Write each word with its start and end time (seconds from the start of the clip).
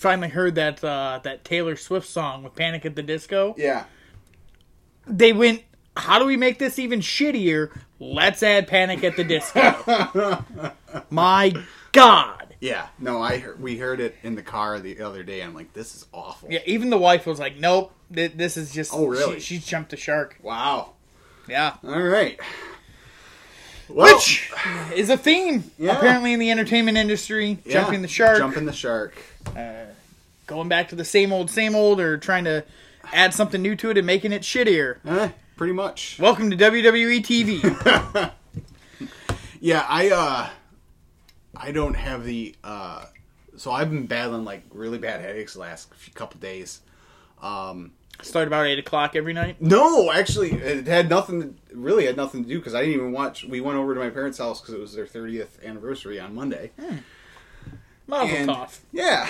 finally 0.00 0.28
heard 0.28 0.54
that 0.56 0.82
uh, 0.82 1.20
that 1.24 1.44
Taylor 1.44 1.76
Swift 1.76 2.08
song 2.08 2.42
with 2.42 2.54
Panic 2.54 2.84
at 2.86 2.96
the 2.96 3.02
Disco, 3.02 3.54
Yeah. 3.58 3.84
they 5.06 5.32
went, 5.32 5.62
"How 5.96 6.18
do 6.18 6.24
we 6.26 6.36
make 6.36 6.58
this 6.58 6.78
even 6.78 7.00
shittier? 7.00 7.70
Let's 7.98 8.42
add 8.42 8.66
Panic 8.66 9.04
at 9.04 9.16
the 9.16 9.24
Disco." 9.24 10.44
My 11.10 11.54
God. 11.92 12.54
Yeah. 12.60 12.88
No, 12.98 13.22
I 13.22 13.38
heard, 13.38 13.60
we 13.60 13.78
heard 13.78 14.00
it 14.00 14.16
in 14.22 14.34
the 14.34 14.42
car 14.42 14.80
the 14.80 15.00
other 15.00 15.22
day. 15.22 15.40
I'm 15.42 15.54
like, 15.54 15.72
this 15.72 15.94
is 15.94 16.06
awful. 16.12 16.50
Yeah, 16.50 16.60
even 16.66 16.90
the 16.90 16.98
wife 16.98 17.26
was 17.26 17.38
like, 17.38 17.58
"Nope, 17.58 17.92
th- 18.14 18.32
this 18.36 18.56
is 18.56 18.72
just." 18.72 18.92
Oh, 18.94 19.06
really? 19.06 19.34
She, 19.40 19.56
she's 19.56 19.66
jumped 19.66 19.90
the 19.90 19.96
shark. 19.96 20.38
Wow. 20.42 20.92
Yeah, 21.48 21.76
All 21.84 22.00
right. 22.00 22.38
Well, 23.92 24.14
which 24.16 24.50
is 24.94 25.10
a 25.10 25.16
theme 25.16 25.70
Yeah. 25.78 25.96
apparently 25.96 26.32
in 26.32 26.38
the 26.40 26.50
entertainment 26.50 26.96
industry. 26.98 27.58
yeah, 27.64 27.72
Jumping 27.80 28.02
the 28.02 28.08
shark, 28.08 28.38
Jumping 28.38 28.66
the 28.66 28.72
shark. 28.72 29.14
going 30.46 30.68
back 30.68 30.88
to 30.90 30.96
the 30.96 31.04
same 31.04 31.32
old, 31.32 31.50
same 31.50 31.74
old, 31.74 32.00
or 32.00 32.16
trying 32.18 32.44
to 32.44 32.64
add 33.12 33.34
something 33.34 33.60
new 33.62 33.74
to 33.76 33.90
it 33.90 33.98
and 33.98 34.06
making 34.06 34.32
it 34.32 34.42
shittier. 34.42 34.96
Eh, 35.06 35.30
pretty 35.56 35.72
much. 35.72 36.18
Welcome 36.18 36.50
to 36.50 36.56
WWE 36.56 37.20
TV. 37.22 38.30
Yeah, 39.62 39.84
I 39.86 40.08
uh 40.10 40.48
I 41.54 41.70
don't 41.72 41.92
have 41.94 42.24
the 42.24 42.54
uh 42.64 43.04
so 43.58 43.70
I've 43.70 43.90
been 43.90 44.06
battling 44.06 44.46
like 44.46 44.62
really 44.72 44.96
bad 44.96 45.20
headaches 45.20 45.52
the 45.52 45.60
last 45.60 45.92
few 45.94 46.14
couple 46.14 46.40
days. 46.40 46.80
Um 47.42 47.92
Start 48.22 48.46
about 48.48 48.66
eight 48.66 48.78
o'clock 48.78 49.16
every 49.16 49.32
night. 49.32 49.56
no, 49.60 50.10
actually 50.12 50.52
it 50.52 50.86
had 50.86 51.08
nothing 51.08 51.40
to, 51.70 51.76
really 51.76 52.06
had 52.06 52.16
nothing 52.16 52.42
to 52.44 52.48
do 52.48 52.60
cuz 52.60 52.74
I 52.74 52.80
didn't 52.80 52.94
even 52.94 53.12
watch 53.12 53.44
we 53.44 53.60
went 53.60 53.78
over 53.78 53.94
to 53.94 54.00
my 54.00 54.10
parents' 54.10 54.38
house 54.38 54.60
cuz 54.60 54.74
it 54.74 54.80
was 54.80 54.94
their 54.94 55.06
30th 55.06 55.64
anniversary 55.64 56.18
on 56.20 56.34
Monday. 56.34 56.70
Mazel 58.06 58.36
And 58.36 58.50
tov. 58.50 58.78
yeah. 58.92 59.28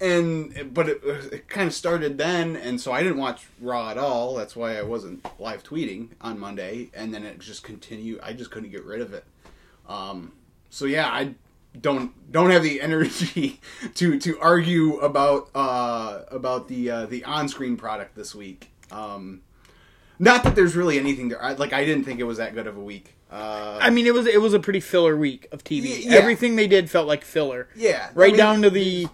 And 0.00 0.74
but 0.74 0.88
it, 0.88 1.00
it 1.04 1.48
kind 1.48 1.66
of 1.66 1.74
started 1.74 2.18
then 2.18 2.56
and 2.56 2.80
so 2.80 2.92
I 2.92 3.02
didn't 3.02 3.18
watch 3.18 3.46
Raw 3.60 3.90
at 3.90 3.96
all. 3.98 4.34
That's 4.34 4.54
why 4.54 4.76
I 4.78 4.82
wasn't 4.82 5.26
live 5.40 5.62
tweeting 5.62 6.10
on 6.20 6.38
Monday 6.38 6.90
and 6.94 7.12
then 7.14 7.24
it 7.24 7.38
just 7.38 7.62
continued. 7.62 8.20
I 8.22 8.32
just 8.34 8.50
couldn't 8.50 8.70
get 8.70 8.84
rid 8.84 9.00
of 9.00 9.14
it. 9.14 9.24
Um, 9.88 10.32
so 10.70 10.84
yeah, 10.84 11.06
I 11.08 11.34
don't 11.78 12.30
don't 12.30 12.50
have 12.50 12.62
the 12.62 12.80
energy 12.80 13.60
to 13.94 14.18
to 14.20 14.38
argue 14.40 14.98
about 14.98 15.50
uh, 15.54 16.22
about 16.30 16.68
the 16.68 16.90
uh, 16.90 17.06
the 17.06 17.24
on 17.24 17.48
screen 17.48 17.76
product 17.76 18.14
this 18.14 18.34
week. 18.34 18.70
Um, 18.90 19.42
not 20.18 20.42
that 20.44 20.54
there's 20.56 20.74
really 20.74 20.98
anything 20.98 21.28
there. 21.28 21.42
I, 21.42 21.52
like 21.52 21.72
I 21.72 21.84
didn't 21.84 22.04
think 22.04 22.20
it 22.20 22.24
was 22.24 22.38
that 22.38 22.54
good 22.54 22.66
of 22.66 22.76
a 22.76 22.82
week. 22.82 23.14
Uh, 23.30 23.78
I 23.80 23.90
mean, 23.90 24.06
it 24.06 24.14
was 24.14 24.26
it 24.26 24.40
was 24.40 24.54
a 24.54 24.60
pretty 24.60 24.80
filler 24.80 25.16
week 25.16 25.46
of 25.52 25.62
TV. 25.62 26.04
Yeah. 26.04 26.16
Everything 26.16 26.56
they 26.56 26.66
did 26.66 26.90
felt 26.90 27.06
like 27.06 27.24
filler. 27.24 27.68
yeah, 27.76 28.10
right 28.14 28.28
I 28.28 28.28
mean, 28.28 28.36
down 28.36 28.62
to 28.62 28.70
the 28.70 29.08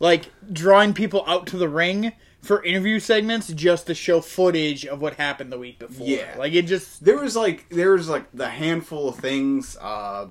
like 0.00 0.30
drawing 0.52 0.94
people 0.94 1.24
out 1.26 1.46
to 1.48 1.56
the 1.56 1.68
ring 1.68 2.12
for 2.40 2.64
interview 2.64 3.00
segments 3.00 3.48
just 3.48 3.86
to 3.88 3.94
show 3.94 4.20
footage 4.20 4.86
of 4.86 5.00
what 5.00 5.14
happened 5.14 5.52
the 5.52 5.58
week 5.58 5.78
before. 5.80 6.06
Yeah. 6.06 6.36
like 6.38 6.52
it 6.52 6.66
just 6.66 7.04
there 7.04 7.18
was 7.18 7.36
like 7.36 7.68
there 7.68 7.92
was 7.92 8.08
like 8.08 8.26
the 8.32 8.48
handful 8.48 9.08
of 9.08 9.16
things 9.16 9.76
uh, 9.80 10.28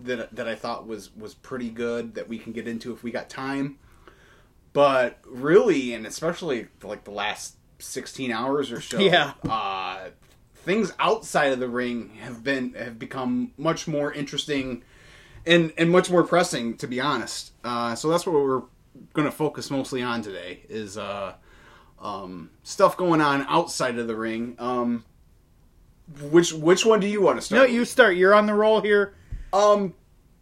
that 0.00 0.34
that 0.36 0.46
I 0.48 0.54
thought 0.54 0.86
was 0.86 1.14
was 1.16 1.34
pretty 1.34 1.70
good 1.70 2.14
that 2.14 2.28
we 2.28 2.38
can 2.38 2.52
get 2.52 2.68
into 2.68 2.92
if 2.92 3.02
we 3.02 3.10
got 3.10 3.28
time. 3.28 3.78
But 4.72 5.18
really, 5.26 5.94
and 5.94 6.06
especially 6.06 6.68
like 6.82 7.04
the 7.04 7.10
last 7.10 7.56
sixteen 7.78 8.30
hours 8.30 8.70
or 8.70 8.80
so, 8.82 8.98
Yeah. 8.98 9.32
uh, 9.48 10.10
things 10.54 10.92
outside 10.98 11.52
of 11.52 11.58
the 11.60 11.68
ring 11.68 12.10
have 12.20 12.44
been 12.44 12.74
have 12.74 12.98
become 12.98 13.52
much 13.56 13.88
more 13.88 14.12
interesting 14.12 14.82
and 15.46 15.72
and 15.78 15.90
much 15.90 16.10
more 16.10 16.22
pressing, 16.22 16.76
to 16.76 16.86
be 16.86 17.00
honest. 17.00 17.52
Uh, 17.64 17.94
so 17.94 18.08
that's 18.08 18.26
what 18.26 18.34
we're 18.34 18.62
going 19.14 19.26
to 19.26 19.32
focus 19.32 19.70
mostly 19.70 20.02
on 20.02 20.22
today 20.22 20.60
is 20.68 20.98
uh, 20.98 21.32
um, 22.00 22.50
stuff 22.62 22.96
going 22.96 23.20
on 23.20 23.42
outside 23.48 23.98
of 23.98 24.06
the 24.06 24.16
ring. 24.16 24.54
Um, 24.58 25.04
which 26.30 26.52
which 26.52 26.84
one 26.86 27.00
do 27.00 27.06
you 27.06 27.20
want 27.20 27.38
to 27.38 27.42
start? 27.42 27.58
no. 27.58 27.62
with? 27.64 27.72
You 27.74 27.84
start. 27.84 28.16
You're 28.16 28.34
on 28.34 28.46
the 28.46 28.54
roll 28.54 28.80
here. 28.80 29.14
Um, 29.52 29.94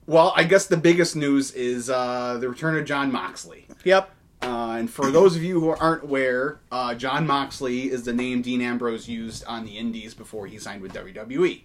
well, 0.06 0.32
I 0.36 0.44
guess 0.44 0.66
the 0.66 0.76
biggest 0.76 1.16
news 1.16 1.50
is 1.52 1.90
uh, 1.90 2.38
the 2.40 2.48
return 2.48 2.76
of 2.76 2.84
John 2.84 3.10
Moxley. 3.12 3.66
Yep. 3.84 4.10
Uh, 4.42 4.76
and 4.78 4.90
for 4.90 5.10
those 5.10 5.34
of 5.34 5.42
you 5.42 5.60
who 5.60 5.70
aren't 5.70 6.04
aware, 6.04 6.60
uh, 6.70 6.94
John 6.94 7.26
Moxley 7.26 7.90
is 7.90 8.04
the 8.04 8.12
name 8.12 8.42
Dean 8.42 8.60
Ambrose 8.60 9.08
used 9.08 9.44
on 9.46 9.64
the 9.64 9.78
Indies 9.78 10.14
before 10.14 10.46
he 10.46 10.58
signed 10.58 10.82
with 10.82 10.92
WWE. 10.92 11.62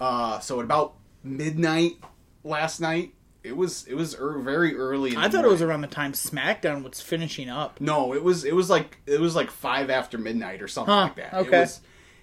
Uh, 0.00 0.38
so 0.40 0.58
at 0.58 0.64
about 0.64 0.94
midnight 1.22 1.96
last 2.44 2.80
night, 2.80 3.12
it 3.44 3.56
was 3.56 3.86
it 3.86 3.94
was 3.94 4.16
er, 4.18 4.38
very 4.38 4.74
early. 4.76 5.10
In 5.12 5.16
I 5.18 5.28
thought 5.28 5.44
it 5.44 5.50
was 5.50 5.62
around 5.62 5.82
the 5.82 5.86
time 5.86 6.12
SmackDown 6.12 6.82
was 6.82 7.00
finishing 7.00 7.48
up. 7.48 7.80
No, 7.80 8.12
it 8.14 8.22
was 8.22 8.44
it 8.44 8.54
was 8.54 8.68
like 8.70 8.98
it 9.06 9.20
was 9.20 9.36
like 9.36 9.50
five 9.50 9.90
after 9.90 10.18
midnight 10.18 10.60
or 10.62 10.68
something 10.68 10.92
Huh, 10.92 11.02
like 11.02 11.16
that. 11.16 11.34
okay. 11.34 11.56
It 11.56 11.60
was 11.60 11.80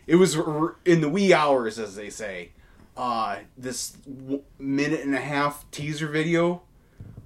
it 0.08 0.16
was 0.16 0.38
r- 0.38 0.76
in 0.84 1.02
the 1.02 1.10
wee 1.10 1.34
hours, 1.34 1.80
as 1.80 1.96
they 1.96 2.10
say. 2.10 2.52
Uh, 2.96 3.38
this 3.58 3.92
w- 3.92 4.44
minute 4.58 5.02
and 5.02 5.14
a 5.14 5.22
half 5.22 5.70
teaser 5.72 6.08
video. 6.08 6.62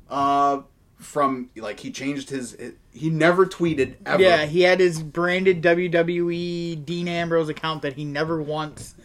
Uh, 0.09 0.61
from 0.97 1.49
like 1.55 1.79
he 1.79 1.91
changed 1.91 2.29
his. 2.29 2.57
He 2.91 3.09
never 3.09 3.45
tweeted 3.45 3.95
ever. 4.05 4.21
Yeah, 4.21 4.45
he 4.45 4.61
had 4.61 4.79
his 4.79 5.01
branded 5.01 5.61
WWE 5.61 6.85
Dean 6.85 7.07
Ambrose 7.07 7.49
account 7.49 7.83
that 7.83 7.93
he 7.93 8.03
never 8.03 8.41
once 8.41 8.95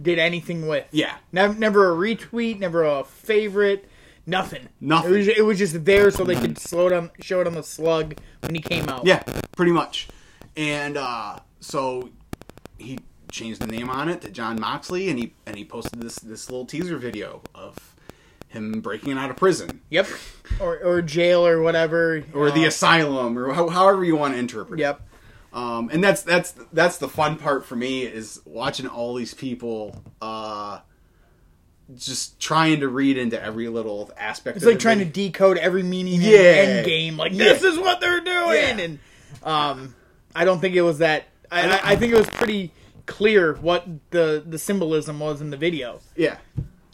did 0.00 0.18
anything 0.18 0.66
with. 0.66 0.86
Yeah. 0.90 1.16
Never, 1.32 1.54
never 1.54 1.92
a 1.92 1.96
retweet, 1.96 2.58
never 2.58 2.84
a 2.84 3.04
favorite, 3.04 3.88
nothing. 4.26 4.68
Nothing. 4.80 5.12
It 5.12 5.16
was, 5.16 5.28
it 5.28 5.44
was 5.44 5.58
just 5.58 5.84
there 5.84 6.10
so 6.10 6.24
they 6.24 6.36
could 6.36 6.58
slow 6.58 6.88
down, 6.88 7.10
show 7.20 7.40
it 7.40 7.46
on 7.46 7.54
the 7.54 7.62
slug 7.62 8.16
when 8.40 8.54
he 8.54 8.60
came 8.60 8.88
out. 8.88 9.06
Yeah, 9.06 9.22
pretty 9.56 9.72
much. 9.72 10.08
And 10.56 10.96
uh, 10.96 11.40
so 11.60 12.10
he 12.78 12.98
changed 13.36 13.60
the 13.60 13.66
name 13.66 13.88
on 13.90 14.08
it 14.08 14.20
to 14.22 14.30
John 14.30 14.58
Moxley, 14.60 15.08
and 15.08 15.18
he 15.18 15.34
and 15.46 15.56
he 15.56 15.64
posted 15.64 16.00
this 16.00 16.16
this 16.16 16.50
little 16.50 16.64
teaser 16.66 16.96
video 16.96 17.42
of 17.54 17.94
him 18.48 18.80
breaking 18.80 19.18
out 19.18 19.28
of 19.30 19.36
prison 19.36 19.80
Yep. 19.90 20.08
Or 20.60 20.78
or 20.82 21.02
jail 21.02 21.46
or 21.46 21.60
whatever. 21.62 22.24
or 22.32 22.50
the 22.50 22.64
Uh, 22.64 22.68
asylum 22.68 23.38
or 23.38 23.52
how, 23.52 23.68
however 23.68 24.04
you 24.04 24.16
want 24.16 24.34
to 24.34 24.38
interpret 24.40 24.80
it. 24.80 24.84
Yep. 24.84 25.00
Um, 25.52 25.90
and 25.92 26.02
that's 26.02 26.22
that's 26.22 26.54
that's 26.72 26.98
the 26.98 27.08
fun 27.08 27.36
part 27.36 27.64
for 27.66 27.76
me 27.76 28.02
is 28.04 28.40
watching 28.44 28.86
all 28.86 29.14
these 29.14 29.34
people 29.34 30.02
uh, 30.20 30.80
just 31.96 32.40
trying 32.40 32.80
to 32.80 32.88
read 32.88 33.16
into 33.16 33.40
every 33.42 33.68
little 33.68 34.10
aspect. 34.18 34.56
It's 34.56 34.64
of 34.64 34.70
like 34.70 34.78
the 34.78 34.82
trying 34.82 34.98
to 34.98 35.04
decode 35.04 35.56
every 35.58 35.82
meaning 35.82 36.20
Yeah. 36.20 36.62
in 36.62 36.68
end 36.78 36.86
game. 36.86 37.16
Like 37.16 37.32
Yeah. 37.32 37.44
this 37.52 37.62
is 37.62 37.78
what 37.78 38.00
they're 38.00 38.20
doing, 38.20 38.78
Yeah. 38.78 38.78
and 38.78 38.98
um, 39.42 39.94
I 40.34 40.44
don't 40.44 40.60
think 40.60 40.74
it 40.74 40.82
was 40.82 40.98
that. 40.98 41.24
I, 41.50 41.68
I, 41.68 41.80
I 41.92 41.96
think 41.96 42.12
it 42.12 42.18
was 42.18 42.26
pretty 42.28 42.72
clear 43.06 43.54
what 43.54 43.86
the 44.10 44.42
the 44.46 44.58
symbolism 44.58 45.18
was 45.20 45.40
in 45.40 45.50
the 45.50 45.56
video. 45.56 46.00
yeah. 46.16 46.36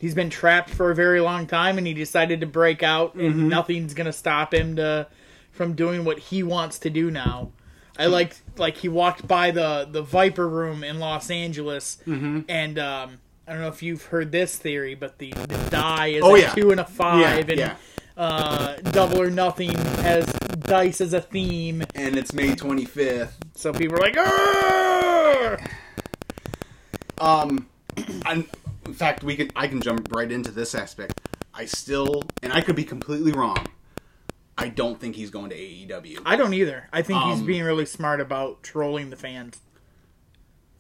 He's 0.01 0.15
been 0.17 0.31
trapped 0.31 0.71
for 0.71 0.91
a 0.91 0.97
very 0.97 1.21
long 1.21 1.47
time, 1.47 1.79
and 1.79 1.87
he 1.87 1.95
decided 1.95 2.41
to 2.41 2.47
break 2.47 2.83
out, 2.83 3.15
and 3.15 3.35
Mm-hmm. 3.35 3.49
nothing's 3.49 3.95
gonna 3.95 4.13
stop 4.13 4.53
him 4.53 4.75
to 4.77 5.07
from 5.53 5.75
doing 5.75 6.05
what 6.05 6.19
he 6.19 6.43
wants 6.43 6.79
to 6.81 6.91
do 6.91 7.09
now. 7.11 7.51
I 7.99 8.07
like 8.07 8.35
like 8.57 8.77
he 8.79 8.89
walked 8.89 9.29
by 9.29 9.53
the 9.53 9.87
the 9.91 10.03
Viper 10.03 10.49
Room 10.49 10.83
in 10.83 10.99
Los 10.99 11.31
Angeles, 11.31 11.99
Mm-hmm. 12.07 12.41
and 12.49 12.79
um, 12.81 13.21
I 13.47 13.53
don't 13.53 13.61
know 13.61 13.69
if 13.69 13.81
you've 13.83 14.05
heard 14.07 14.33
this 14.33 14.57
theory, 14.57 14.95
but 14.97 15.19
the, 15.19 15.31
the 15.33 15.69
die 15.71 16.09
is 16.09 16.23
Oh, 16.25 16.35
a 16.35 16.41
yeah. 16.41 16.51
two 16.55 16.71
and 16.73 16.81
a 16.81 16.85
five, 16.85 17.21
Yeah, 17.21 17.53
and 17.53 17.59
yeah. 17.59 17.77
uh, 18.17 18.77
Double 18.91 19.21
or 19.21 19.31
Nothing 19.31 19.71
has 20.03 20.27
dice 20.61 21.01
as 21.01 21.13
a 21.13 21.21
theme, 21.21 21.85
And 21.95 22.17
it's 22.17 22.33
May 22.33 22.57
twenty 22.57 22.87
fifth. 22.87 23.39
so 23.55 23.73
people 23.73 23.97
are 23.97 24.01
like, 24.01 24.17
"Arr!" 24.17 25.61
Um, 27.23 27.69
and 28.27 28.47
in 28.85 28.95
fact, 28.95 29.23
we 29.23 29.37
can 29.37 29.51
I 29.55 29.69
can 29.69 29.81
jump 29.81 30.13
right 30.15 30.31
into 30.31 30.51
this 30.51 30.75
aspect. 30.75 31.21
I 31.55 31.67
still, 31.67 32.23
and 32.43 32.53
I 32.53 32.61
could 32.63 32.77
be 32.77 32.85
completely 32.85 33.33
wrong. 33.33 33.67
I 34.59 34.69
don't 34.69 35.01
think 35.01 35.17
he's 35.17 35.31
going 35.31 35.51
to 35.51 35.57
AEW. 35.57 36.21
I 36.27 36.37
don't 36.37 36.53
either. 36.55 36.89
I 36.93 37.03
think 37.03 37.23
he's 37.23 37.41
Um, 37.41 37.47
being 37.47 37.63
really 37.65 37.87
smart 37.87 38.21
about 38.21 38.63
trolling 38.63 39.11
the 39.11 39.17
fans. 39.17 39.61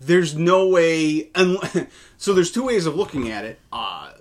There's 0.00 0.34
no 0.34 0.68
way. 0.68 1.30
And 1.34 1.58
so 2.16 2.34
there's 2.34 2.50
two 2.50 2.64
ways 2.64 2.86
of 2.86 2.96
looking 2.96 3.30
at 3.30 3.44
it. 3.44 3.60
Uh, 3.72 4.12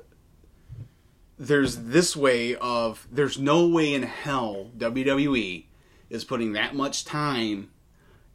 there's 1.39 1.77
this 1.77 2.15
way 2.15 2.55
of 2.55 3.07
there's 3.11 3.39
no 3.39 3.67
way 3.67 3.93
in 3.93 4.03
hell 4.03 4.69
WWE 4.77 5.65
is 6.09 6.23
putting 6.23 6.53
that 6.53 6.75
much 6.75 7.03
time 7.03 7.71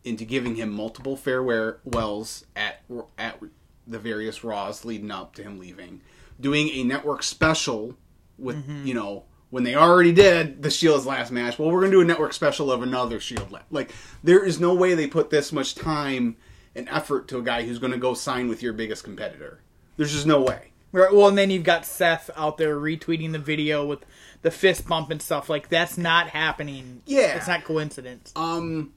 into 0.04 0.24
giving 0.24 0.56
him 0.56 0.70
multiple 0.70 1.16
farewells 1.16 2.44
at 2.54 2.82
at 3.18 3.38
the 3.86 3.98
various 3.98 4.42
Raws 4.44 4.84
leading 4.84 5.10
up 5.10 5.34
to 5.36 5.42
him 5.42 5.58
leaving, 5.58 6.00
doing 6.40 6.68
a 6.70 6.82
network 6.84 7.22
special 7.22 7.96
with 8.38 8.62
you 8.84 8.92
know 8.94 9.24
when 9.50 9.62
they 9.64 9.74
already 9.74 10.12
did 10.12 10.62
the 10.62 10.70
Shield's 10.70 11.06
last 11.06 11.30
match. 11.30 11.58
Well, 11.58 11.70
we're 11.70 11.80
gonna 11.80 11.92
do 11.92 12.00
a 12.00 12.04
network 12.04 12.32
special 12.32 12.70
of 12.72 12.82
another 12.82 13.20
Shield. 13.20 13.50
la- 13.52 13.60
Like 13.70 13.92
there 14.22 14.44
is 14.44 14.58
no 14.60 14.74
way 14.74 14.94
they 14.94 15.06
put 15.06 15.30
this 15.30 15.52
much 15.52 15.74
time 15.74 16.36
and 16.74 16.88
effort 16.90 17.28
to 17.28 17.38
a 17.38 17.42
guy 17.42 17.62
who's 17.62 17.78
gonna 17.78 17.96
go 17.98 18.12
sign 18.14 18.48
with 18.48 18.62
your 18.62 18.72
biggest 18.72 19.04
competitor. 19.04 19.60
There's 19.96 20.12
just 20.12 20.26
no 20.26 20.42
way. 20.42 20.72
Right, 20.92 21.12
well, 21.12 21.28
and 21.28 21.36
then 21.36 21.50
you've 21.50 21.64
got 21.64 21.84
Seth 21.84 22.30
out 22.36 22.56
there 22.58 22.76
retweeting 22.76 23.32
the 23.32 23.38
video 23.38 23.84
with 23.84 24.04
the 24.42 24.50
fist 24.50 24.86
bump 24.86 25.10
and 25.10 25.20
stuff. 25.20 25.48
Like 25.50 25.68
that's 25.68 25.96
not 25.98 26.28
happening. 26.30 27.02
Yeah. 27.06 27.36
it's 27.36 27.48
not 27.48 27.64
coincidence. 27.64 28.32
Um, 28.36 28.92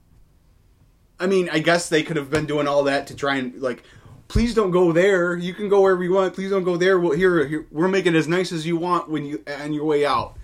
I 1.19 1.27
mean, 1.27 1.50
I 1.51 1.59
guess 1.59 1.89
they 1.89 2.03
could 2.03 2.15
have 2.15 2.30
been 2.30 2.45
doing 2.45 2.68
all 2.68 2.83
that 2.83 3.07
to 3.07 3.15
try 3.15 3.36
and 3.38 3.56
like, 3.62 3.83
please 4.30 4.54
don't 4.54 4.72
go 4.72 4.94
there. 4.94 5.36
You 5.36 5.54
can 5.54 5.68
go 5.68 5.81
wherever 5.81 6.02
you 6.02 6.14
want. 6.14 6.34
Please 6.34 6.52
don't 6.52 6.64
go 6.64 6.78
there. 6.78 6.98
Well, 6.98 7.12
here, 7.12 7.46
here 7.46 7.68
we're 7.72 7.90
making 7.90 8.16
it 8.16 8.18
as 8.18 8.30
nice 8.30 8.54
as 8.54 8.66
you 8.66 8.78
want 8.78 9.10
when 9.10 9.26
you 9.26 9.44
on 9.60 9.74
your 9.74 9.84
way 9.84 10.06
out. 10.06 10.38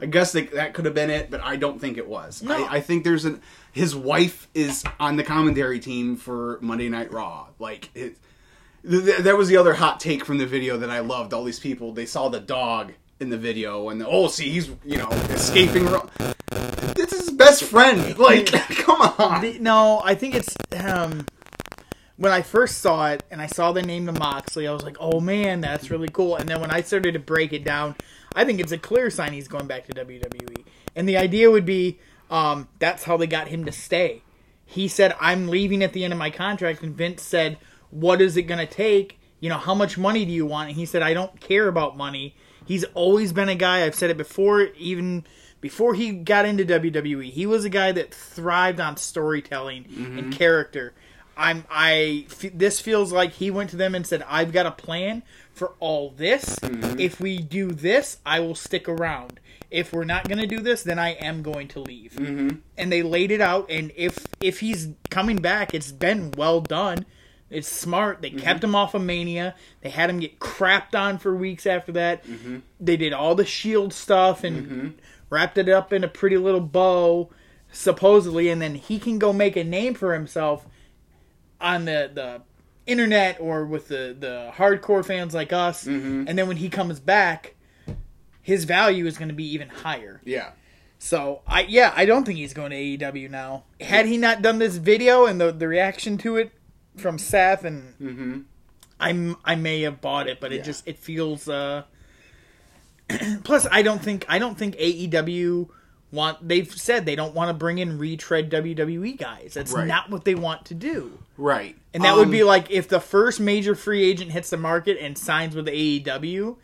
I 0.00 0.06
guess 0.06 0.32
they, 0.32 0.42
that 0.46 0.72
could 0.72 0.86
have 0.86 0.94
been 0.94 1.10
it, 1.10 1.30
but 1.30 1.42
I 1.42 1.56
don't 1.56 1.78
think 1.78 1.98
it 1.98 2.08
was. 2.08 2.42
No. 2.42 2.54
I, 2.54 2.76
I 2.76 2.80
think 2.80 3.04
there's 3.04 3.24
an 3.24 3.42
his 3.72 3.94
wife 3.96 4.48
is 4.54 4.84
on 4.98 5.16
the 5.16 5.24
commentary 5.24 5.80
team 5.80 6.16
for 6.16 6.58
Monday 6.62 6.88
Night 6.88 7.12
Raw. 7.12 7.48
Like 7.58 7.90
it, 7.94 8.16
th- 8.88 9.04
th- 9.04 9.18
that 9.18 9.36
was 9.36 9.48
the 9.48 9.56
other 9.56 9.74
hot 9.74 10.00
take 10.00 10.24
from 10.24 10.38
the 10.38 10.46
video 10.46 10.76
that 10.78 10.90
I 10.90 11.00
loved. 11.00 11.32
All 11.34 11.44
these 11.44 11.60
people 11.60 11.92
they 11.92 12.06
saw 12.06 12.28
the 12.28 12.40
dog 12.40 12.92
in 13.18 13.28
the 13.28 13.36
video 13.36 13.90
and 13.90 14.02
oh, 14.06 14.28
see 14.28 14.50
he's 14.50 14.70
you 14.84 14.96
know 14.96 15.08
escaping. 15.30 15.86
Raw. 15.86 16.08
This 16.94 17.12
is 17.12 17.28
his 17.28 17.30
best 17.30 17.64
friend. 17.64 18.18
Like, 18.18 18.46
come 18.52 19.00
on. 19.02 19.42
The- 19.42 19.58
no, 19.58 20.00
I 20.04 20.14
think 20.14 20.34
it's 20.34 20.54
um, 20.78 21.26
when 22.20 22.32
I 22.32 22.42
first 22.42 22.82
saw 22.82 23.12
it 23.12 23.24
and 23.30 23.40
I 23.40 23.46
saw 23.46 23.72
the 23.72 23.80
name 23.80 24.06
of 24.06 24.18
Moxley, 24.18 24.68
I 24.68 24.72
was 24.72 24.82
like, 24.82 24.98
"Oh 25.00 25.20
man, 25.20 25.62
that's 25.62 25.90
really 25.90 26.10
cool." 26.10 26.36
And 26.36 26.46
then 26.46 26.60
when 26.60 26.70
I 26.70 26.82
started 26.82 27.14
to 27.14 27.18
break 27.18 27.54
it 27.54 27.64
down, 27.64 27.96
I 28.36 28.44
think 28.44 28.60
it's 28.60 28.72
a 28.72 28.78
clear 28.78 29.08
sign 29.08 29.32
he's 29.32 29.48
going 29.48 29.66
back 29.66 29.86
to 29.86 29.94
WWE. 29.94 30.66
And 30.94 31.08
the 31.08 31.16
idea 31.16 31.50
would 31.50 31.64
be 31.64 31.98
um, 32.30 32.68
that's 32.78 33.04
how 33.04 33.16
they 33.16 33.26
got 33.26 33.48
him 33.48 33.64
to 33.64 33.72
stay. 33.72 34.22
He 34.66 34.86
said, 34.86 35.16
"I'm 35.18 35.48
leaving 35.48 35.82
at 35.82 35.94
the 35.94 36.04
end 36.04 36.12
of 36.12 36.18
my 36.18 36.28
contract," 36.28 36.82
and 36.82 36.94
Vince 36.94 37.22
said, 37.22 37.56
"What 37.88 38.20
is 38.20 38.36
it 38.36 38.42
going 38.42 38.60
to 38.60 38.72
take? 38.72 39.18
You 39.40 39.48
know, 39.48 39.56
how 39.56 39.74
much 39.74 39.96
money 39.96 40.26
do 40.26 40.30
you 40.30 40.44
want?" 40.44 40.68
And 40.68 40.76
he 40.76 40.84
said, 40.84 41.00
"I 41.00 41.14
don't 41.14 41.40
care 41.40 41.68
about 41.68 41.96
money." 41.96 42.36
He's 42.66 42.84
always 42.92 43.32
been 43.32 43.48
a 43.48 43.54
guy. 43.54 43.86
I've 43.86 43.94
said 43.94 44.10
it 44.10 44.18
before, 44.18 44.64
even 44.76 45.24
before 45.62 45.94
he 45.94 46.12
got 46.12 46.44
into 46.44 46.66
WWE. 46.66 47.30
He 47.30 47.46
was 47.46 47.64
a 47.64 47.70
guy 47.70 47.92
that 47.92 48.12
thrived 48.12 48.78
on 48.78 48.98
storytelling 48.98 49.86
and 50.18 50.32
character. 50.34 50.92
I'm 51.40 51.64
I 51.70 52.26
f- 52.30 52.52
this 52.52 52.80
feels 52.80 53.12
like 53.12 53.32
he 53.32 53.50
went 53.50 53.70
to 53.70 53.76
them 53.76 53.94
and 53.94 54.06
said, 54.06 54.22
"I've 54.28 54.52
got 54.52 54.66
a 54.66 54.70
plan 54.70 55.22
for 55.54 55.72
all 55.80 56.10
this. 56.10 56.56
Mm-hmm. 56.56 57.00
If 57.00 57.18
we 57.18 57.38
do 57.38 57.72
this, 57.72 58.18
I 58.26 58.40
will 58.40 58.54
stick 58.54 58.86
around. 58.86 59.40
If 59.70 59.92
we're 59.92 60.04
not 60.04 60.28
going 60.28 60.38
to 60.38 60.46
do 60.46 60.60
this, 60.60 60.82
then 60.82 60.98
I 60.98 61.12
am 61.12 61.42
going 61.42 61.68
to 61.68 61.80
leave." 61.80 62.12
Mm-hmm. 62.12 62.56
And 62.76 62.92
they 62.92 63.02
laid 63.02 63.30
it 63.30 63.40
out. 63.40 63.70
And 63.70 63.90
if 63.96 64.26
if 64.42 64.60
he's 64.60 64.88
coming 65.08 65.38
back, 65.38 65.72
it's 65.72 65.92
been 65.92 66.32
well 66.32 66.60
done. 66.60 67.06
It's 67.48 67.68
smart. 67.68 68.20
They 68.20 68.30
mm-hmm. 68.30 68.40
kept 68.40 68.62
him 68.62 68.74
off 68.74 68.94
of 68.94 69.02
Mania. 69.02 69.54
They 69.80 69.88
had 69.88 70.10
him 70.10 70.20
get 70.20 70.40
crapped 70.40 70.94
on 70.94 71.16
for 71.16 71.34
weeks 71.34 71.66
after 71.66 71.92
that. 71.92 72.22
Mm-hmm. 72.26 72.58
They 72.78 72.98
did 72.98 73.14
all 73.14 73.34
the 73.34 73.46
Shield 73.46 73.94
stuff 73.94 74.44
and 74.44 74.98
wrapped 75.30 75.56
it 75.56 75.70
up 75.70 75.90
in 75.90 76.04
a 76.04 76.08
pretty 76.08 76.36
little 76.36 76.60
bow, 76.60 77.30
supposedly, 77.72 78.50
and 78.50 78.60
then 78.60 78.74
he 78.74 78.98
can 78.98 79.18
go 79.18 79.32
make 79.32 79.56
a 79.56 79.64
name 79.64 79.94
for 79.94 80.12
himself 80.12 80.66
on 81.60 81.84
the 81.84 82.10
the 82.12 82.42
internet 82.86 83.38
or 83.40 83.66
with 83.66 83.88
the 83.88 84.16
the 84.18 84.50
hardcore 84.54 85.04
fans 85.04 85.34
like 85.34 85.52
us. 85.52 85.86
And 85.86 86.26
then 86.38 86.48
when 86.48 86.56
he 86.56 86.68
comes 86.68 86.98
back, 87.00 87.54
his 88.42 88.64
value 88.64 89.06
is 89.06 89.18
going 89.18 89.28
to 89.28 89.34
be 89.34 89.52
even 89.54 89.68
higher. 89.68 90.20
Yeah. 90.24 90.52
So 90.98 91.40
I 91.46 91.62
yeah, 91.62 91.92
I 91.96 92.04
don't 92.06 92.24
think 92.24 92.38
he's 92.38 92.52
going 92.54 92.70
to 92.70 92.76
AEW 92.76 93.30
now. 93.30 93.64
Had 93.80 94.06
he 94.06 94.16
not 94.16 94.42
done 94.42 94.58
this 94.58 94.76
video 94.76 95.26
and 95.26 95.40
the 95.40 95.50
the 95.52 95.68
reaction 95.68 96.18
to 96.18 96.36
it 96.36 96.52
from 96.96 97.18
Seth 97.18 97.64
and 97.64 98.46
I'm 98.98 99.36
I 99.44 99.54
may 99.54 99.80
have 99.82 100.00
bought 100.00 100.28
it, 100.28 100.40
but 100.40 100.52
it 100.52 100.56
Yeah. 100.56 100.62
just 100.62 100.86
it 100.88 100.98
feels 100.98 101.48
uh 101.48 101.84
plus 103.44 103.66
I 103.70 103.82
don't 103.82 104.02
think 104.02 104.24
I 104.28 104.38
don't 104.38 104.56
think 104.58 104.76
AEW 104.76 105.68
want 106.12 106.46
they've 106.48 106.70
said 106.72 107.06
they 107.06 107.14
don't 107.16 107.34
want 107.34 107.48
to 107.48 107.54
bring 107.54 107.78
in 107.78 107.98
retread 107.98 108.50
WWE 108.50 109.16
guys. 109.16 109.54
That's 109.54 109.72
Right. 109.72 109.86
not 109.86 110.10
what 110.10 110.24
they 110.24 110.34
want 110.34 110.64
to 110.66 110.74
do. 110.74 111.18
Right. 111.36 111.76
And 111.94 112.04
that 112.04 112.16
would 112.16 112.26
Um, 112.26 112.30
be 112.30 112.42
like 112.44 112.70
if 112.70 112.88
the 112.88 113.00
first 113.00 113.40
major 113.40 113.74
free 113.74 114.02
agent 114.04 114.32
hits 114.32 114.50
the 114.50 114.56
market 114.56 114.98
and 115.00 115.16
signs 115.16 115.54
with 115.54 115.66
AEW, 115.68 116.56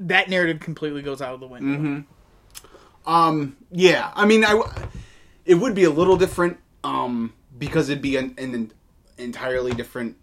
that 0.00 0.28
narrative 0.28 0.60
completely 0.60 1.02
goes 1.02 1.22
out 1.22 1.32
of 1.34 1.40
the 1.40 1.46
window. 1.46 1.78
Mm-hmm. 1.78 3.10
Um. 3.10 3.56
Yeah. 3.70 4.10
I 4.14 4.26
mean, 4.26 4.44
I. 4.44 4.60
It 5.44 5.54
would 5.56 5.74
be 5.74 5.84
a 5.84 5.90
little 5.90 6.16
different. 6.16 6.58
Um. 6.82 7.32
Because 7.56 7.88
it'd 7.88 8.02
be 8.02 8.16
an, 8.16 8.34
an 8.38 8.72
entirely 9.16 9.72
different. 9.72 10.16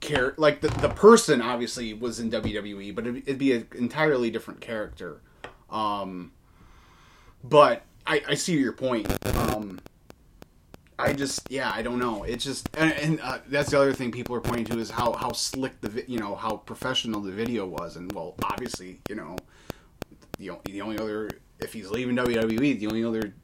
Care 0.00 0.34
like 0.36 0.60
the 0.60 0.68
the 0.68 0.88
person 0.90 1.42
obviously 1.42 1.92
was 1.94 2.20
in 2.20 2.30
WWE, 2.30 2.94
but 2.94 3.06
it'd, 3.06 3.22
it'd 3.24 3.38
be 3.38 3.52
an 3.52 3.66
entirely 3.76 4.30
different 4.30 4.60
character. 4.60 5.20
Um. 5.70 6.32
But 7.48 7.82
I 8.06 8.22
I 8.28 8.34
see 8.34 8.58
your 8.58 8.72
point. 8.72 9.06
Um. 9.36 9.80
I 10.98 11.12
just 11.12 11.50
yeah 11.50 11.70
I 11.74 11.82
don't 11.82 11.98
know 11.98 12.22
it's 12.22 12.42
just 12.42 12.70
and, 12.74 12.90
and 12.94 13.20
uh, 13.20 13.38
that's 13.48 13.70
the 13.70 13.78
other 13.78 13.92
thing 13.92 14.10
people 14.10 14.34
are 14.34 14.40
pointing 14.40 14.64
to 14.66 14.78
is 14.78 14.88
how 14.90 15.12
how 15.12 15.32
slick 15.32 15.78
the 15.82 15.90
vi- 15.90 16.04
you 16.08 16.18
know 16.18 16.34
how 16.34 16.56
professional 16.56 17.20
the 17.20 17.32
video 17.32 17.66
was 17.66 17.96
and 17.96 18.10
well 18.12 18.34
obviously 18.42 19.00
you 19.10 19.14
know 19.14 19.36
the, 20.38 20.52
the 20.64 20.80
only 20.80 20.98
other 20.98 21.28
if 21.60 21.74
he's 21.74 21.90
leaving 21.90 22.16
WWE 22.16 22.80
the 22.80 22.86
only 22.86 23.04
other 23.04 23.34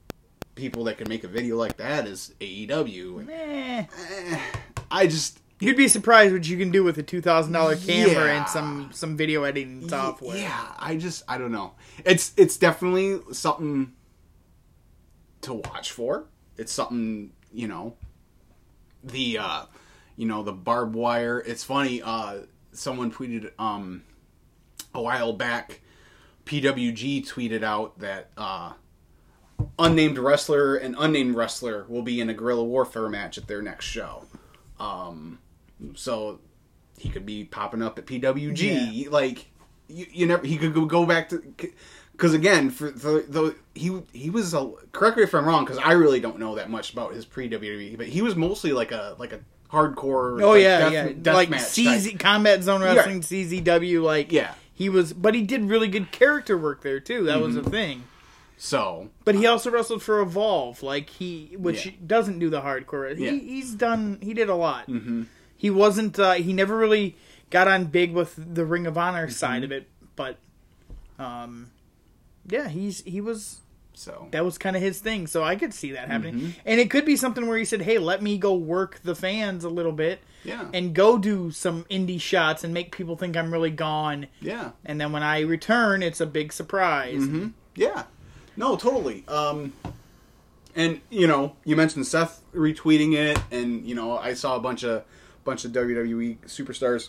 people 0.55 0.85
that 0.85 0.97
can 0.97 1.07
make 1.11 1.25
a 1.25 1.29
video 1.29 1.59
like 1.59 1.77
that 1.77 2.07
is 2.07 2.33
AEW 2.41 3.29
eh, 3.31 3.85
I 4.91 5.07
just 5.07 5.42
You'd 5.63 5.77
be 5.77 5.87
surprised 5.89 6.33
what 6.33 6.49
you 6.49 6.59
can 6.59 6.71
do 6.71 6.83
with 6.83 6.99
a 6.99 7.03
two 7.03 7.21
thousand 7.21 7.53
dollar 7.53 7.77
camera 7.77 8.27
Yeah. 8.27 8.41
and 8.41 8.49
some 8.49 8.91
some 8.93 9.17
video 9.17 9.45
editing 9.45 9.89
software. 9.89 10.37
yeah 10.37 10.73
I 10.79 10.97
just 10.97 11.23
I 11.29 11.39
don't 11.39 11.53
know 11.53 11.75
it's 12.05 12.33
it's 12.37 12.57
definitely 12.57 13.21
something 13.33 13.93
to 15.43 15.55
watch 15.55 15.93
for 15.93 16.27
it's 16.57 16.73
something 16.73 17.33
you 17.53 17.69
know 17.69 17.97
the 19.05 19.39
uh 19.39 19.65
you 20.17 20.27
know 20.27 20.43
the 20.43 20.53
barbed 20.53 20.95
wire 20.95 21.41
it's 21.41 21.65
funny 21.65 22.01
uh 22.03 22.39
someone 22.73 23.11
tweeted 23.13 23.51
um 23.59 24.03
a 24.95 25.01
while 25.03 25.33
back 25.33 25.81
pwg 26.45 27.27
tweeted 27.27 27.63
out 27.63 27.99
that 27.99 28.31
uh 28.37 28.73
unnamed 29.79 30.19
wrestler 30.19 30.77
and 30.77 30.95
unnamed 30.99 31.35
wrestler 31.35 31.85
will 31.89 32.03
be 32.03 32.21
in 32.21 32.29
a 32.31 32.35
guerrilla 32.35 32.65
warfare 32.65 33.09
match 33.09 33.37
at 33.39 33.47
their 33.49 33.63
next 33.63 33.85
show 33.87 34.25
um 34.79 35.39
so 35.95 36.41
he 36.99 37.09
could 37.09 37.27
be 37.27 37.45
popping 37.45 37.83
up 37.83 37.99
at 37.99 38.07
pwg 38.07 39.11
like 39.11 39.47
you, 39.89 40.07
you 40.13 40.27
never 40.27 40.47
he 40.47 40.57
could 40.57 40.73
go, 40.89 41.05
back 41.07 41.29
to 41.29 41.43
because 42.13 42.33
again 42.35 42.71
for 42.71 42.91
the, 42.91 43.55
he 43.75 44.01
he 44.13 44.31
was 44.31 44.55
a 44.55 44.71
correct 44.93 45.17
me 45.17 45.23
if 45.25 45.35
i'm 45.35 45.45
wrong 45.45 45.65
because 45.65 45.79
i 45.79 45.93
really 45.93 46.21
don't 46.21 46.39
know 46.39 46.55
that 46.55 46.71
much 46.71 46.93
about 46.93 47.13
his 47.15 47.25
pre 47.25 47.49
wwe 47.51 47.97
but 47.97 48.07
he 48.07 48.23
was 48.23 48.37
mostly 48.37 48.73
like 48.73 48.93
a 48.93 49.17
like 49.19 49.33
a 49.33 49.41
hardcore 49.71 50.41
Oh 50.43 50.51
like, 50.51 50.63
yeah, 50.63 50.79
death- 50.79 50.93
yeah. 50.93 51.13
death 51.23 51.35
like 51.35 51.49
CZ 51.49 52.11
type. 52.13 52.19
Combat 52.21 52.63
Zone 52.63 52.83
Wrestling, 52.83 53.23
CZW. 53.23 54.03
Like 54.03 54.31
Yeah. 54.31 54.53
he 54.75 54.91
was, 54.91 55.15
but 55.15 55.35
he 55.35 55.41
did 55.43 55.63
really 55.65 55.89
good 55.89 56.13
character 56.13 56.59
work 56.59 56.83
there 56.83 57.01
too. 57.01 57.25
That 57.25 57.37
Mm-hmm. 57.39 57.47
was 57.47 57.57
a 57.57 57.63
thing. 57.71 58.03
so 58.59 59.09
But 59.25 59.35
he 59.35 59.47
also 59.47 59.71
wrestled 59.71 60.03
for 60.03 60.21
Evolve, 60.21 60.83
like 60.83 61.09
he, 61.09 61.57
which 61.59 61.87
Yeah. 61.87 61.93
doesn't 62.07 62.39
do 62.39 62.51
the 62.51 62.61
hardcore. 62.61 63.17
He, 63.17 63.25
Yeah. 63.25 63.31
He's 63.31 63.73
done. 63.73 64.19
He 64.21 64.35
did 64.35 64.51
a 64.51 64.55
lot. 64.55 64.89
Mm-hmm. 64.89 65.23
He 65.63 65.71
wasn't. 65.71 66.19
Uh, 66.19 66.33
he 66.33 66.53
never 66.53 66.77
really 66.77 67.15
got 67.51 67.69
on 67.69 67.85
big 67.85 68.13
with 68.13 68.35
the 68.37 68.65
Ring 68.65 68.85
of 68.87 68.99
Honor 68.99 69.27
Mm-hmm. 69.27 69.33
side 69.33 69.63
of 69.63 69.71
it, 69.71 69.87
but, 70.17 70.37
um, 71.21 71.71
yeah, 72.49 72.69
he's 72.69 73.03
he 73.05 73.21
was 73.21 73.61
so 73.95 74.27
that 74.33 74.45
was 74.45 74.59
kind 74.59 74.75
of 74.75 74.83
his 74.83 74.99
thing. 74.99 75.29
So 75.29 75.45
I 75.45 75.55
could 75.55 75.73
see 75.73 75.93
that 75.93 76.09
happening, 76.09 76.35
Mm-hmm. 76.35 76.51
and 76.67 76.81
it 76.81 76.91
could 76.91 77.05
be 77.05 77.15
something 77.15 77.47
where 77.47 77.57
he 77.59 77.65
said, 77.65 77.83
"Hey, 77.83 77.99
let 77.99 78.21
me 78.23 78.39
go 78.39 78.55
work 78.55 79.01
the 79.05 79.15
fans 79.15 79.63
a 79.65 79.69
little 79.69 79.93
bit." 79.93 80.19
Yeah. 80.45 80.67
and 80.75 80.93
go 80.93 81.19
do 81.19 81.53
some 81.53 81.85
indie 81.85 82.21
shots 82.21 82.65
and 82.65 82.75
make 82.75 82.91
people 82.97 83.15
think 83.17 83.37
I'm 83.37 83.53
really 83.53 83.71
gone. 83.71 84.27
yeah 84.41 84.73
And 84.85 85.01
then 85.01 85.13
when 85.13 85.23
I 85.23 85.43
return, 85.43 86.03
it's 86.03 86.21
a 86.21 86.27
big 86.27 86.53
surprise. 86.53 87.23
Mm-hmm. 87.23 87.49
Yeah. 87.77 88.03
No, 88.57 88.75
totally. 88.75 89.23
Um 89.29 89.73
and 90.75 91.01
you 91.11 91.29
know, 91.29 91.55
you 91.65 91.77
mentioned 91.77 92.09
Seth 92.09 92.43
retweeting 92.53 93.15
it 93.15 93.39
and 93.53 93.87
you 93.87 93.95
know, 93.95 94.19
I 94.19 94.35
saw 94.35 94.57
a 94.57 94.61
bunch 94.61 94.83
of 94.83 95.05
bunch 95.45 95.65
of 95.65 95.73
WWE 95.73 96.39
superstars 96.47 97.09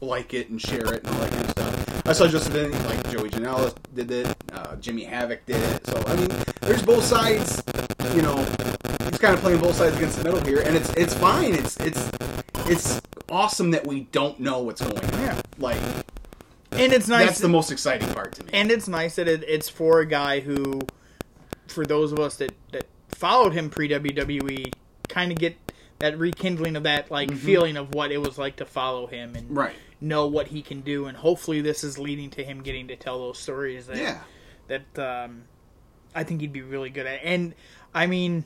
like 0.00 0.34
it 0.34 0.48
and 0.48 0.60
share 0.60 0.94
it 0.94 1.04
and 1.04 1.08
all 1.08 1.20
that 1.20 1.30
kind 1.30 1.44
of 1.44 1.50
stuff. 1.50 2.02
I 2.06 2.12
saw 2.12 2.26
Justin 2.26 2.70
like 2.86 3.10
Joey 3.10 3.30
Janela 3.30 3.74
did 3.94 4.10
it, 4.10 4.36
uh, 4.52 4.76
Jimmy 4.76 5.04
Havoc 5.04 5.44
did 5.46 5.56
it. 5.56 5.86
So 5.86 6.02
I 6.06 6.16
mean, 6.16 6.30
there's 6.60 6.82
both 6.82 7.04
sides. 7.04 7.62
You 8.14 8.22
know, 8.22 8.36
he's 9.04 9.18
kind 9.18 9.34
of 9.34 9.40
playing 9.40 9.60
both 9.60 9.74
sides 9.76 9.96
against 9.96 10.18
the 10.18 10.24
middle 10.24 10.44
here, 10.44 10.60
and 10.60 10.76
it's 10.76 10.90
it's 10.94 11.14
fine. 11.14 11.54
It's 11.54 11.76
it's 11.78 12.10
it's 12.66 13.00
awesome 13.28 13.70
that 13.72 13.86
we 13.86 14.00
don't 14.12 14.40
know 14.40 14.60
what's 14.60 14.80
going 14.80 14.96
on. 14.98 15.20
Yeah. 15.20 15.40
Like 15.58 15.80
And 16.72 16.92
it's 16.92 17.08
nice. 17.08 17.26
that's 17.26 17.40
the 17.40 17.48
most 17.48 17.70
exciting 17.70 18.08
part 18.14 18.32
to 18.34 18.44
me. 18.44 18.50
and 18.52 18.70
it's 18.70 18.88
nice 18.88 19.16
that 19.16 19.28
it, 19.28 19.44
it's 19.46 19.68
for 19.68 20.00
a 20.00 20.06
guy 20.06 20.40
who, 20.40 20.80
for 21.66 21.84
those 21.84 22.12
of 22.12 22.18
us 22.18 22.36
that 22.36 22.52
that 22.72 22.84
followed 23.08 23.52
him 23.52 23.68
pre 23.68 23.88
WWE, 23.88 24.72
kind 25.08 25.32
of 25.32 25.38
get 25.38 25.56
that 25.98 26.18
rekindling 26.18 26.76
of 26.76 26.84
that 26.84 27.10
like 27.10 27.32
feeling 27.34 27.76
of 27.76 27.94
what 27.94 28.12
it 28.12 28.18
was 28.18 28.38
like 28.38 28.56
to 28.56 28.64
follow 28.64 29.06
him 29.06 29.34
and 29.34 29.56
Right. 29.56 29.74
know 30.00 30.26
what 30.26 30.48
he 30.48 30.62
can 30.62 30.80
do, 30.82 31.06
and 31.06 31.16
hopefully 31.16 31.60
this 31.60 31.82
is 31.82 31.98
leading 31.98 32.30
to 32.30 32.44
him 32.44 32.62
getting 32.62 32.88
to 32.88 32.96
tell 32.96 33.18
those 33.18 33.38
stories 33.38 33.86
that 33.88 33.96
Yeah. 33.96 34.20
that 34.68 34.98
um, 34.98 35.44
I 36.14 36.24
think 36.24 36.40
he'd 36.40 36.52
be 36.52 36.62
really 36.62 36.90
good 36.90 37.06
at. 37.06 37.20
And 37.24 37.54
I 37.94 38.06
mean, 38.06 38.44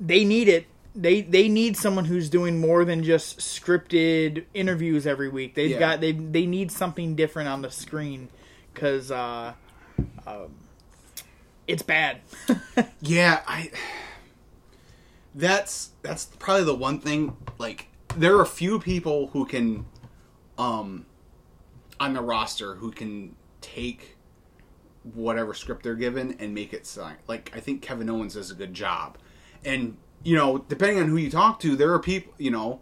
they 0.00 0.24
need 0.24 0.48
it. 0.48 0.66
They 0.94 1.22
they 1.22 1.48
need 1.48 1.76
someone 1.76 2.04
who's 2.04 2.28
doing 2.30 2.60
more 2.60 2.84
than 2.84 3.02
just 3.02 3.38
scripted 3.38 4.44
interviews 4.54 5.06
every 5.06 5.28
week. 5.28 5.54
They've 5.54 5.70
Yeah. 5.72 5.78
got 5.78 6.00
they 6.00 6.12
they 6.12 6.46
need 6.46 6.70
something 6.70 7.14
different 7.16 7.48
on 7.48 7.62
the 7.62 7.70
screen 7.70 8.28
because 8.72 9.10
uh, 9.10 9.54
um, 10.26 10.54
it's 11.66 11.82
bad. 11.82 12.18
Yeah, 13.00 13.42
I. 13.46 13.70
That's 15.34 15.90
that's 16.02 16.26
probably 16.26 16.64
the 16.64 16.74
one 16.74 17.00
thing. 17.00 17.36
Like, 17.58 17.88
there 18.16 18.36
are 18.36 18.42
a 18.42 18.46
few 18.46 18.78
people 18.78 19.28
who 19.28 19.44
can, 19.46 19.84
um, 20.58 21.06
on 21.98 22.12
the 22.14 22.20
roster 22.22 22.76
who 22.76 22.90
can 22.92 23.34
take 23.60 24.16
whatever 25.14 25.52
script 25.52 25.82
they're 25.82 25.94
given 25.94 26.34
and 26.38 26.54
make 26.54 26.72
it 26.72 26.86
sound 26.86 27.16
like 27.28 27.52
I 27.54 27.60
think 27.60 27.82
Kevin 27.82 28.08
Owens 28.08 28.34
does 28.34 28.50
a 28.50 28.54
good 28.54 28.72
job, 28.74 29.18
and 29.64 29.96
you 30.22 30.36
know, 30.36 30.58
depending 30.58 31.02
on 31.02 31.08
who 31.08 31.16
you 31.16 31.30
talk 31.30 31.60
to, 31.60 31.76
there 31.76 31.92
are 31.92 31.98
people 31.98 32.32
you 32.38 32.50
know, 32.50 32.80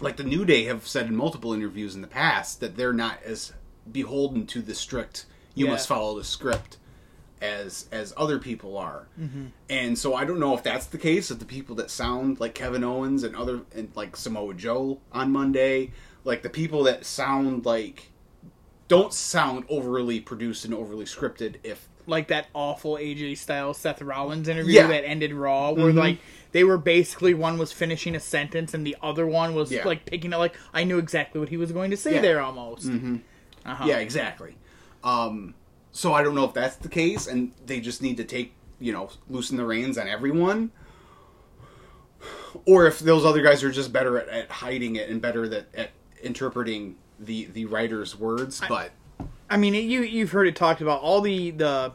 like 0.00 0.16
the 0.16 0.24
New 0.24 0.44
Day 0.44 0.64
have 0.64 0.86
said 0.88 1.06
in 1.06 1.14
multiple 1.14 1.52
interviews 1.52 1.94
in 1.94 2.00
the 2.00 2.08
past 2.08 2.60
that 2.60 2.76
they're 2.76 2.92
not 2.92 3.22
as 3.24 3.52
beholden 3.90 4.46
to 4.46 4.62
the 4.62 4.74
strict 4.74 5.26
you 5.54 5.66
Yeah. 5.66 5.72
must 5.72 5.86
follow 5.88 6.16
the 6.16 6.24
script 6.24 6.78
as 7.42 7.86
as 7.92 8.14
other 8.16 8.38
people 8.38 8.78
are. 8.78 9.06
Mm-hmm. 9.20 9.46
And 9.68 9.98
so 9.98 10.14
I 10.14 10.24
don't 10.24 10.38
know 10.40 10.54
if 10.54 10.62
that's 10.62 10.86
the 10.86 10.98
case 10.98 11.30
of 11.30 11.38
the 11.40 11.44
people 11.44 11.74
that 11.76 11.90
sound 11.90 12.40
like 12.40 12.54
Kevin 12.54 12.84
Owens 12.84 13.24
and 13.24 13.36
other 13.36 13.60
and 13.74 13.90
like 13.94 14.16
Samoa 14.16 14.54
Joe 14.54 14.98
on 15.12 15.30
Monday, 15.32 15.90
like 16.24 16.42
the 16.42 16.50
people 16.50 16.84
that 16.84 17.04
sound 17.04 17.66
like 17.66 18.10
don't 18.88 19.12
sound 19.12 19.64
overly 19.68 20.20
produced 20.20 20.64
and 20.64 20.72
overly 20.72 21.04
scripted 21.04 21.56
if 21.64 21.88
like 22.06 22.28
that 22.28 22.46
awful 22.52 22.94
AJ 22.96 23.38
Styles 23.38 23.78
Seth 23.78 24.02
Rollins 24.02 24.48
interview 24.48 24.74
Yeah. 24.74 24.88
that 24.88 25.04
ended 25.04 25.32
Raw, 25.32 25.70
where 25.72 25.92
Mhm. 25.92 25.96
like 25.96 26.18
they 26.50 26.64
were 26.64 26.76
basically 26.78 27.32
one 27.32 27.58
was 27.58 27.72
finishing 27.72 28.14
a 28.14 28.20
sentence 28.20 28.74
and 28.74 28.86
the 28.86 28.96
other 29.02 29.26
one 29.26 29.54
was 29.54 29.70
Yeah. 29.70 29.84
like 29.86 30.04
picking 30.04 30.32
it 30.32 30.36
like 30.36 30.54
I 30.74 30.84
knew 30.84 30.98
exactly 30.98 31.38
what 31.40 31.48
he 31.48 31.56
was 31.56 31.72
going 31.72 31.90
to 31.92 31.96
say 31.96 32.14
Yeah. 32.16 32.20
there 32.20 32.40
almost. 32.40 32.88
Uh-huh. 33.64 33.84
Yeah, 33.86 33.98
exactly. 33.98 34.56
Um, 35.04 35.54
so 35.92 36.12
I 36.14 36.22
don't 36.22 36.34
know 36.34 36.44
if 36.44 36.54
that's 36.54 36.76
the 36.76 36.88
case, 36.88 37.26
and 37.26 37.52
they 37.66 37.80
just 37.80 38.02
need 38.02 38.16
to 38.16 38.24
take 38.24 38.52
you 38.80 38.92
know 38.92 39.10
loosen 39.28 39.56
the 39.56 39.64
reins 39.64 39.96
on 39.98 40.08
everyone, 40.08 40.70
or 42.66 42.86
if 42.86 42.98
those 42.98 43.24
other 43.24 43.42
guys 43.42 43.62
are 43.64 43.70
just 43.70 43.92
better 43.92 44.18
at, 44.18 44.28
at 44.28 44.50
hiding 44.50 44.96
it 44.96 45.08
and 45.08 45.20
better 45.20 45.48
that 45.48 45.66
at 45.74 45.90
interpreting 46.22 46.96
the 47.18 47.46
the 47.46 47.64
writer's 47.66 48.18
words. 48.18 48.60
but 48.68 48.92
I 49.50 49.56
mean, 49.56 49.74
you 49.74 50.02
you've 50.02 50.32
heard 50.32 50.46
it 50.48 50.56
talked 50.56 50.80
about 50.80 51.00
all 51.00 51.20
the 51.20 51.50
the 51.50 51.92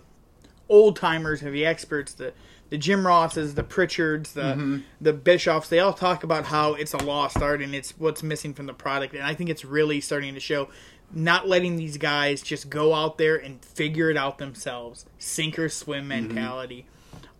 old 0.70 0.96
timers, 0.98 1.42
and 1.42 1.54
the 1.54 1.66
experts, 1.66 2.14
the 2.14 2.34
the 2.70 2.78
Jim 2.78 3.08
Rosses, 3.08 3.56
the 3.56 3.64
Prichards, 3.64 4.34
the 4.34 4.42
Mm-hmm. 4.42 4.78
the 5.00 5.14
Bischoffs. 5.14 5.70
They 5.70 5.80
all 5.80 5.94
talk 5.94 6.24
about 6.24 6.46
how 6.46 6.74
it's 6.74 6.94
a 6.94 6.98
lost 6.98 7.38
art 7.42 7.62
and 7.62 7.74
it's 7.74 7.92
what's 7.98 8.22
missing 8.22 8.54
from 8.54 8.66
the 8.66 8.74
product. 8.74 9.14
And 9.14 9.24
I 9.24 9.34
think 9.34 9.50
it's 9.50 9.64
really 9.64 10.02
starting 10.02 10.34
to 10.34 10.40
show. 10.42 10.68
Not 11.14 11.48
letting 11.48 11.78
these 11.78 11.98
guys 11.98 12.42
just 12.42 12.70
go 12.70 12.94
out 12.94 13.18
there 13.18 13.36
and 13.38 13.64
figure 13.64 14.10
it 14.10 14.18
out 14.18 14.38
themselves, 14.40 15.06
sink 15.18 15.58
or 15.58 15.70
swim 15.70 16.10
Mm-hmm. 16.10 16.28
mentality. 16.28 16.86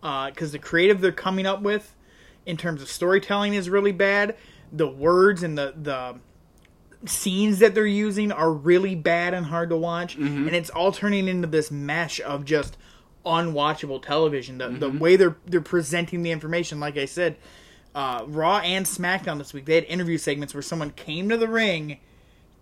Because 0.00 0.52
the 0.52 0.58
creative 0.58 1.00
they're 1.00 1.12
coming 1.12 1.44
up 1.46 1.60
with, 1.60 1.94
in 2.46 2.56
terms 2.56 2.80
of 2.82 2.88
storytelling, 2.88 3.54
is 3.54 3.68
really 3.68 3.92
bad. 3.92 4.36
The 4.72 4.88
words 4.88 5.42
and 5.42 5.58
the 5.58 5.74
the 5.80 6.20
scenes 7.08 7.58
that 7.60 7.74
they're 7.74 7.86
using 7.86 8.32
are 8.32 8.52
really 8.52 8.94
bad 8.94 9.34
and 9.34 9.46
hard 9.46 9.68
to 9.70 9.76
watch, 9.76 10.16
and 10.16 10.48
it's 10.50 10.70
all 10.70 10.92
turning 10.92 11.28
into 11.28 11.46
this 11.46 11.70
mesh 11.70 12.20
of 12.20 12.44
just 12.44 12.76
unwatchable 13.26 14.00
television. 14.02 14.58
The 14.58 14.68
the 14.68 14.90
way 14.90 15.16
they're 15.16 15.36
they're 15.46 15.60
presenting 15.60 16.22
the 16.22 16.30
information, 16.30 16.80
like 16.80 16.96
I 16.96 17.04
said, 17.04 17.36
uh, 17.94 18.24
Raw 18.26 18.58
and 18.58 18.86
SmackDown 18.86 19.38
this 19.38 19.52
week, 19.52 19.64
they 19.66 19.74
had 19.74 19.84
interview 19.84 20.16
segments 20.18 20.54
where 20.54 20.62
someone 20.62 20.90
came 20.92 21.28
to 21.28 21.36
the 21.36 21.48
ring 21.48 21.98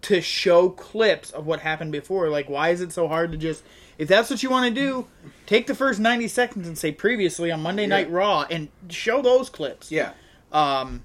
to 0.03 0.21
show 0.21 0.69
clips 0.69 1.31
of 1.31 1.47
what 1.47 1.61
happened 1.61 1.93
before. 1.93 2.29
Like, 2.29 2.49
why 2.49 2.69
is 2.71 2.81
it 2.81 2.93
so 2.93 3.09
hard 3.09 3.33
to 3.33 3.39
just 3.39 3.63
if 3.99 4.09
that's 4.09 4.29
what 4.29 4.43
you 4.43 4.51
want 4.51 4.75
to 4.75 4.81
do, 4.81 5.07
take 5.47 5.67
the 5.67 5.75
first 5.75 5.99
ninety 6.01 6.29
seconds 6.29 6.69
and 6.69 6.77
say 6.77 6.93
previously 6.93 7.51
on 7.51 7.63
Monday 7.63 7.87
Night 7.87 8.11
Raw 8.11 8.45
and 8.51 8.69
show 8.91 9.23
those 9.23 9.49
clips. 9.49 9.91
yeah, 9.91 10.13
Um, 10.53 11.03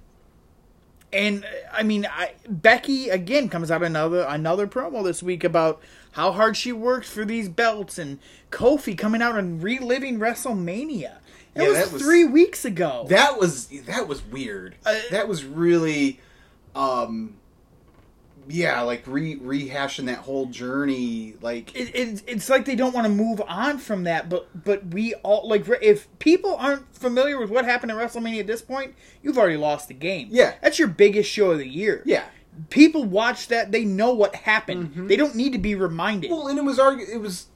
and 1.13 1.45
I 1.74 1.83
mean, 1.83 2.05
I, 2.10 2.33
Becky 2.48 3.10
again 3.10 3.50
comes 3.50 3.69
out 3.71 3.83
another 3.83 4.25
another 4.27 4.67
promo 4.67 5.03
this 5.03 5.21
week 5.24 5.43
about 5.43 5.81
how 6.13 6.31
hard 6.33 6.57
she 6.57 6.71
worked 6.74 7.05
for 7.05 7.24
these 7.25 7.48
belts, 7.50 7.98
and 7.98 8.19
Kofi 8.50 8.98
coming 8.98 9.21
out 9.21 9.38
and 9.38 9.62
reliving 9.63 10.19
WrestleMania. 10.19 11.15
It 11.55 11.63
Yeah, 11.63 11.67
was, 11.69 11.77
that 11.77 11.91
was- 11.93 12.01
three 12.01 12.24
weeks 12.25 12.63
ago. 12.65 13.05
that 13.10 13.38
was 13.39 13.67
that 13.86 14.07
was 14.07 14.21
weird. 14.24 14.75
Uh, 14.86 15.00
that 15.12 15.27
was 15.27 15.43
really, 15.45 16.19
um, 16.75 17.36
yeah, 18.48 18.81
like 18.81 19.03
re 19.05 19.38
rehashing 19.38 20.05
that 20.05 20.17
whole 20.19 20.48
journey. 20.48 21.36
Like 21.41 21.75
it, 21.75 21.95
it, 21.95 22.24
it's 22.27 22.50
like 22.50 22.65
they 22.65 22.75
don't 22.75 22.93
want 22.93 23.05
to 23.07 23.13
move 23.13 23.41
on 23.48 23.77
from 23.77 24.03
that, 24.05 24.29
but 24.29 24.48
but 24.63 24.88
we 24.88 25.13
all 25.15 25.48
like 25.48 25.65
if 25.81 26.07
people 26.19 26.55
aren't 26.55 26.93
familiar 26.95 27.39
with 27.39 27.50
what 27.50 27.65
happened 27.65 27.91
at 27.91 27.98
WrestleMania 27.98 28.41
at 28.41 28.48
this 28.48 28.62
point, 28.62 28.95
you've 29.21 29.38
already 29.38 29.57
lost 29.57 29.88
the 29.88 29.93
game. 29.93 30.27
Yeah. 30.31 30.55
that's 30.62 30.79
your 30.79 30.88
biggest 30.88 31.29
show 31.29 31.51
of 31.51 31.60
the 31.60 31.67
year. 31.67 32.01
yeah. 32.05 32.25
people 32.69 33.03
watch 33.05 33.48
that; 33.50 33.71
they 33.71 33.86
know 33.86 34.13
what 34.13 34.36
happened. 34.36 35.07
They 35.10 35.15
don't 35.15 35.36
need 35.36 35.53
to 35.53 35.60
be 35.60 35.75
reminded. 35.75 36.31
Well, 36.31 36.48
and 36.48 36.57
it 36.57 36.63
was 36.65 36.77
argu- 36.79 37.07
it 37.10 37.17
was 37.19 37.48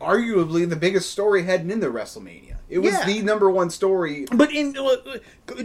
arguably 0.00 0.68
the 0.68 0.76
biggest 0.76 1.10
story 1.10 1.42
heading 1.44 1.70
into 1.70 1.88
WrestleMania. 1.88 2.56
It 2.68 2.78
was 2.78 2.92
Yeah. 2.94 3.04
the 3.06 3.22
number 3.22 3.50
one 3.50 3.70
story. 3.70 4.26
But 4.32 4.52
in 4.52 4.76
uh, 4.76 4.96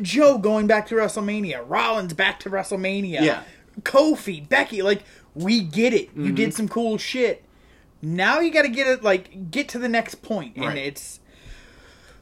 Joe 0.01 0.37
going 0.37 0.67
back 0.67 0.87
to 0.87 0.95
WrestleMania, 0.95 1.63
Rollins 1.67 2.13
back 2.13 2.39
to 2.41 2.49
WrestleMania, 2.49 3.21
Yeah. 3.21 3.43
Kofi, 3.83 4.47
Becky, 4.47 4.81
like 4.81 5.03
we 5.35 5.61
get 5.61 5.93
it. 5.93 6.09
You 6.15 6.31
did 6.31 6.53
some 6.53 6.67
cool 6.67 6.97
shit. 6.97 7.43
Now 8.01 8.39
you 8.39 8.51
got 8.51 8.61
to 8.63 8.69
get 8.69 8.87
it 8.87 9.03
like 9.03 9.51
get 9.51 9.67
to 9.69 9.79
the 9.79 9.89
next 9.89 10.15
point, 10.21 10.55
and 10.55 10.65
Right. 10.65 10.77
it's. 10.77 11.19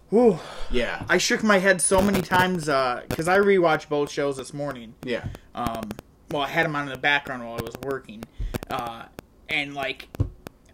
Whew. 0.10 0.40
Yeah, 0.72 1.04
I 1.10 1.18
shook 1.18 1.44
my 1.44 1.58
head 1.60 1.82
so 1.82 2.02
many 2.02 2.22
times 2.22 2.66
because 2.66 3.28
I 3.28 3.38
rewatched 3.40 3.90
both 3.90 4.10
shows 4.10 4.38
this 4.38 4.54
morning. 4.54 4.94
yeah, 5.04 5.26
Um, 5.54 5.90
well, 6.32 6.44
I 6.44 6.48
had 6.48 6.66
them 6.66 6.76
on 6.78 6.84
in 6.88 6.94
the 6.94 6.98
background 6.98 7.44
while 7.46 7.58
I 7.60 7.62
was 7.62 7.76
working, 7.84 8.24
uh, 8.70 9.04
and 9.50 9.74
like, 9.76 10.08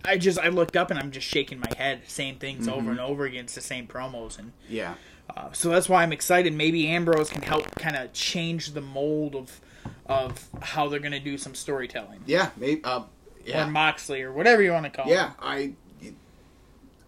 I 0.06 0.18
just 0.20 0.38
I 0.38 0.50
looked 0.50 0.75
up 0.78 0.92
and 0.92 1.00
I'm 1.00 1.10
just 1.10 1.25
shaking 1.28 1.60
my 1.60 1.72
head, 1.78 2.02
same 2.08 2.36
things 2.36 2.68
over 2.68 2.92
and 2.92 3.00
over 3.00 3.25
again, 3.25 3.46
it's 3.46 3.56
the 3.56 3.62
same 3.62 3.88
promos, 3.88 4.38
and 4.38 4.52
yeah, 4.70 4.94
uh, 5.36 5.52
so 5.52 5.70
that's 5.70 5.90
why 5.90 6.04
I'm 6.04 6.13
excited. 6.13 6.54
Maybe 6.54 6.88
Ambrose 6.88 7.32
can 7.32 7.42
help 7.42 7.74
kind 7.75 7.96
of 7.96 8.13
change 8.13 8.74
the 8.74 8.82
mold 8.82 9.36
of 9.36 9.60
of 10.05 10.48
how 10.62 10.89
they're 10.89 11.00
gonna 11.00 11.19
do 11.19 11.38
some 11.38 11.55
storytelling, 11.55 12.22
yeah. 12.25 12.50
Maybe, 12.57 12.83
uh, 12.83 13.00
or 13.00 13.05
yeah, 13.45 13.65
Moxley, 13.65 14.22
or 14.22 14.31
whatever 14.31 14.62
you 14.62 14.72
want 14.72 14.86
to 14.86 14.91
call. 14.91 15.07
It. 15.07 15.12
Yeah. 15.12 15.31
I 15.39 15.74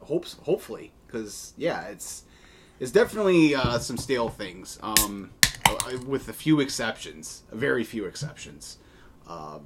hopes 0.02 0.38
hopefully 0.44 0.92
because 1.08 1.54
yeah, 1.58 1.88
it's 1.88 2.24
it's 2.80 2.92
definitely 2.92 3.56
uh, 3.56 3.80
some 3.80 3.98
stale 3.98 4.30
things. 4.30 4.80
Um, 4.82 5.32
uh, 5.68 5.98
with 6.06 6.30
a 6.30 6.34
few 6.34 6.60
exceptions, 6.60 7.44
very 7.52 7.84
few 7.84 8.06
exceptions. 8.06 8.78
Um, 9.28 9.66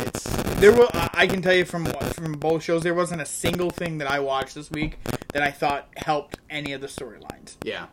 it's 0.00 0.24
There 0.56 0.72
was, 0.72 0.90
I 0.92 1.26
can 1.26 1.42
tell 1.42 1.54
you 1.54 1.64
from 1.64 1.86
from 2.14 2.32
both 2.32 2.62
shows, 2.62 2.82
there 2.82 2.94
wasn't 2.94 3.20
a 3.20 3.26
single 3.26 3.70
thing 3.70 3.98
that 3.98 4.08
I 4.10 4.20
watched 4.20 4.54
this 4.54 4.70
week 4.70 4.98
that 5.32 5.42
I 5.42 5.50
thought 5.50 5.88
helped 5.96 6.38
any 6.50 6.72
of 6.72 6.80
the 6.80 6.86
storylines 6.86 7.56
yeah. 7.64 7.86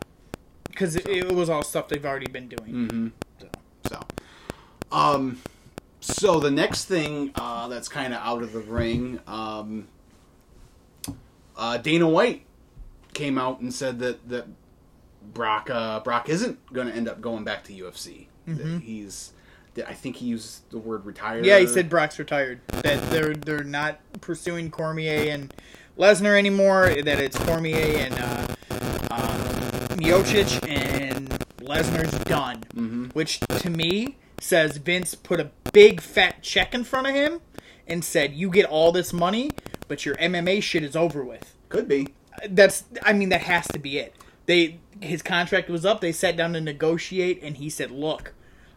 because 0.68 0.96
it, 0.96 1.08
it 1.08 1.32
was 1.32 1.48
all 1.48 1.62
stuff 1.62 1.88
they've 1.88 2.04
already 2.04 2.28
been 2.28 2.48
doing. 2.48 2.72
Mm-hmm. 2.72 3.08
So. 3.40 3.48
So, 3.88 4.00
um, 4.92 5.40
so 6.00 6.40
the 6.40 6.50
next 6.50 6.86
thing 6.86 7.30
uh, 7.34 7.68
that's 7.68 7.88
kind 7.88 8.14
of 8.14 8.20
out 8.20 8.42
of 8.42 8.52
the 8.52 8.60
ring, 8.60 9.20
um, 9.26 9.88
uh, 11.56 11.76
Dana 11.78 12.08
White 12.08 12.46
came 13.12 13.38
out 13.38 13.60
and 13.60 13.72
said 13.72 13.98
that 13.98 14.28
that 14.28 14.46
Brock 15.34 15.68
uh, 15.70 16.00
Brock 16.00 16.28
isn't 16.28 16.58
going 16.72 16.86
to 16.86 16.94
end 16.94 17.08
up 17.08 17.20
going 17.20 17.44
back 17.44 17.64
to 17.64 17.72
UFC. 17.72 18.26
That 18.46 18.82
he's, 18.82 19.32
I 19.86 19.94
think 19.94 20.16
he 20.16 20.26
used 20.26 20.68
the 20.70 20.78
word 20.78 21.04
retired. 21.04 21.44
Mm-hmm. 21.44 21.48
Yeah, 21.48 21.58
he 21.60 21.66
said 21.66 21.88
Brock's 21.88 22.18
retired. 22.18 22.60
That 22.68 23.10
they're 23.10 23.34
they're 23.34 23.62
not 23.62 24.00
pursuing 24.20 24.70
Cormier 24.70 25.30
and 25.30 25.54
Lesnar 25.98 26.36
anymore. 26.36 26.94
That 27.04 27.20
it's 27.20 27.38
Cormier 27.38 27.98
and 27.98 28.14
uh, 28.14 28.46
um, 29.10 29.40
Miocic 29.98 30.68
and 30.68 31.28
Lesnar's 31.58 32.18
done. 32.24 32.64
Mm-hmm. 32.74 33.04
Which 33.10 33.38
to 33.40 33.70
me 33.70 34.16
says 34.40 34.78
Vince 34.78 35.14
put 35.14 35.38
a 35.38 35.50
big 35.72 36.00
fat 36.00 36.42
check 36.42 36.74
in 36.74 36.82
front 36.82 37.06
of 37.06 37.14
him 37.14 37.40
and 37.86 38.04
said, 38.04 38.34
"You 38.34 38.50
get 38.50 38.66
all 38.66 38.90
this 38.90 39.12
money, 39.12 39.52
but 39.86 40.04
your 40.04 40.16
MMA 40.16 40.60
shit 40.60 40.82
is 40.82 40.96
over 40.96 41.22
with." 41.22 41.54
could 41.70 41.88
be. 41.88 42.08
That's 42.50 42.84
I 43.02 43.14
mean 43.14 43.30
that 43.30 43.42
has 43.42 43.66
to 43.68 43.78
be 43.78 43.96
it. 43.98 44.14
They 44.44 44.80
his 45.00 45.22
contract 45.22 45.70
was 45.70 45.86
up. 45.86 46.02
They 46.02 46.12
sat 46.12 46.36
down 46.36 46.52
to 46.52 46.60
negotiate, 46.60 47.42
and 47.42 47.56
he 47.56 47.70
said, 47.70 47.90
"Look, 47.90 48.34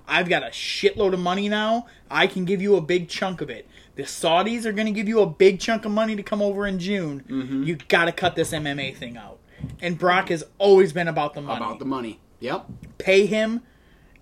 I've 0.08 0.30
got 0.30 0.44
a 0.44 0.48
shitload 0.48 1.14
of 1.14 1.20
money 1.20 1.50
now. 1.50 1.88
I 2.10 2.28
can 2.28 2.46
give 2.46 2.62
you 2.62 2.78
a 2.78 2.82
big 2.82 3.10
chunk 3.10 3.42
of 3.42 3.50
it. 3.50 3.68
The 3.96 4.04
Saudis 4.04 4.66
are 4.66 4.72
going 4.72 4.88
to 4.88 4.92
give 4.92 5.08
you 5.08 5.20
a 5.20 5.26
big 5.26 5.60
chunk 5.60 5.86
of 5.86 5.92
money 5.92 6.16
to 6.16 6.24
come 6.24 6.42
over 6.42 6.66
in 6.66 6.80
June. 6.80 7.24
Mm-hmm. 7.28 7.64
You 7.64 7.76
got 7.88 8.06
to 8.06 8.12
cut 8.12 8.36
this 8.36 8.52
MMA 8.52 8.96
thing 8.96 9.18
out. 9.18 9.40
And 9.82 9.98
Brock 9.98 10.30
has 10.30 10.44
always 10.58 10.94
been 10.94 11.08
about 11.08 11.36
the 11.36 11.42
money. 11.42 11.64
About 11.64 11.80
the 11.80 11.86
money. 11.86 12.20
Yep. 12.40 12.66
Pay 12.98 13.28
him 13.28 13.62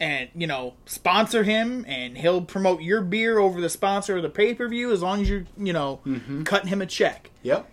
and, 0.01 0.29
you 0.35 0.47
know, 0.47 0.73
sponsor 0.85 1.43
him 1.43 1.85
and 1.87 2.17
he'll 2.17 2.41
promote 2.41 2.81
your 2.81 2.99
beer 3.01 3.37
over 3.39 3.61
the 3.61 3.69
sponsor 3.69 4.17
of 4.17 4.23
the 4.23 4.29
pay-per-view 4.29 4.91
as 4.91 5.01
long 5.01 5.21
as 5.21 5.29
you're, 5.29 5.45
you 5.57 5.71
know, 5.71 6.01
Mm-hmm. 6.05 6.43
cutting 6.43 6.67
him 6.67 6.81
a 6.81 6.85
check 6.85 7.29
Yep. 7.43 7.69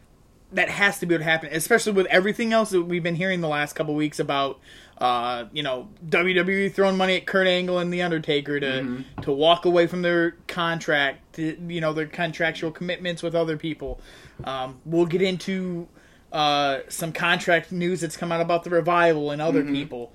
that 0.52 0.68
has 0.68 0.98
to 1.00 1.06
be 1.06 1.14
what 1.14 1.22
happened, 1.22 1.52
especially 1.54 1.92
with 1.92 2.06
everything 2.06 2.52
else 2.52 2.70
that 2.70 2.82
we've 2.82 3.02
been 3.02 3.16
hearing 3.16 3.40
the 3.40 3.48
last 3.48 3.72
couple 3.74 3.94
weeks 3.94 4.18
about, 4.20 4.60
uh, 4.98 5.46
you 5.52 5.62
know, 5.62 5.88
WWE 6.08 6.72
throwing 6.72 6.96
money 6.98 7.16
at 7.16 7.24
Kurt 7.26 7.46
Angle 7.46 7.78
and 7.78 7.92
The 7.92 8.02
Undertaker 8.02 8.60
to 8.60 8.66
Mm-hmm. 8.66 9.22
to 9.22 9.32
walk 9.32 9.64
away 9.64 9.86
from 9.86 10.02
their 10.02 10.32
contract, 10.46 11.34
to, 11.36 11.56
you 11.66 11.80
know, 11.80 11.92
their 11.94 12.06
contractual 12.06 12.70
commitments 12.72 13.22
with 13.22 13.34
other 13.34 13.56
people. 13.56 14.00
Um, 14.44 14.80
we'll 14.84 15.06
get 15.06 15.22
into 15.22 15.88
uh, 16.32 16.80
some 16.88 17.12
contract 17.12 17.72
news 17.72 18.02
that's 18.02 18.16
come 18.18 18.30
out 18.32 18.40
about 18.42 18.64
the 18.64 18.70
revival 18.70 19.30
and 19.30 19.40
Mm-hmm. 19.40 19.48
other 19.48 19.64
people. 19.64 20.12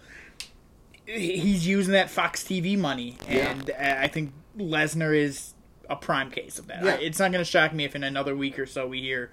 He- 1.13 1.37
He's 1.39 1.67
using 1.67 1.93
that 1.93 2.09
Fox 2.09 2.43
TV 2.43 2.77
money, 2.77 3.17
Yeah. 3.29 3.51
and 3.51 3.71
I 3.79 4.07
think 4.07 4.31
Lesnar 4.57 5.15
is 5.15 5.53
a 5.89 5.95
prime 5.95 6.31
case 6.31 6.57
of 6.59 6.67
that. 6.67 6.83
Yeah. 6.83 6.95
It's 6.95 7.19
not 7.19 7.31
going 7.31 7.43
to 7.43 7.49
shock 7.49 7.73
me 7.73 7.83
if 7.85 7.95
in 7.95 8.03
another 8.03 8.35
week 8.35 8.57
or 8.57 8.65
so 8.65 8.87
we 8.87 9.01
hear 9.01 9.31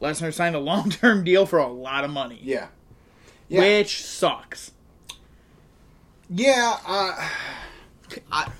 Lesnar 0.00 0.32
signed 0.32 0.54
a 0.56 0.60
long 0.60 0.90
term 0.90 1.24
deal 1.30 1.46
for 1.46 1.58
a 1.58 1.68
lot 1.68 2.04
of 2.04 2.10
money, 2.10 2.38
Yeah. 2.42 2.68
Yeah. 3.48 3.60
which 3.60 4.02
sucks. 4.04 4.72
Yeah, 6.28 6.76
uh, 6.86 7.28
I, 8.32 8.50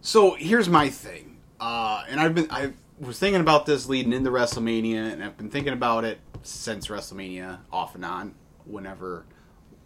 so 0.00 0.34
here's 0.34 0.68
my 0.68 0.88
thing, 0.88 1.36
uh, 1.60 2.04
and 2.08 2.20
I've 2.20 2.34
been 2.34 2.46
I 2.50 2.72
was 2.98 3.18
thinking 3.18 3.40
about 3.40 3.66
this 3.66 3.88
leading 3.88 4.12
into 4.12 4.30
WrestleMania, 4.30 5.12
and 5.12 5.22
I've 5.24 5.36
been 5.36 5.50
thinking 5.50 5.72
about 5.72 6.04
it 6.04 6.18
since 6.42 6.86
WrestleMania, 6.88 7.58
off 7.72 7.94
and 7.94 8.04
on, 8.04 8.34
whenever 8.66 9.24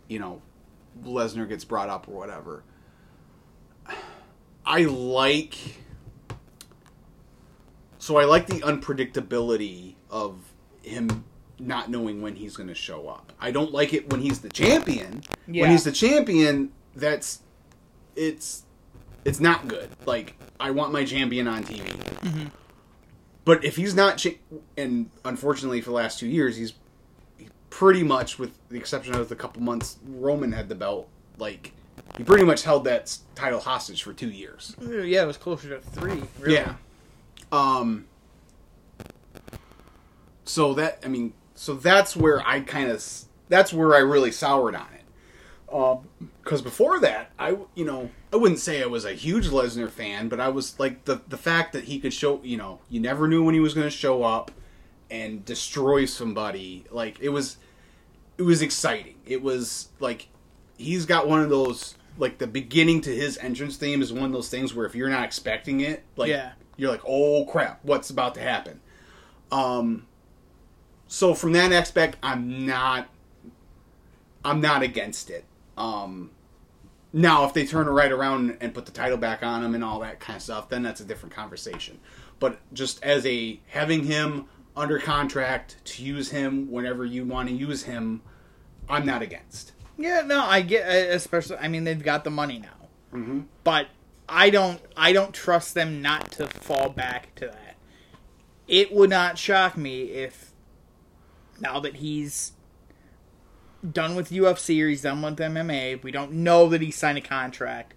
you 0.09 0.19
know 0.19 0.43
Lesnar 1.03 1.49
gets 1.49 1.65
brought 1.65 1.89
up 1.89 2.09
or 2.09 2.13
whatever. 2.13 2.63
I 4.67 4.85
like, 4.85 5.57
so 7.99 8.17
I 8.17 8.25
like 8.25 8.47
the 8.47 8.61
unpredictability 8.61 9.95
of 10.11 10.39
him 10.83 11.25
not 11.59 11.91
knowing 11.91 12.23
when 12.23 12.37
he's 12.37 12.57
going 12.57 12.69
to 12.69 12.75
show 12.75 13.09
up. 13.09 13.33
I 13.41 13.51
don't 13.51 13.73
like 13.73 13.93
it 13.93 14.11
when 14.11 14.21
he's 14.21 14.41
the 14.41 14.49
champion. 14.49 15.23
Yeah. 15.47 15.63
When 15.63 15.71
he's 15.71 15.85
the 15.85 15.93
champion, 15.93 16.73
that's 16.95 17.41
it's 18.17 18.65
it's 19.25 19.41
not 19.41 19.69
good. 19.69 19.91
Like 20.07 20.35
I 20.59 20.71
want 20.71 20.93
my 20.93 21.05
champion 21.05 21.47
on 21.49 21.65
TV. 21.65 21.85
Mm-hmm. 21.87 22.47
But 23.45 23.65
if 23.65 23.77
he's 23.77 23.95
not, 23.95 24.17
cha- 24.17 24.31
and 24.77 25.11
unfortunately 25.25 25.83
for 25.83 25.91
the 25.91 25.97
last 25.97 26.19
two 26.19 26.27
years, 26.27 26.57
he's 26.57 26.71
he 26.71 26.77
pretty 27.75 28.05
much, 28.05 28.39
with 28.39 28.57
the 28.69 28.77
exception 28.77 29.17
of 29.17 29.29
the 29.29 29.35
couple 29.35 29.61
months 29.61 29.99
Roman 30.07 30.53
had 30.53 30.69
the 30.69 30.77
belt, 30.77 31.09
like 31.39 31.73
he 32.17 32.23
pretty 32.23 32.45
much 32.45 32.63
held 32.63 32.85
that 32.85 33.19
title 33.35 33.59
hostage 33.59 34.05
for 34.05 34.13
two 34.13 34.31
years. 34.31 34.77
Yeah, 34.81 35.25
it 35.25 35.27
was 35.27 35.37
closer 35.37 35.71
to 35.71 35.81
three. 35.81 36.23
Really. 36.39 36.55
Yeah. 36.55 36.75
Um. 37.51 38.05
So 40.45 40.75
that 40.75 41.01
I 41.05 41.09
mean, 41.09 41.33
so 41.57 41.75
that's 41.75 42.17
where 42.17 42.47
I 42.47 42.61
kind 42.61 42.93
of 42.93 43.05
that's 43.49 43.73
where 43.73 43.97
I 43.97 43.99
really 43.99 44.31
soured 44.31 44.77
on 44.77 44.87
it. 44.95 45.75
Um, 45.75 46.29
because 46.45 46.63
before 46.63 47.01
that, 47.01 47.33
I 47.41 47.57
you 47.75 47.85
know 47.85 48.09
I 48.33 48.37
wouldn't 48.37 48.61
say 48.61 48.85
I 48.85 48.87
was 48.87 49.05
a 49.05 49.15
huge 49.15 49.49
Lesnar 49.49 49.91
fan, 49.91 50.29
but 50.29 50.39
I 50.39 50.49
was 50.49 50.79
like 50.79 51.07
the 51.07 51.23
the 51.27 51.39
fact 51.39 51.73
that 51.73 51.85
he 51.85 51.99
could 51.99 52.13
show 52.13 52.41
you 52.45 52.57
know 52.57 52.79
you 52.89 53.01
never 53.01 53.27
knew 53.27 53.43
when 53.43 53.53
he 53.53 53.61
was 53.61 53.75
going 53.75 53.87
to 53.87 53.91
show 53.91 54.23
up 54.23 54.53
and 55.11 55.45
destroy 55.45 56.05
somebody 56.05 56.85
like 56.91 57.19
it 57.21 57.31
was 57.31 57.57
it 58.39 58.43
was 58.43 58.63
exciting. 58.63 59.17
It 59.27 59.43
was 59.43 59.89
like 60.01 60.29
he's 60.77 61.07
got 61.07 61.29
one 61.29 61.41
of 61.41 61.51
those 61.51 61.95
like 62.19 62.39
the 62.39 62.47
beginning 62.47 63.01
to 63.03 63.15
his 63.15 63.37
entrance 63.39 63.77
theme 63.77 64.01
is 64.01 64.13
one 64.13 64.25
of 64.25 64.33
those 64.33 64.49
things 64.49 64.73
where 64.75 64.87
if 64.87 64.95
you're 64.95 65.09
not 65.09 65.25
expecting 65.25 65.81
it, 65.81 66.05
like 66.17 66.29
Yeah. 66.31 66.53
you're 66.77 66.91
like, 66.91 67.03
oh 67.07 67.45
crap, 67.47 67.81
what's 67.83 68.11
about 68.11 68.35
to 68.37 68.41
happen? 68.41 68.81
Um, 69.51 70.07
so 71.09 71.35
from 71.35 71.53
that 71.53 71.73
aspect, 71.73 72.17
I'm 72.23 72.67
not, 72.67 73.09
I'm 74.45 74.61
not 74.61 74.83
against 74.83 75.31
it. 75.31 75.45
Um, 75.77 76.31
now 77.13 77.45
if 77.47 77.53
they 77.53 77.67
turn 77.67 77.87
it 77.87 77.91
right 77.91 78.11
around 78.13 78.57
and 78.61 78.73
put 78.75 78.87
the 78.87 78.93
title 78.93 79.19
back 79.19 79.43
on 79.43 79.65
him 79.65 79.75
and 79.75 79.83
all 79.85 80.01
that 80.01 80.21
kind 80.21 80.37
of 80.37 80.43
stuff, 80.43 80.69
then 80.69 80.83
that's 80.83 81.01
a 81.01 81.05
different 81.05 81.35
conversation. 81.35 81.99
But 82.41 82.59
just 82.73 83.03
as 83.03 83.25
a 83.27 83.61
having 83.69 84.05
him 84.05 84.47
under 84.77 84.99
contract 84.99 85.77
to 85.85 86.03
use 86.03 86.31
him 86.31 86.71
whenever 86.71 87.05
you 87.05 87.25
want 87.25 87.49
to 87.49 87.55
use 87.55 87.85
him, 87.85 88.23
I'm 88.89 89.07
not 89.07 89.23
against. 89.23 89.73
Yeah, 89.97 90.23
no, 90.23 90.41
I 90.45 90.61
get, 90.63 90.89
uh, 90.89 91.15
especially. 91.15 91.59
I 91.59 91.69
mean, 91.69 91.85
they've 91.85 92.03
got 92.03 92.25
the 92.25 92.31
money 92.31 92.59
now, 92.59 92.89
mm-hmm. 93.19 93.41
but 93.63 93.89
I 94.29 94.51
don't. 94.51 94.81
I 94.97 95.13
don't 95.13 95.33
trust 95.33 95.75
them 95.75 96.03
not 96.03 96.33
to 96.33 96.49
fall 96.49 96.89
back 96.89 97.35
to 97.37 97.47
that. 97.47 97.77
It 98.67 98.93
would 98.93 99.11
not 99.11 99.39
shock 99.39 99.77
me 99.77 100.03
if 100.05 100.53
now 101.61 101.79
that 101.81 101.97
he's 101.97 102.53
done 103.93 104.15
with 104.15 104.31
UFC 104.31 104.83
or 104.83 104.89
he's 104.89 105.03
done 105.03 105.23
with 105.23 105.37
MMA, 105.37 106.03
we 106.03 106.11
don't 106.11 106.33
know 106.33 106.69
that 106.69 106.81
he 106.81 106.91
signed 106.91 107.19
a 107.19 107.21
contract 107.21 107.95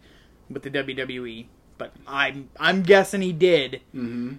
with 0.50 0.64
the 0.64 0.70
WWE, 0.70 1.48
but 1.78 1.94
I'm 2.06 2.50
I'm 2.60 2.84
guessing 2.84 3.22
he 3.22 3.34
did. 3.34 3.82
Mm-hmm. 3.96 4.36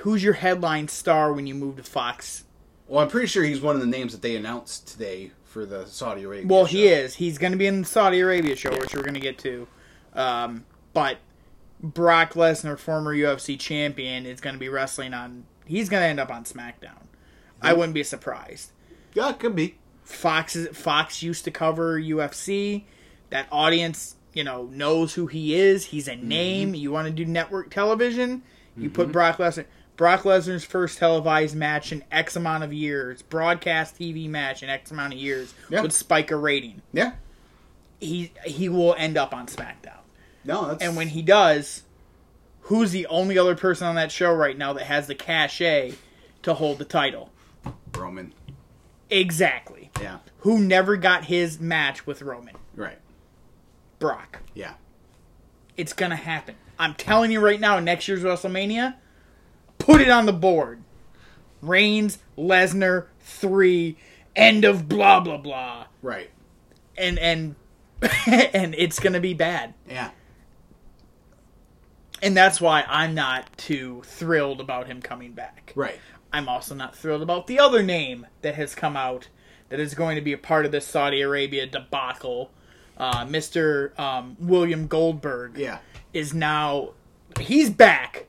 Who's 0.00 0.22
your 0.22 0.34
headline 0.34 0.88
star 0.88 1.32
when 1.32 1.46
you 1.46 1.54
move 1.54 1.76
to 1.76 1.82
Fox? 1.82 2.44
Well, 2.86 3.00
I'm 3.00 3.08
pretty 3.08 3.26
sure 3.26 3.44
he's 3.44 3.60
one 3.60 3.74
of 3.74 3.80
the 3.80 3.86
names 3.86 4.12
that 4.12 4.22
they 4.22 4.36
announced 4.36 4.88
today 4.88 5.32
for 5.44 5.66
the 5.66 5.86
Saudi 5.86 6.22
Arabia. 6.22 6.46
Well, 6.46 6.64
he 6.64 6.88
show. 6.88 6.94
is. 6.94 7.14
He's 7.16 7.38
going 7.38 7.52
to 7.52 7.58
be 7.58 7.66
in 7.66 7.82
the 7.82 7.86
Saudi 7.86 8.20
Arabia 8.20 8.56
show, 8.56 8.70
which 8.78 8.94
we're 8.94 9.02
going 9.02 9.14
to 9.14 9.20
get 9.20 9.38
to. 9.38 9.66
Um, 10.14 10.64
but 10.94 11.18
Brock 11.82 12.34
Lesnar, 12.34 12.78
former 12.78 13.14
UFC 13.14 13.58
champion, 13.58 14.24
is 14.26 14.40
going 14.40 14.54
to 14.54 14.60
be 14.60 14.68
wrestling 14.68 15.14
on. 15.14 15.44
He's 15.66 15.88
going 15.88 16.02
to 16.02 16.06
end 16.06 16.20
up 16.20 16.30
on 16.30 16.44
SmackDown. 16.44 17.02
I 17.60 17.72
wouldn't 17.72 17.94
be 17.94 18.04
surprised. 18.04 18.70
Yeah, 19.14 19.30
it 19.30 19.38
could 19.38 19.56
be. 19.56 19.78
Fox 20.04 20.56
is 20.56 20.74
Fox 20.76 21.22
used 21.22 21.44
to 21.44 21.50
cover 21.50 22.00
UFC. 22.00 22.84
That 23.30 23.46
audience, 23.52 24.16
you 24.32 24.44
know, 24.44 24.66
knows 24.66 25.14
who 25.14 25.26
he 25.26 25.54
is. 25.54 25.86
He's 25.86 26.08
a 26.08 26.16
name. 26.16 26.74
You 26.74 26.92
want 26.92 27.08
to 27.08 27.12
do 27.12 27.26
network 27.26 27.70
television? 27.70 28.42
You 28.76 28.90
put 28.90 29.10
Brock 29.10 29.38
Lesnar. 29.38 29.66
Brock 29.98 30.22
Lesnar's 30.22 30.64
first 30.64 30.96
televised 30.98 31.54
match 31.56 31.92
in 31.92 32.02
X 32.10 32.36
amount 32.36 32.64
of 32.64 32.72
years, 32.72 33.20
broadcast 33.20 33.98
TV 33.98 34.28
match 34.30 34.62
in 34.62 34.70
X 34.70 34.90
amount 34.90 35.12
of 35.12 35.18
years, 35.18 35.52
Yeah. 35.68 35.82
would 35.82 35.92
spike 35.92 36.30
a 36.30 36.36
rating. 36.36 36.80
Yeah. 36.94 37.12
He 38.00 38.32
he 38.46 38.68
will 38.70 38.94
end 38.96 39.18
up 39.18 39.34
on 39.34 39.46
SmackDown. 39.48 39.98
No, 40.44 40.68
that's 40.68 40.82
And 40.82 40.96
when 40.96 41.08
he 41.08 41.20
does, 41.20 41.82
who's 42.62 42.92
the 42.92 43.06
only 43.08 43.36
other 43.36 43.56
person 43.56 43.86
on 43.88 43.96
that 43.96 44.12
show 44.12 44.32
right 44.32 44.56
now 44.56 44.72
that 44.72 44.84
has 44.84 45.08
the 45.08 45.14
cachet 45.16 45.94
to 46.42 46.54
hold 46.54 46.78
the 46.78 46.84
title? 46.84 47.30
Roman. 47.96 48.32
Exactly. 49.10 49.90
Yeah. 50.00 50.18
Who 50.38 50.60
never 50.60 50.96
got 50.96 51.24
his 51.24 51.58
match 51.58 52.06
with 52.06 52.22
Roman? 52.22 52.54
Right. 52.76 52.98
Brock. 53.98 54.42
Yeah. 54.54 54.74
It's 55.76 55.92
gonna 55.92 56.14
happen. 56.16 56.54
I'm 56.78 56.94
telling 56.94 57.32
you 57.32 57.40
right 57.40 57.58
now, 57.58 57.80
next 57.80 58.06
year's 58.06 58.22
WrestleMania, 58.22 58.94
put 59.78 60.00
it 60.00 60.08
on 60.08 60.26
the 60.26 60.32
board. 60.32 60.82
Reigns, 61.62 62.18
Lesnar, 62.36 63.06
three, 63.20 63.96
end 64.36 64.64
of 64.64 64.88
blah 64.88 65.20
blah 65.20 65.38
blah. 65.38 65.86
Right. 66.02 66.30
And 66.96 67.18
and 67.18 67.54
and 68.26 68.74
it's 68.76 68.98
gonna 69.00 69.20
be 69.20 69.34
bad. 69.34 69.74
Yeah. 69.88 70.10
And 72.22 72.36
that's 72.36 72.60
why 72.60 72.84
I'm 72.88 73.14
not 73.14 73.56
too 73.56 74.02
thrilled 74.04 74.60
about 74.60 74.86
him 74.88 75.00
coming 75.00 75.32
back. 75.32 75.72
Right. 75.76 75.98
I'm 76.32 76.48
also 76.48 76.74
not 76.74 76.96
thrilled 76.96 77.22
about 77.22 77.46
the 77.46 77.58
other 77.60 77.82
name 77.82 78.26
that 78.42 78.54
has 78.56 78.74
come 78.74 78.96
out 78.96 79.28
that 79.68 79.78
is 79.80 79.94
going 79.94 80.16
to 80.16 80.20
be 80.22 80.32
a 80.32 80.38
part 80.38 80.66
of 80.66 80.72
this 80.72 80.86
Saudi 80.86 81.20
Arabia 81.20 81.66
debacle. 81.66 82.50
Uh, 82.96 83.24
Mr. 83.24 83.96
Um, 83.98 84.36
William 84.40 84.88
Goldberg 84.88 85.56
Yeah. 85.56 85.78
is 86.12 86.34
now 86.34 86.90
he's 87.38 87.70
back 87.70 88.26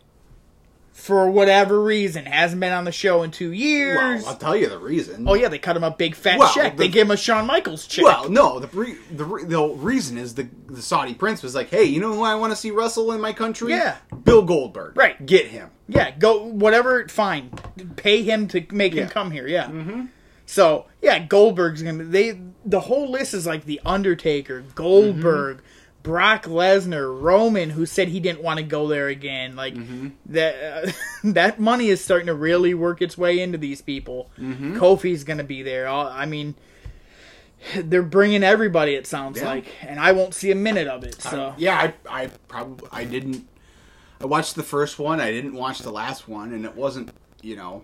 for 1.10 1.30
whatever 1.30 1.82
reason. 1.84 2.26
Hasn't 2.26 2.62
been 2.62 2.72
on 2.72 2.86
the 2.86 2.92
show 2.94 3.24
in 3.24 3.32
two 3.32 3.52
years. 3.52 4.22
Well, 4.24 4.32
I'll 4.32 4.38
tell 4.38 4.56
you 4.56 4.70
the 4.70 4.78
reason. 4.78 5.28
oh 5.28 5.34
yeah, 5.34 5.50
they 5.50 5.60
cut 5.60 5.76
him 5.76 5.84
a 5.84 5.92
big 5.92 6.16
fat 6.16 6.40
Well, 6.40 6.54
check. 6.54 6.78
the- 6.78 6.84
they 6.84 6.88
gave 6.88 7.06
him 7.08 7.12
a 7.12 7.18
Shawn 7.18 7.46
Michaels 7.48 7.86
check. 7.88 8.06
Well, 8.06 8.30
no. 8.30 8.60
The 8.60 8.68
re- 8.68 8.98
the 9.12 9.26
re- 9.26 9.44
the 9.44 9.62
reason 9.68 10.18
is 10.18 10.36
the 10.36 10.48
the 10.68 10.82
Saudi 10.82 11.14
prince 11.14 11.44
was 11.44 11.56
like, 11.56 11.70
hey, 11.70 11.84
you 11.84 12.00
know 12.00 12.14
who 12.14 12.22
I 12.24 12.36
want 12.36 12.52
to 12.54 12.56
see 12.56 12.72
wrestle 12.72 13.12
in 13.12 13.20
my 13.20 13.34
country? 13.34 13.72
Yeah. 13.74 13.98
Bill 14.24 14.44
Goldberg. 14.44 14.96
Right. 14.96 15.24
Get 15.26 15.48
him. 15.48 15.70
Yeah, 15.88 16.12
go 16.12 16.44
whatever. 16.46 17.08
Fine, 17.08 17.50
pay 17.96 18.22
him 18.24 18.48
to 18.50 18.64
make 18.72 18.94
Yeah. 18.94 19.04
him 19.04 19.10
come 19.10 19.32
here. 19.32 19.48
Yeah. 19.48 19.66
Mm-hmm. 19.66 20.06
So 20.46 20.86
yeah, 21.02 21.20
Goldberg's 21.20 21.82
gonna. 21.82 22.04
They 22.04 22.40
the 22.66 22.80
whole 22.80 23.10
list 23.10 23.34
is 23.34 23.46
like 23.48 23.66
the 23.66 23.82
Undertaker, 23.86 24.64
Goldberg, 24.76 25.62
Brock 26.02 26.44
Lesnar, 26.46 27.22
Roman, 27.22 27.70
who 27.72 27.86
said 27.86 28.08
he 28.08 28.20
didn't 28.20 28.42
want 28.42 28.58
to 28.58 28.64
go 28.64 28.88
there 28.88 29.08
again. 29.08 29.56
Like 29.56 29.76
that, 30.28 30.86
uh, 30.88 30.92
that 31.32 31.60
money 31.60 31.90
is 31.90 32.04
starting 32.04 32.28
to 32.28 32.34
really 32.34 32.74
work 32.74 33.02
its 33.02 33.18
way 33.18 33.40
into 33.40 33.58
these 33.58 33.82
people. 33.82 34.30
Kofi's 34.40 35.24
going 35.24 35.38
to 35.40 35.44
be 35.44 35.62
there. 35.62 35.88
All- 35.88 36.08
I 36.08 36.26
mean, 36.26 36.56
they're 37.76 38.02
bringing 38.02 38.44
everybody. 38.44 38.96
It 38.96 39.06
sounds 39.06 39.40
Yeah. 39.40 39.48
like, 39.50 39.66
and 39.82 40.00
I 40.00 40.14
won't 40.14 40.34
see 40.34 40.52
a 40.52 40.56
minute 40.56 40.88
of 40.88 41.04
it. 41.04 41.22
So 41.22 41.54
yeah, 41.58 41.78
I 42.10 42.24
I 42.24 42.28
probably 42.48 42.88
I 42.92 43.04
didn't. 43.04 43.48
I 44.22 44.26
watched 44.26 44.56
the 44.56 44.64
first 44.64 45.00
one. 45.00 45.20
I 45.20 45.32
didn't 45.32 45.54
watch 45.54 45.80
the 45.80 45.92
last 45.92 46.28
one, 46.28 46.54
and 46.54 46.64
it 46.66 46.76
wasn't. 46.76 47.12
You 47.42 47.56
know, 47.58 47.84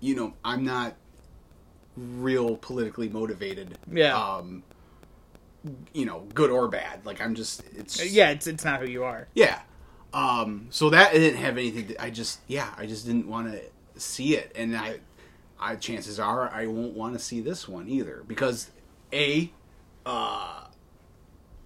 you 0.00 0.14
know, 0.16 0.34
I'm 0.44 0.64
not 0.64 0.94
real 1.96 2.56
politically 2.56 3.08
motivated. 3.08 3.78
Yeah. 3.90 4.16
Um. 4.18 4.64
You 5.92 6.06
know, 6.06 6.26
good 6.34 6.50
or 6.50 6.68
bad. 6.68 7.04
Like 7.06 7.20
I'm 7.20 7.34
just. 7.34 7.62
It's 7.76 8.04
yeah, 8.12 8.30
it's 8.30 8.46
it's 8.46 8.64
not 8.64 8.80
who 8.80 8.86
you 8.86 9.04
are. 9.04 9.28
Yeah. 9.34 9.60
Um, 10.12 10.66
so 10.70 10.90
that 10.90 11.12
didn't 11.12 11.40
have 11.40 11.56
anything. 11.56 11.88
To, 11.88 12.02
I 12.02 12.10
just, 12.10 12.40
yeah, 12.46 12.72
I 12.76 12.86
just 12.86 13.06
didn't 13.06 13.28
want 13.28 13.52
to 13.52 13.62
see 14.00 14.36
it, 14.36 14.52
and 14.54 14.76
I, 14.76 15.00
I 15.58 15.76
chances 15.76 16.20
are 16.20 16.50
I 16.52 16.66
won't 16.66 16.94
want 16.94 17.14
to 17.14 17.18
see 17.18 17.40
this 17.40 17.66
one 17.66 17.88
either 17.88 18.22
because 18.26 18.70
a, 19.12 19.50
uh, 20.04 20.64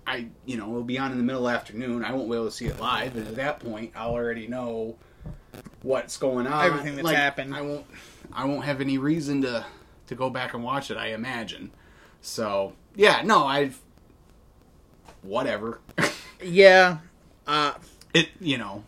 I, 0.07 0.29
you 0.45 0.57
know, 0.57 0.69
it'll 0.69 0.85
be 0.85 0.99
on 0.99 1.11
in 1.11 1.19
the 1.19 1.25
middle 1.25 1.47
of 1.47 1.53
the 1.53 1.59
afternoon. 1.59 2.05
I 2.05 2.13
won't 2.13 2.31
be 2.31 2.37
able 2.37 2.47
to 2.47 2.53
see 2.53 2.67
it 2.67 2.79
live, 2.79 3.17
and 3.17 3.27
at 3.27 3.35
that 3.37 3.59
point, 3.61 3.93
I'll 3.97 4.13
already 4.13 4.47
know 4.47 4.97
what's 5.83 6.17
going 6.17 6.47
on, 6.47 6.65
Everything 6.67 6.95
that's 6.95 7.11
happened. 7.11 7.55
I 7.55 7.63
won't, 7.63 7.87
I 8.33 8.45
won't 8.45 8.65
have 8.65 8.81
any 8.81 8.99
reason 8.99 9.43
to 9.43 9.65
to 10.07 10.15
go 10.15 10.31
back 10.31 10.55
and 10.55 10.63
watch 10.63 10.93
it. 10.93 10.97
I 10.97 11.09
imagine. 11.09 11.73
So 12.21 12.75
yeah, 12.95 13.23
no, 13.25 13.45
I've 13.45 13.81
whatever. 15.27 15.81
Yeah. 16.43 16.99
Uh, 17.47 17.75
it 18.15 18.29
you 18.41 18.59
know 18.59 18.85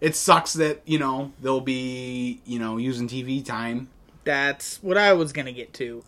it 0.00 0.16
sucks 0.16 0.54
that 0.54 0.82
you 0.84 0.98
know 0.98 1.32
they'll 1.40 1.60
be 1.60 2.40
you 2.44 2.58
know 2.58 2.76
using 2.76 3.08
tv 3.08 3.44
time 3.44 3.88
That's 4.24 4.82
what 4.82 4.98
I 4.98 5.12
was 5.12 5.32
gonna 5.32 5.52
get 5.52 5.72
to. 5.74 6.04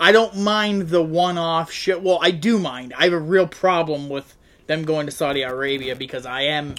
I 0.00 0.12
don't 0.12 0.36
mind 0.36 0.90
the 0.90 1.02
one-off 1.02 1.72
shit. 1.72 2.02
Well, 2.02 2.18
I 2.22 2.30
do 2.30 2.58
mind. 2.58 2.94
I 2.96 3.04
have 3.04 3.12
a 3.12 3.18
real 3.18 3.48
problem 3.48 4.08
with 4.08 4.36
them 4.68 4.84
going 4.84 5.06
to 5.06 5.12
Saudi 5.12 5.42
Arabia 5.42 5.96
because 5.96 6.24
I 6.24 6.42
am, 6.42 6.76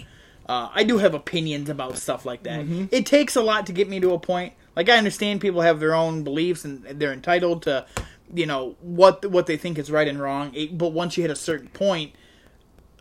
uh, 0.48 0.70
I 0.74 0.86
do 0.86 1.00
have 1.00 1.14
opinions 1.14 1.70
about 1.70 1.98
stuff 1.98 2.26
like 2.26 2.44
that. 2.44 2.62
It 2.92 3.06
takes 3.06 3.36
a 3.36 3.42
lot 3.42 3.66
to 3.66 3.74
get 3.74 3.90
me 3.90 4.00
to 4.00 4.14
a 4.14 4.20
point. 4.20 4.54
Like 4.74 4.88
I 4.88 4.98
understand 4.98 5.42
people 5.42 5.60
have 5.62 5.82
their 5.82 5.94
own 5.94 6.24
beliefs 6.24 6.64
and 6.64 6.84
they're 6.86 7.12
entitled 7.12 7.64
to, 7.64 7.86
you 8.34 8.46
know, 8.46 8.76
what 8.82 9.26
what 9.26 9.46
they 9.46 9.58
think 9.58 9.78
is 9.78 9.92
right 9.92 10.08
and 10.08 10.20
wrong. 10.20 10.54
It- 10.54 10.78
but 10.78 10.90
once 10.90 11.18
you 11.18 11.24
hit 11.24 11.32
a 11.32 11.36
certain 11.36 11.70
point, 11.70 12.14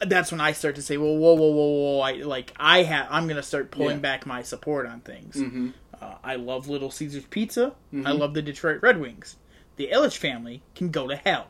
that's 0.06 0.30
when 0.30 0.40
I 0.40 0.52
start 0.52 0.76
to 0.76 0.82
say, 0.82 0.96
well, 0.96 1.16
whoa, 1.16 1.34
whoa, 1.34 1.50
whoa, 1.50 1.66
whoa, 1.66 2.00
I 2.00 2.12
like 2.12 2.52
I 2.58 2.82
have, 2.84 3.06
I'm 3.10 3.26
gonna 3.28 3.42
start 3.42 3.70
pulling 3.70 3.96
Yeah. 3.96 4.02
back 4.02 4.26
my 4.26 4.42
support 4.42 4.86
on 4.86 5.00
things. 5.00 5.36
Mm-hmm. 5.36 5.70
Uh, 6.00 6.14
I 6.22 6.36
love 6.36 6.68
Little 6.68 6.90
Caesars 6.90 7.24
Pizza. 7.30 7.74
I 7.92 7.96
mm-hmm. 7.96 8.18
love 8.18 8.34
the 8.34 8.42
Detroit 8.42 8.80
Red 8.82 9.00
Wings. 9.00 9.36
The 9.76 9.88
Ilitch 9.92 10.16
family 10.16 10.62
can 10.74 10.90
go 10.90 11.08
to 11.08 11.16
hell 11.16 11.48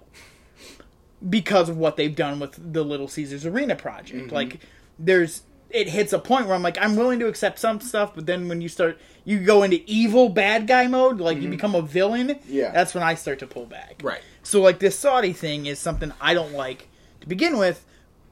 because 1.28 1.68
of 1.68 1.76
what 1.76 1.96
they've 1.96 2.14
done 2.14 2.38
with 2.38 2.72
the 2.72 2.84
Little 2.84 3.08
Caesars 3.08 3.44
Arena 3.44 3.74
project. 3.76 4.26
Mm-hmm. 4.26 4.34
Like, 4.34 4.60
there's 4.98 5.42
it 5.70 5.88
hits 5.88 6.12
a 6.12 6.18
point 6.18 6.46
where 6.46 6.54
I'm 6.54 6.62
like, 6.62 6.78
I'm 6.80 6.96
willing 6.96 7.18
to 7.20 7.26
accept 7.26 7.58
some 7.58 7.80
stuff, 7.80 8.14
but 8.14 8.26
then 8.26 8.48
when 8.48 8.60
you 8.60 8.68
start, 8.68 8.98
you 9.24 9.40
go 9.40 9.62
into 9.62 9.82
evil 9.86 10.28
bad 10.28 10.66
guy 10.66 10.86
mode, 10.86 11.20
like 11.20 11.36
you 11.36 11.42
mm-hmm. 11.42 11.50
become 11.50 11.74
a 11.74 11.82
villain. 11.82 12.38
Yeah. 12.48 12.70
that's 12.70 12.94
when 12.94 13.02
I 13.02 13.14
start 13.14 13.38
to 13.40 13.46
pull 13.46 13.66
back. 13.66 14.00
right 14.02 14.22
So 14.42 14.62
like 14.62 14.78
this 14.78 14.98
Saudi 14.98 15.32
thing 15.32 15.66
is 15.66 15.78
something 15.78 16.12
I 16.20 16.34
don't 16.34 16.52
like 16.52 16.88
to 17.20 17.28
begin 17.28 17.58
with, 17.58 17.84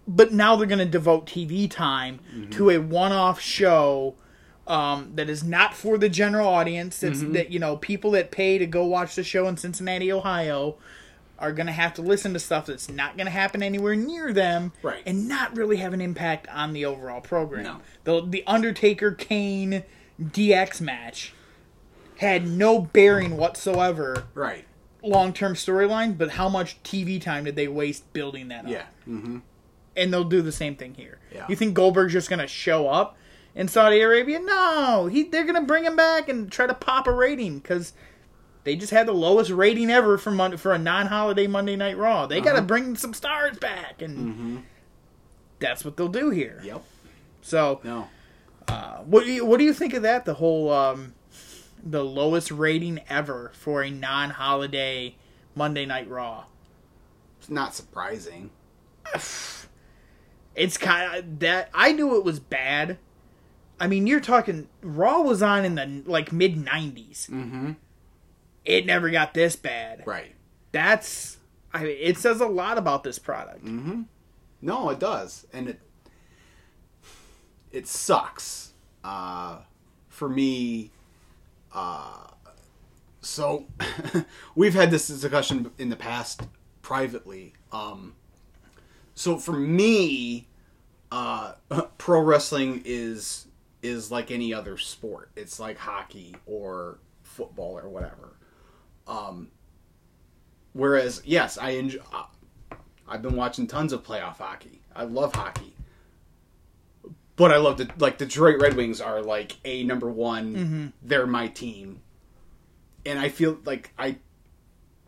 but 0.08 0.32
now 0.32 0.56
they're 0.56 0.66
going 0.66 0.78
to 0.78 0.84
devote 0.84 1.26
TV 1.26 1.70
time 1.70 2.20
mm-hmm. 2.34 2.50
to 2.50 2.70
a 2.70 2.78
one-off 2.78 3.40
show 3.40 4.14
um, 4.66 5.12
that 5.14 5.28
is 5.28 5.44
not 5.44 5.74
for 5.74 5.98
the 5.98 6.08
general 6.08 6.48
audience. 6.48 7.02
It's 7.02 7.20
mm-hmm. 7.20 7.32
that 7.32 7.50
you 7.50 7.58
know 7.58 7.76
people 7.76 8.10
that 8.12 8.30
pay 8.30 8.58
to 8.58 8.66
go 8.66 8.84
watch 8.84 9.14
the 9.14 9.22
show 9.22 9.46
in 9.46 9.56
Cincinnati, 9.56 10.10
Ohio, 10.10 10.76
are 11.38 11.52
going 11.52 11.66
to 11.66 11.72
have 11.72 11.94
to 11.94 12.02
listen 12.02 12.32
to 12.32 12.38
stuff 12.38 12.66
that's 12.66 12.88
not 12.88 13.16
going 13.16 13.26
to 13.26 13.32
happen 13.32 13.62
anywhere 13.62 13.94
near 13.94 14.32
them, 14.32 14.72
Right. 14.82 15.02
And 15.06 15.28
not 15.28 15.56
really 15.56 15.76
have 15.76 15.92
an 15.92 16.00
impact 16.00 16.48
on 16.48 16.72
the 16.72 16.84
overall 16.84 17.20
program. 17.20 17.64
No. 17.64 17.80
The 18.04 18.26
the 18.26 18.44
Undertaker 18.46 19.12
Kane 19.12 19.84
DX 20.20 20.80
match 20.80 21.34
had 22.18 22.46
no 22.46 22.80
bearing 22.80 23.36
whatsoever 23.36 24.24
right 24.34 24.64
long 25.02 25.32
term 25.32 25.54
storyline, 25.54 26.16
but 26.18 26.30
how 26.30 26.48
much 26.48 26.82
TV 26.82 27.20
time 27.20 27.44
did 27.44 27.56
they 27.56 27.68
waste 27.68 28.12
building 28.12 28.48
that 28.48 28.64
up? 28.64 28.70
yeah 28.70 28.86
mm-hmm. 29.08 29.38
And 29.96 30.12
they'll 30.12 30.24
do 30.24 30.42
the 30.42 30.52
same 30.52 30.76
thing 30.76 30.92
here. 30.94 31.18
Yeah. 31.32 31.46
You 31.48 31.56
think 31.56 31.72
Goldberg's 31.72 32.12
just 32.12 32.28
going 32.28 32.40
to 32.40 32.46
show 32.46 32.86
up 32.86 33.16
in 33.54 33.66
Saudi 33.66 34.02
Arabia? 34.02 34.38
No. 34.40 35.08
He, 35.10 35.22
they're 35.22 35.44
going 35.44 35.54
to 35.54 35.62
bring 35.62 35.84
him 35.84 35.96
back 35.96 36.28
and 36.28 36.52
try 36.52 36.66
to 36.66 36.74
pop 36.74 37.06
a 37.06 37.12
rating 37.12 37.60
because 37.60 37.94
they 38.66 38.74
just 38.74 38.90
had 38.90 39.06
the 39.06 39.12
lowest 39.12 39.52
rating 39.52 39.90
ever 39.90 40.18
for, 40.18 40.32
Mon- 40.32 40.56
for 40.56 40.72
a 40.72 40.78
non 40.78 41.06
holiday 41.06 41.46
Monday 41.46 41.76
Night 41.76 41.96
Raw. 41.96 42.26
They 42.26 42.40
got 42.40 42.56
to 42.56 42.62
bring 42.62 42.96
some 42.96 43.14
stars 43.14 43.58
back. 43.58 44.02
And 44.02 44.64
that's 45.60 45.84
what 45.84 45.96
they'll 45.96 46.08
do 46.08 46.30
here. 46.30 46.60
yep 46.64 46.82
So, 47.42 47.80
no 47.84 48.08
uh, 48.66 48.96
what, 49.04 49.24
do 49.24 49.30
you, 49.30 49.46
what 49.46 49.58
do 49.58 49.64
you 49.64 49.72
think 49.72 49.94
of 49.94 50.02
that? 50.02 50.24
The 50.24 50.34
whole. 50.34 50.72
Um, 50.72 51.14
the 51.88 52.04
lowest 52.04 52.50
rating 52.50 53.00
ever 53.08 53.52
for 53.54 53.80
a 53.82 53.90
non 53.90 54.30
holiday 54.30 55.14
Monday 55.54 55.86
Night 55.86 56.08
Raw. 56.08 56.46
it's 57.38 57.48
not 57.48 57.76
surprising 57.76 58.50
it's 60.56 60.76
kind 60.76 61.16
of 61.16 61.38
that 61.38 61.70
I 61.72 61.92
knew 61.92 62.16
it 62.16 62.24
was 62.24 62.40
bad. 62.40 62.98
I 63.78 63.86
mean, 63.86 64.08
you're 64.08 64.18
talking 64.18 64.68
Raw 64.82 65.20
was 65.20 65.42
on 65.42 65.64
in 65.64 65.76
the 65.76 66.02
like 66.10 66.32
mid 66.32 66.56
'90s. 66.56 67.30
mm-hmm. 67.30 67.72
It 68.66 68.84
never 68.86 69.10
got 69.10 69.32
this 69.34 69.56
bad. 69.56 70.02
right 70.06 70.34
That's 70.72 71.38
I 71.72 71.82
mean, 71.84 71.96
it 72.00 72.18
says 72.18 72.40
a 72.40 72.46
lot 72.46 72.78
about 72.78 73.04
this 73.04 73.18
product. 73.18 73.64
mm-hmm. 73.64 74.02
no 74.60 74.90
it 74.90 74.98
does 74.98 75.46
and 75.52 75.68
it 75.68 75.80
it 77.70 77.86
sucks 77.86 78.72
uh 79.04 79.58
for 80.08 80.28
me 80.28 80.90
uh 81.72 82.26
so 83.20 83.66
we've 84.54 84.74
had 84.74 84.90
this 84.90 85.08
discussion 85.08 85.70
in 85.78 85.88
the 85.90 85.96
past 85.96 86.42
privately 86.82 87.52
um 87.72 88.14
so 89.14 89.36
for 89.36 89.52
me 89.52 90.46
uh 91.12 91.52
pro 91.98 92.20
wrestling 92.20 92.82
is 92.84 93.46
is 93.82 94.10
like 94.10 94.30
any 94.30 94.54
other 94.54 94.78
sport 94.78 95.30
it's 95.36 95.60
like 95.60 95.76
hockey 95.78 96.34
or 96.46 96.98
football 97.22 97.78
or 97.78 97.88
whatever 97.88 98.35
um 99.06 99.48
whereas 100.72 101.22
yes 101.24 101.58
i 101.58 101.70
enjoy 101.70 102.00
i've 103.08 103.22
been 103.22 103.36
watching 103.36 103.66
tons 103.66 103.92
of 103.92 104.02
playoff 104.02 104.36
hockey 104.36 104.80
i 104.94 105.04
love 105.04 105.34
hockey 105.34 105.74
but 107.36 107.52
i 107.52 107.56
love 107.56 107.78
the 107.78 107.88
like 107.98 108.18
the 108.18 108.26
detroit 108.26 108.60
red 108.60 108.74
wings 108.74 109.00
are 109.00 109.22
like 109.22 109.56
a 109.64 109.84
number 109.84 110.10
one 110.10 110.92
they're 111.02 111.26
my 111.26 111.46
team 111.48 112.00
and 113.04 113.18
i 113.18 113.28
feel 113.28 113.58
like 113.64 113.92
i 113.98 114.16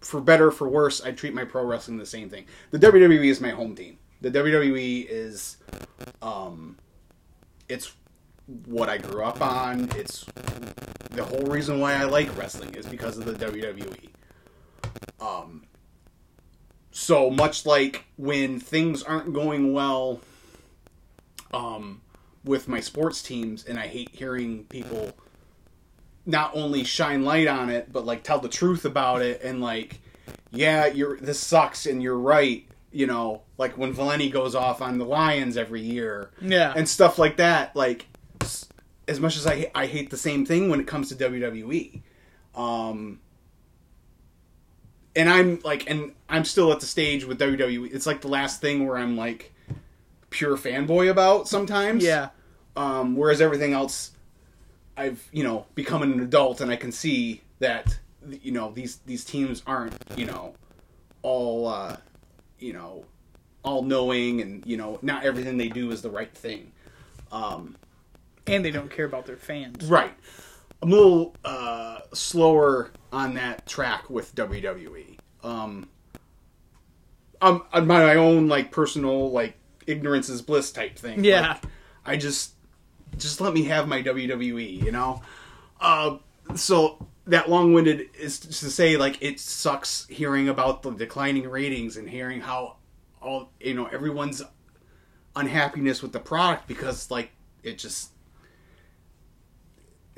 for 0.01 0.21
better 0.21 0.49
or 0.49 0.51
for 0.51 0.69
worse, 0.69 1.01
I 1.03 1.13
treat 1.13 1.35
my 1.35 1.45
pro 1.45 1.65
wrestling 1.65 1.99
the 1.99 2.07
same 2.07 2.31
thing. 2.31 2.47
The 2.71 2.79
WWE 2.79 3.25
is 3.25 3.41
my 3.41 3.51
home 3.51 3.75
team. 3.75 3.99
The 4.21 4.31
WWE 4.31 5.07
is, 5.09 5.57
um, 6.23 6.77
it's 7.69 7.95
what 8.67 8.89
I 8.89 8.99
grew 8.99 9.23
up 9.23 9.41
on. 9.43 9.91
It's 9.97 10.25
the 11.11 11.25
whole 11.25 11.43
reason 11.43 11.81
why 11.81 11.95
I 11.95 12.05
like 12.05 12.37
wrestling 12.37 12.75
is 12.75 12.87
because 12.87 13.19
of 13.19 13.25
the 13.25 13.35
WWE. 13.35 14.09
Um, 15.21 15.65
so 16.91 17.31
much 17.31 17.67
like 17.67 18.05
when 18.17 18.59
things 18.61 19.03
aren't 19.03 19.33
going 19.33 19.73
well, 19.73 20.21
um, 21.53 22.01
with 22.45 22.69
my 22.69 22.81
sports 22.81 23.23
teams, 23.23 23.65
and 23.65 23.79
I 23.79 23.87
hate 23.87 24.11
hearing 24.13 24.65
people 24.65 25.13
not 26.25 26.51
only 26.55 26.85
shine 26.85 27.25
light 27.25 27.47
on 27.49 27.69
it, 27.71 27.93
but 27.93 28.05
like 28.07 28.23
tell 28.23 28.39
the 28.39 28.49
truth 28.49 28.85
about 28.85 29.23
it 29.23 29.43
and 29.43 29.61
like, 29.61 30.01
yeah, 30.51 30.87
you're 30.87 31.19
this 31.19 31.41
sucks 31.41 31.87
and 31.87 32.03
you're 32.03 32.19
right. 32.19 32.67
You 32.91 33.07
know, 33.07 33.43
like 33.59 33.77
when 33.77 33.93
Valenti 33.93 34.31
goes 34.31 34.55
off 34.55 34.81
on 34.81 34.99
the 34.99 35.05
Lions 35.05 35.57
every 35.59 35.81
year, 35.83 36.31
Yeah. 36.41 36.73
and 36.75 36.89
stuff 36.89 37.19
like 37.19 37.37
that. 37.37 37.77
Like, 37.77 38.07
as 39.09 39.19
much 39.19 39.37
as 39.37 39.47
I 39.47 39.71
I 39.75 39.87
hate 39.87 40.11
the 40.11 40.17
same 40.17 40.45
thing 40.45 40.69
when 40.69 40.81
it 40.81 40.87
comes 40.87 41.09
to 41.09 41.15
WWE, 41.17 42.03
um, 42.55 43.21
and 45.17 45.29
I'm 45.29 45.61
like, 45.65 45.91
and 45.91 46.13
I'm 46.29 46.45
still 46.45 46.73
at 46.73 46.81
the 46.81 46.87
stage 46.87 47.25
with 47.25 47.41
WWE. 47.41 47.93
It's 47.93 48.07
like 48.07 48.21
the 48.21 48.29
last 48.29 48.61
thing 48.61 48.87
where 48.87 48.97
I'm 48.97 49.17
like 49.17 49.53
pure 50.31 50.57
fanboy 50.57 51.11
about 51.11 51.49
sometimes. 51.49 52.05
Yeah. 52.05 52.29
Um, 52.77 53.17
whereas 53.17 53.41
everything 53.41 53.73
else, 53.73 54.13
I've 54.97 55.27
you 55.33 55.43
know 55.43 55.67
become 55.75 56.03
an 56.03 56.21
adult 56.21 56.61
and 56.61 56.71
I 56.71 56.77
can 56.77 56.93
see 56.93 57.41
that 57.59 57.99
you 58.43 58.53
know 58.53 58.71
these 58.73 58.99
these 59.07 59.25
teams 59.25 59.63
aren't 59.67 59.95
you 60.17 60.27
know 60.27 60.55
all 61.23 61.67
uh, 61.67 61.97
you 62.59 62.73
know 62.73 63.05
all 63.65 63.83
knowing 63.83 64.41
and 64.41 64.65
you 64.67 64.77
know 64.77 64.99
not 65.03 65.25
everything 65.25 65.57
they 65.57 65.69
do 65.69 65.91
is 65.91 66.03
the 66.03 66.11
right 66.11 66.33
thing. 66.33 66.73
Um, 67.33 67.77
and 68.49 68.65
they 68.65 68.71
don't 68.71 68.91
care 68.91 69.05
about 69.05 69.27
their 69.27 69.37
fans. 69.37 69.85
right. 69.87 70.13
I'm 70.81 70.93
a 70.93 70.95
little 70.95 71.37
uh, 71.45 72.01
slower 72.15 72.93
on 73.13 73.35
that 73.35 73.67
track 73.67 74.09
with 74.09 74.33
WWE. 74.35 75.19
Um, 75.43 75.89
I'm 77.43 77.63
on 77.73 77.87
my 77.87 78.15
own 78.15 78.49
like 78.49 78.71
personal 78.71 79.31
like 79.31 79.55
ignorance 79.87 80.29
is 80.29 80.43
bliss 80.43 80.71
type 80.71 80.97
thing. 80.97 81.25
Yeah. 81.25 81.49
Like, 81.49 81.63
I 82.05 82.17
just 82.17 82.53
just 83.17 83.41
let 83.41 83.55
me 83.55 83.65
have 83.65 83.89
my 83.89 84.03
WWE, 84.03 84.85
you 84.85 84.93
know. 84.93 85.23
Uh, 85.81 86.19
so 86.55 87.07
that 87.27 87.51
long-winded 87.51 88.09
is 88.19 88.39
to 88.39 88.71
say 88.71 88.97
like 88.97 89.19
it 89.21 89.39
sucks 89.41 90.07
hearing 90.09 90.49
about 90.49 90.83
the 90.83 90.91
declining 90.91 91.49
ratings 91.49 91.97
and 91.97 92.09
hearing 92.09 92.41
how 92.41 92.77
all 93.21 93.51
you 93.61 93.75
know 93.75 93.87
everyone's 93.87 94.43
unhappiness 95.37 96.03
with 96.03 96.13
the 96.13 96.21
product 96.21 96.67
because 96.67 97.11
like 97.11 97.31
it 97.63 97.79
just 97.79 98.11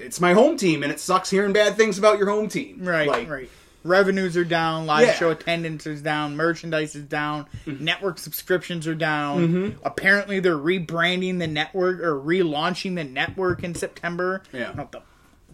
it's 0.01 0.21
my 0.21 0.33
home 0.33 0.57
team 0.57 0.83
and 0.83 0.91
it 0.91 0.99
sucks 1.01 1.31
hearing 1.31 1.53
bad 1.53 1.77
things 1.77 1.99
about 1.99 2.19
your 2.19 2.29
home 2.31 2.49
team. 2.49 2.79
Right, 2.85 3.09
Like, 3.09 3.29
right. 3.29 3.51
Revenues 3.83 4.37
are 4.37 4.45
down, 4.45 4.85
live 4.87 5.07
Yeah. 5.07 5.15
show 5.15 5.31
attendance 5.31 5.87
is 5.87 6.03
down, 6.03 6.37
merchandise 6.37 6.95
is 6.95 7.05
down, 7.07 7.47
network 7.65 8.19
subscriptions 8.19 8.87
are 8.87 8.95
down. 8.95 9.49
Mm-hmm. 9.49 9.79
Apparently, 9.87 10.39
they're 10.39 10.59
rebranding 10.59 11.39
the 11.39 11.47
network 11.47 12.01
or 12.01 12.13
relaunching 12.21 12.97
the 12.97 13.05
network 13.05 13.65
in 13.65 13.75
September. 13.75 14.43
Yeah. 14.53 14.61
I 14.61 14.65
don't 14.65 14.77
know 14.77 14.83
what 14.83 14.93
the, 14.93 15.03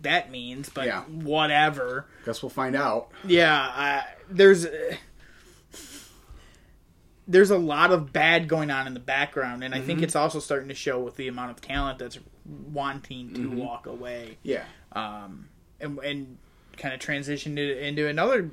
that 0.02 0.30
means, 0.32 0.68
but 0.70 0.87
Yeah. 0.87 1.02
whatever. 1.02 2.06
Guess 2.24 2.42
we'll 2.42 2.50
find 2.50 2.74
out. 2.74 3.11
Yeah, 3.24 3.54
I, 3.54 4.02
there's 4.28 4.66
there's 7.28 7.50
a 7.50 7.59
lot 7.59 7.90
of 7.92 8.12
bad 8.12 8.48
going 8.48 8.70
on 8.70 8.87
in 8.87 8.94
the 8.94 9.00
background, 9.00 9.64
and 9.64 9.74
I 9.74 9.78
Mm-hmm. 9.78 9.87
think 9.87 10.02
it's 10.02 10.16
also 10.16 10.38
starting 10.38 10.68
to 10.68 10.74
show 10.74 11.00
with 11.00 11.16
the 11.16 11.28
amount 11.28 11.50
of 11.50 11.61
talent 11.61 11.98
that's 11.98 12.18
wanting 12.72 13.32
to 13.35 13.40
Mm-hmm. 13.40 13.56
walk 13.56 13.87
away 13.87 14.38
Yeah. 14.42 14.64
um, 14.92 15.48
and, 15.80 15.98
and 16.00 16.37
kind 16.76 16.94
of 16.94 17.00
transitioned 17.00 17.59
it 17.59 17.78
into 17.78 18.06
another 18.06 18.50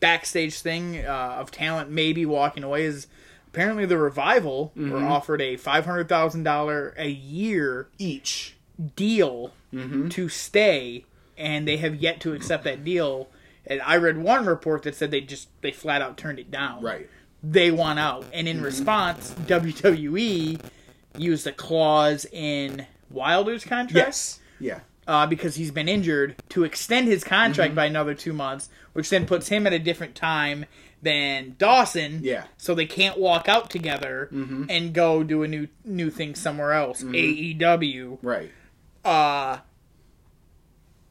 backstage 0.00 0.60
thing 0.60 1.04
uh, 1.04 1.36
of 1.38 1.50
talent 1.50 1.90
maybe 1.90 2.24
walking 2.24 2.62
away 2.64 2.84
is 2.84 3.06
apparently 3.48 3.84
the 3.86 3.98
revival 3.98 4.72
Mm-hmm. 4.76 4.90
were 4.92 5.04
offered 5.04 5.40
a 5.42 5.56
five 5.56 5.84
hundred 5.86 6.08
thousand 6.08 6.42
dollar 6.44 6.94
a 6.96 7.08
year 7.08 7.88
Each. 7.98 8.56
deal 8.96 9.52
Mm-hmm. 9.72 10.08
to 10.08 10.28
stay, 10.28 11.04
and 11.38 11.68
they 11.68 11.76
have 11.76 11.94
yet 11.94 12.18
to 12.22 12.32
accept 12.32 12.64
that 12.64 12.82
deal. 12.84 13.28
And 13.64 13.80
I 13.82 13.96
read 13.98 14.18
one 14.18 14.44
report 14.46 14.82
that 14.82 14.96
said 14.96 15.12
they 15.12 15.20
just 15.20 15.48
they 15.60 15.70
flat 15.70 16.02
out 16.02 16.16
turned 16.16 16.40
it 16.40 16.50
down. 16.50 16.82
Right. 16.82 17.08
They 17.40 17.70
want 17.70 18.00
out, 18.00 18.24
and 18.32 18.48
in 18.48 18.60
response, 18.62 19.32
WWE 19.46 20.60
used 21.16 21.46
a 21.46 21.52
clause 21.52 22.26
in 22.32 22.84
Wilder's 23.10 23.64
contract 23.64 23.94
Yes. 23.94 24.40
Yeah. 24.58 24.80
uh, 25.06 25.26
because 25.26 25.56
he's 25.56 25.70
been 25.70 25.88
injured 25.88 26.36
to 26.50 26.64
extend 26.64 27.08
his 27.08 27.24
contract 27.24 27.70
mm-hmm. 27.70 27.76
by 27.76 27.86
another 27.86 28.14
two 28.14 28.32
months, 28.32 28.68
which 28.92 29.10
then 29.10 29.26
puts 29.26 29.48
him 29.48 29.66
at 29.66 29.72
a 29.72 29.78
different 29.78 30.14
time 30.14 30.66
than 31.02 31.56
Dawson. 31.58 32.20
Yeah. 32.22 32.44
So 32.58 32.74
they 32.74 32.86
can't 32.86 33.18
walk 33.18 33.48
out 33.48 33.70
together 33.70 34.28
mm-hmm. 34.32 34.64
and 34.68 34.92
go 34.92 35.22
do 35.22 35.42
a 35.42 35.48
new 35.48 35.68
new 35.84 36.10
thing 36.10 36.34
somewhere 36.34 36.72
else. 36.72 37.02
Mm-hmm. 37.02 37.58
AEW. 37.60 38.18
Right. 38.22 38.50
Uh 39.04 39.58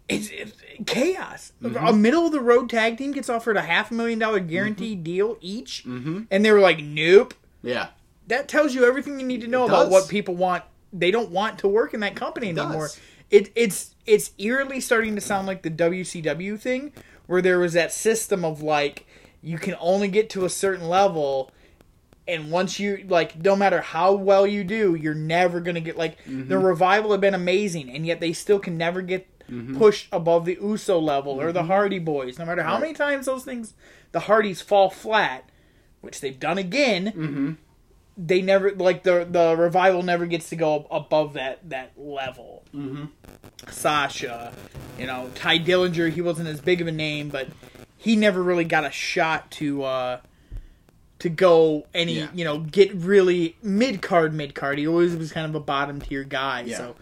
it's, 0.08 0.30
it's 0.30 0.54
chaos. 0.88 1.54
A 1.64 1.94
middle 1.94 2.26
of 2.26 2.32
the 2.32 2.42
road 2.42 2.70
tag 2.70 2.98
team 2.98 3.12
gets 3.12 3.30
offered 3.30 3.58
a 3.58 3.62
half 3.62 3.92
a 3.92 3.94
million 3.94 4.18
dollar 4.18 4.40
guaranteed 4.40 5.04
deal 5.04 5.38
each, 5.40 5.86
and 5.86 6.28
they 6.44 6.52
were 6.52 6.60
like, 6.60 6.80
"Nope." 6.82 7.36
Yeah. 7.62 7.90
that 8.28 8.48
tells 8.48 8.74
you 8.74 8.86
everything 8.86 9.20
you 9.20 9.26
need 9.26 9.42
to 9.42 9.48
know 9.48 9.66
about 9.66 9.90
what 9.92 10.08
people 10.08 10.36
want. 10.36 10.64
They 10.92 11.12
don't 11.12 11.30
want 11.30 11.60
to 11.60 11.68
work 11.68 11.94
in 11.94 12.00
that 12.02 12.16
company 12.16 12.52
does. 12.54 12.66
anymore. 12.66 12.90
It, 13.30 13.52
it's 13.56 13.96
it's 14.06 14.32
eerily 14.40 14.80
starting 14.80 15.16
to 15.16 15.22
sound 15.22 15.46
like 15.46 15.62
the 15.62 15.70
WCW 15.70 16.60
thing, 16.60 16.92
where 17.28 17.42
there 17.42 17.60
was 17.60 17.74
that 17.74 17.94
system 17.94 18.44
of 18.44 18.62
like 18.62 19.06
you 19.42 19.58
can 19.58 19.76
only 19.80 20.08
get 20.08 20.30
to 20.32 20.46
a 20.46 20.50
certain 20.50 20.88
level, 20.88 21.52
and 22.28 22.52
once 22.52 22.80
you 22.80 23.06
like, 23.08 23.42
no 23.44 23.56
matter 23.56 23.82
how 23.82 24.14
well 24.14 24.48
you 24.48 24.64
do, 24.64 24.96
you're 24.96 25.14
never 25.14 25.60
gonna 25.60 25.80
get 25.80 25.98
like 25.98 26.18
the 26.26 26.32
mm-hmm. 26.32 26.54
revival 26.56 27.12
have 27.12 27.22
been 27.22 27.36
amazing, 27.36 27.90
and 27.90 28.06
yet 28.06 28.20
they 28.20 28.34
still 28.34 28.60
can 28.60 28.78
never 28.78 29.02
get 29.04 29.28
mm-hmm. 29.50 29.78
pushed 29.78 30.08
above 30.12 30.46
the 30.46 30.58
Uso 30.60 31.00
level 31.00 31.40
or 31.40 31.52
the 31.52 31.60
mm-hmm. 31.60 31.68
Hardy 31.68 32.00
Boys. 32.00 32.40
No 32.40 32.46
matter 32.46 32.64
how 32.64 32.74
Right. 32.74 32.82
many 32.82 32.94
times 32.94 33.28
those 33.28 33.44
things, 33.46 33.74
the 34.12 34.22
Hardys 34.22 34.62
fall 34.62 34.90
flat, 34.90 35.50
which 36.02 36.22
they've 36.22 36.40
done 36.40 36.58
again 36.58 37.58
they 38.22 38.42
never 38.42 38.72
like 38.72 39.04
the 39.04 39.26
the 39.30 39.56
revival 39.58 40.04
never 40.04 40.26
gets 40.26 40.50
to 40.50 40.56
go 40.58 40.86
above 40.92 41.34
that 41.34 41.68
that 41.70 41.94
level. 41.98 42.64
Mm-hmm. 42.76 43.06
Sasha, 43.70 44.54
you 44.98 45.06
know, 45.08 45.30
Tye 45.36 45.60
Dillinger, 45.60 46.12
he 46.12 46.22
wasn't 46.22 46.50
as 46.50 46.60
big 46.62 46.82
of 46.82 46.88
a 46.88 46.92
name, 46.92 47.30
but 47.30 47.48
he 47.98 48.16
never 48.16 48.42
really 48.44 48.64
got 48.66 48.86
a 48.86 48.92
shot 48.92 49.50
to 49.52 49.84
uh 49.84 50.20
to 51.20 51.30
go 51.30 51.86
any 51.94 52.20
Yeah. 52.20 52.28
you 52.34 52.46
know 52.46 52.60
get 52.60 52.94
really 52.94 53.56
mid 53.62 54.02
card 54.02 54.34
mid 54.34 54.56
card. 54.56 54.78
He 54.80 54.88
always 54.88 55.16
was 55.16 55.32
kind 55.32 55.46
of 55.48 55.56
a 55.56 55.60
bottom 55.60 56.02
tier 56.02 56.24
guy. 56.24 56.62
Yeah. 56.62 56.78
So 56.78 56.96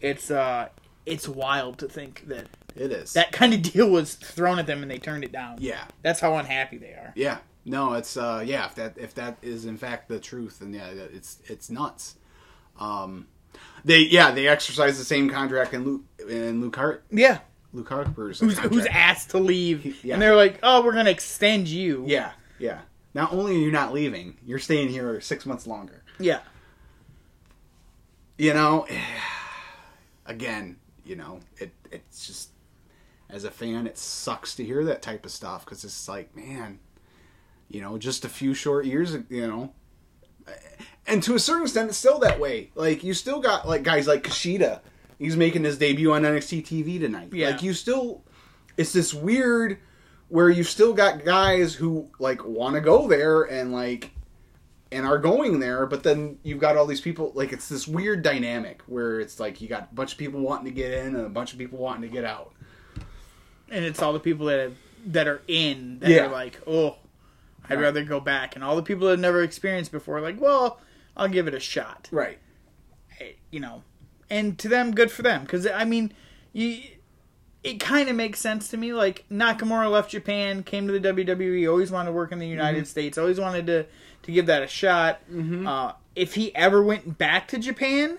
it's 0.00 0.30
uh 0.30 0.68
it's 1.04 1.28
wild 1.28 1.78
to 1.78 1.88
think 1.88 2.28
that 2.28 2.46
It 2.76 2.92
is. 2.92 3.12
that 3.14 3.32
kind 3.32 3.52
of 3.54 3.62
deal 3.72 3.90
was 3.90 4.14
thrown 4.14 4.58
at 4.58 4.66
them 4.66 4.82
and 4.82 4.90
they 4.90 4.98
turned 4.98 5.24
it 5.24 5.32
down. 5.32 5.56
yeah. 5.60 5.84
That's 6.02 6.20
how 6.20 6.36
unhappy 6.36 6.78
they 6.78 6.90
are. 6.92 7.12
Yeah. 7.16 7.38
No, 7.64 7.92
it's 7.94 8.16
uh 8.16 8.42
yeah, 8.44 8.66
if 8.66 8.74
that 8.76 8.98
if 8.98 9.14
that 9.14 9.38
is 9.42 9.64
in 9.66 9.76
fact 9.76 10.08
the 10.08 10.18
truth 10.18 10.58
then 10.60 10.72
yeah, 10.74 10.88
it's 10.88 11.38
it's 11.46 11.70
nuts. 11.70 12.16
Um 12.78 13.28
they 13.84 13.98
yeah, 14.00 14.30
they 14.32 14.48
exercise 14.48 14.98
the 14.98 15.04
same 15.04 15.30
contract 15.30 15.72
in 15.74 15.84
Luke 15.84 16.02
in 16.28 16.60
Luke 16.60 16.74
Hart 16.76 17.04
Yeah. 17.10 17.38
Luke 17.72 17.88
Harper's 17.88 18.40
who's, 18.40 18.58
who's 18.58 18.86
asked 18.86 19.30
to 19.30 19.38
leave, 19.38 20.04
Yeah. 20.04 20.14
and 20.14 20.22
they're 20.22 20.36
like, 20.36 20.58
"Oh, 20.62 20.84
we're 20.84 20.92
gonna 20.92 21.08
extend 21.10 21.68
you." 21.68 22.04
Yeah, 22.06 22.32
yeah. 22.58 22.80
Not 23.14 23.32
only 23.32 23.56
are 23.56 23.58
you 23.60 23.70
not 23.70 23.94
leaving, 23.94 24.36
you're 24.44 24.58
staying 24.58 24.88
here 24.90 25.20
six 25.22 25.46
months 25.46 25.66
longer. 25.66 26.02
yeah, 26.18 26.40
You 28.36 28.52
know, 28.54 28.86
again, 30.26 30.76
you 31.04 31.16
know, 31.16 31.40
it 31.58 31.72
it's 31.90 32.26
just 32.26 32.50
as 33.30 33.44
a 33.44 33.50
fan, 33.50 33.86
it 33.86 33.96
sucks 33.96 34.54
to 34.56 34.64
hear 34.64 34.84
that 34.84 35.00
type 35.02 35.24
of 35.24 35.30
stuff 35.32 35.64
because 35.64 35.82
it's 35.84 36.06
like, 36.08 36.36
man, 36.36 36.78
you 37.72 37.80
know, 37.80 37.98
just 37.98 38.24
a 38.24 38.28
few 38.28 38.54
short 38.54 38.84
years, 38.84 39.16
you 39.28 39.46
know, 39.46 39.72
and 41.06 41.22
to 41.24 41.34
a 41.34 41.38
certain 41.38 41.62
extent, 41.62 41.88
it's 41.88 41.98
still 41.98 42.18
that 42.20 42.38
way. 42.38 42.70
Like 42.74 43.02
you 43.02 43.14
still 43.14 43.40
got 43.40 43.66
like 43.66 43.82
guys 43.82 44.06
like 44.06 44.22
Kushida. 44.22 44.80
He's 45.18 45.36
making 45.36 45.64
his 45.64 45.78
debut 45.78 46.12
on 46.12 46.22
NXT 46.22 46.64
TV 46.66 47.00
tonight. 47.00 47.30
Yeah. 47.32 47.50
Like 47.50 47.62
you 47.62 47.72
still, 47.74 48.22
it's 48.76 48.92
this 48.92 49.14
weird 49.14 49.78
where 50.28 50.48
you've 50.50 50.68
still 50.68 50.92
got 50.92 51.24
guys 51.24 51.74
who 51.74 52.08
like 52.18 52.44
want 52.44 52.74
to 52.74 52.80
go 52.80 53.08
there 53.08 53.42
and 53.42 53.72
like 53.72 54.10
and 54.90 55.06
are 55.06 55.18
going 55.18 55.58
there, 55.58 55.86
but 55.86 56.02
then 56.02 56.38
you've 56.42 56.58
got 56.60 56.76
all 56.76 56.86
these 56.86 57.00
people. 57.00 57.32
Like 57.34 57.52
it's 57.52 57.68
this 57.68 57.88
weird 57.88 58.22
dynamic 58.22 58.82
where 58.86 59.20
it's 59.20 59.40
like 59.40 59.60
you 59.60 59.68
got 59.68 59.88
a 59.90 59.94
bunch 59.94 60.12
of 60.12 60.18
people 60.18 60.40
wanting 60.40 60.66
to 60.66 60.70
get 60.70 60.92
in 60.92 61.14
and 61.16 61.24
a 61.26 61.30
bunch 61.30 61.52
of 61.52 61.58
people 61.58 61.78
wanting 61.78 62.02
to 62.02 62.08
get 62.08 62.24
out. 62.24 62.52
and 63.70 63.84
it's 63.86 64.02
all 64.02 64.12
the 64.12 64.20
people 64.20 64.46
that 64.46 64.60
have, 64.60 64.74
that 65.06 65.26
are 65.26 65.40
in 65.48 65.98
that 66.00 66.10
Yeah. 66.10 66.26
are 66.26 66.30
like, 66.30 66.60
"Oh, 66.66 66.96
I'd 67.72 67.76
Right. 67.78 67.82
rather 67.84 68.04
go 68.04 68.20
back," 68.20 68.54
and 68.54 68.62
all 68.64 68.76
the 68.76 68.82
people 68.82 69.06
that 69.06 69.14
have 69.14 69.20
never 69.20 69.42
experienced 69.42 69.92
before, 69.92 70.18
are 70.18 70.20
like, 70.20 70.40
"Well, 70.40 70.80
I'll 71.16 71.28
give 71.28 71.46
it 71.48 71.54
a 71.54 71.60
shot." 71.60 72.08
Right. 72.12 72.38
Hey, 73.08 73.36
You 73.50 73.60
know, 73.60 73.82
and 74.30 74.58
to 74.58 74.68
them, 74.68 74.92
good 74.94 75.10
for 75.10 75.22
them, 75.22 75.42
because 75.42 75.66
I 75.66 75.84
mean, 75.84 76.12
you. 76.52 76.80
It 77.64 77.78
kind 77.78 78.08
of 78.08 78.16
makes 78.16 78.40
sense 78.40 78.66
to 78.70 78.76
me. 78.76 78.92
Like 78.92 79.24
Nakamura 79.30 79.88
left 79.88 80.10
Japan, 80.10 80.64
came 80.64 80.88
to 80.88 80.92
the 80.92 80.98
WWE, 80.98 81.68
always 81.70 81.92
wanted 81.92 82.06
to 82.06 82.12
work 82.12 82.32
in 82.32 82.40
the 82.40 82.48
United 82.48 82.78
Mm-hmm. 82.78 82.86
States, 82.86 83.16
always 83.18 83.38
wanted 83.38 83.66
to 83.68 83.86
to 84.24 84.32
give 84.32 84.46
that 84.46 84.62
a 84.64 84.66
shot. 84.66 85.20
Uh, 85.32 85.92
if 86.16 86.34
he 86.34 86.52
ever 86.56 86.82
went 86.82 87.18
back 87.18 87.46
to 87.48 87.58
Japan, 87.58 88.18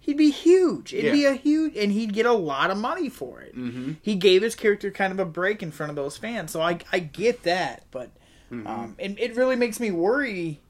he'd 0.00 0.16
be 0.16 0.30
huge. 0.32 0.92
It'd 0.92 1.12
be 1.12 1.24
a 1.24 1.34
huge, 1.34 1.76
and 1.76 1.92
he'd 1.92 2.12
get 2.12 2.26
a 2.26 2.32
lot 2.32 2.72
of 2.72 2.78
money 2.78 3.08
for 3.08 3.40
it. 3.40 3.56
Mm-hmm. 3.56 3.92
He 4.02 4.16
gave 4.16 4.42
his 4.42 4.56
character 4.56 4.90
kind 4.90 5.12
of 5.12 5.20
a 5.20 5.24
break 5.24 5.62
in 5.62 5.70
front 5.70 5.90
of 5.90 5.94
those 5.96 6.16
fans, 6.16 6.50
so 6.50 6.60
I 6.60 6.78
I 6.90 6.98
get 6.98 7.44
that, 7.44 7.84
but 7.92 8.10
um, 8.50 8.96
it 8.98 9.18
it 9.18 9.36
really 9.36 9.56
makes 9.56 9.78
me 9.80 9.90
worry 9.90 10.60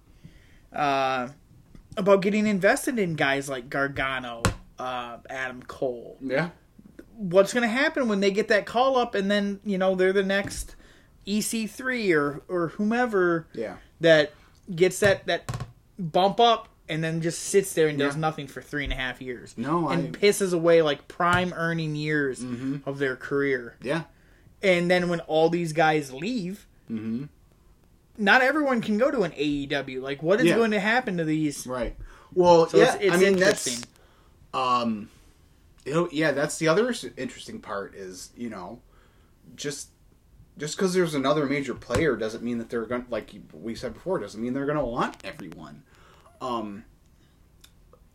uh, 0.73 1.29
about 1.97 2.23
getting 2.23 2.47
invested 2.47 2.99
in 2.99 3.15
guys 3.15 3.49
like 3.49 3.69
Gargano, 3.71 4.43
uh, 4.79 5.19
Adam 5.29 5.63
Cole. 5.63 6.19
Yeah. 6.21 6.51
What's 7.17 7.53
going 7.53 7.63
to 7.63 7.69
happen 7.69 8.09
when 8.09 8.21
they 8.21 8.31
get 8.31 8.49
that 8.49 8.67
call 8.67 8.97
up, 8.97 9.15
and 9.15 9.31
then 9.31 9.61
you 9.65 9.79
know 9.79 9.95
they're 9.95 10.13
the 10.13 10.23
next 10.23 10.77
EC3 11.27 12.15
or 12.17 12.43
or 12.49 12.69
whomever 12.69 13.47
Yeah. 13.53 13.77
that 14.01 14.33
gets 14.75 15.01
that 15.01 15.27
that 15.27 15.51
bump 15.99 16.41
up 16.41 16.69
and 16.89 17.05
then 17.05 17.21
just 17.21 17.41
sits 17.43 17.73
there 17.75 17.89
and 17.89 17.99
does 17.99 18.15
Yeah. 18.15 18.21
nothing 18.21 18.47
for 18.47 18.61
three 18.63 18.85
and 18.85 18.93
a 18.93 18.97
half 18.97 19.21
years. 19.23 19.55
No, 19.57 19.89
and 19.89 20.03
I- 20.03 20.05
Mm-hmm. 20.11 20.25
pisses 20.25 20.53
away 20.53 20.83
like 20.83 21.09
prime 21.09 21.53
earning 21.55 21.95
years 21.95 22.43
of 22.87 22.99
their 22.99 23.17
career. 23.17 23.77
Yeah. 23.83 24.03
And 24.63 24.91
then 24.91 25.09
when 25.09 25.21
all 25.21 25.49
these 25.51 25.73
guys 25.73 26.13
leave, 26.13 26.67
Mm-hmm. 26.91 27.25
Not 28.21 28.43
everyone 28.43 28.81
can 28.81 28.99
go 28.99 29.11
to 29.11 29.23
an 29.23 29.33
AEW. 29.33 30.01
Like, 30.03 30.23
what 30.23 30.41
is 30.41 30.47
Yeah. 30.47 30.57
going 30.57 30.71
to 30.73 30.81
happen 30.81 31.17
to 31.17 31.25
these? 31.25 31.67
Right. 31.67 31.97
Well, 32.35 32.69
So 32.69 32.79
yeah. 32.79 32.95
it's, 32.95 33.05
it's 33.05 33.15
I 33.15 33.17
mean, 33.17 33.37
that's 33.37 33.83
um, 34.55 35.11
yeah. 36.13 36.33
That's 36.33 36.59
the 36.59 36.69
other 36.69 36.95
interesting 37.17 37.61
part 37.61 37.95
is 37.95 38.31
you 38.37 38.51
know, 38.51 38.81
just 39.57 39.89
just 40.59 40.77
because 40.77 40.93
there's 40.95 41.15
another 41.15 41.47
major 41.47 41.75
player 41.75 42.17
doesn't 42.17 42.43
mean 42.45 42.59
that 42.59 42.69
they're 42.69 42.85
going 42.85 43.05
to 43.05 43.11
like 43.11 43.31
we 43.53 43.75
said 43.75 43.95
before 43.95 44.19
doesn't 44.19 44.41
mean 44.41 44.53
they're 44.53 44.67
going 44.67 44.79
to 44.79 44.85
want 44.85 45.17
everyone. 45.25 45.83
Um, 46.41 46.85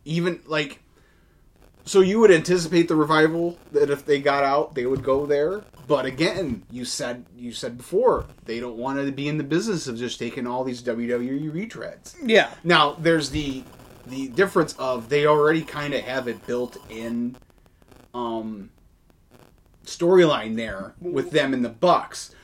even 0.04 0.40
like. 0.46 0.82
So 1.84 2.00
you 2.00 2.18
would 2.18 2.32
anticipate 2.32 2.88
the 2.88 2.96
revival 2.96 3.58
that 3.70 3.90
if 3.90 4.04
they 4.04 4.20
got 4.20 4.42
out, 4.42 4.74
they 4.74 4.86
would 4.86 5.04
go 5.04 5.24
there. 5.24 5.62
But 5.86 6.04
again, 6.04 6.62
you 6.70 6.84
said 6.84 7.24
you 7.36 7.52
said 7.52 7.76
before 7.76 8.26
they 8.44 8.60
don't 8.60 8.76
want 8.76 8.98
to 9.04 9.12
be 9.12 9.28
in 9.28 9.38
the 9.38 9.44
business 9.44 9.86
of 9.86 9.96
just 9.98 10.18
taking 10.18 10.46
all 10.46 10.64
these 10.64 10.82
WWE 10.82 11.52
retreads. 11.52 12.14
yeah, 12.24 12.50
Now, 12.64 12.92
there's 12.98 13.30
the 13.30 13.62
the 14.06 14.28
difference 14.28 14.72
of 14.74 15.08
they 15.08 15.26
already 15.26 15.62
kind 15.62 15.94
of 15.94 16.02
have 16.02 16.28
it 16.28 16.44
built 16.46 16.76
in 16.90 17.36
um 18.14 18.70
storyline 19.84 20.56
there 20.56 20.94
with 21.00 21.30
them 21.30 21.52
and 21.54 21.64
the 21.64 21.68
Bucks. 21.68 22.34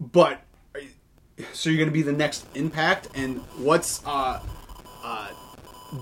But 0.00 0.40
so 1.52 1.70
you're 1.70 1.78
going 1.78 1.88
to 1.88 1.92
be 1.92 2.02
the 2.02 2.12
next 2.12 2.46
Impact 2.54 3.08
and 3.14 3.38
what's 3.58 4.04
uh 4.04 4.40
uh 5.02 5.28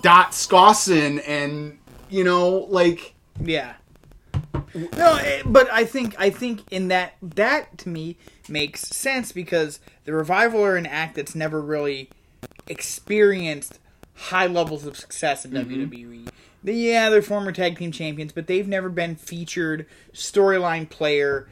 Dot 0.03 0.33
Scosson 0.33 1.23
and 1.27 1.79
you 2.09 2.25
know 2.25 2.67
like 2.71 3.15
yeah. 3.41 3.75
No, 4.75 5.15
eh, 5.17 5.43
but 5.45 5.71
I 5.73 5.85
think 5.85 6.15
I 6.19 6.31
think 6.31 6.63
in 6.71 6.89
that 6.89 7.15
that 7.23 7.79
to 7.79 7.89
me 7.89 8.17
makes 8.49 8.83
sense 8.83 9.33
because 9.33 9.81
the 10.05 10.13
revival 10.13 10.65
are 10.65 10.77
an 10.77 10.87
act 10.87 11.17
that's 11.17 11.35
never 11.35 11.61
really 11.61 12.11
experienced 12.67 13.79
high 14.15 14.47
levels 14.47 14.85
of 14.85 14.97
success 14.97 15.45
in 15.45 15.53
WWE. 15.53 16.29
Yeah, 16.65 17.09
they're 17.09 17.23
former 17.23 17.53
tag 17.53 17.79
team 17.79 17.93
champions, 17.93 18.33
but 18.33 18.47
they've 18.47 18.67
never 18.67 18.89
been 18.89 19.17
featured 19.17 19.87
storyline 20.13 20.89
player. 20.89 21.49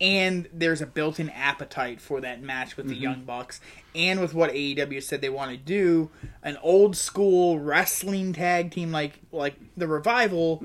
And 0.00 0.48
there's 0.52 0.80
a 0.80 0.86
built-in 0.86 1.30
appetite 1.30 2.00
for 2.00 2.20
that 2.20 2.40
match 2.40 2.76
with 2.76 2.86
the 2.86 2.94
Young 2.94 3.24
Bucks, 3.24 3.60
and 3.94 4.20
with 4.20 4.32
what 4.32 4.52
AEW 4.52 5.02
said 5.02 5.20
they 5.20 5.28
want 5.28 5.50
to 5.50 5.56
do, 5.56 6.10
an 6.42 6.56
old 6.62 6.96
school 6.96 7.58
wrestling 7.58 8.32
tag 8.32 8.70
team 8.70 8.92
like 8.92 9.20
like 9.32 9.56
the 9.76 9.88
Revival 9.88 10.62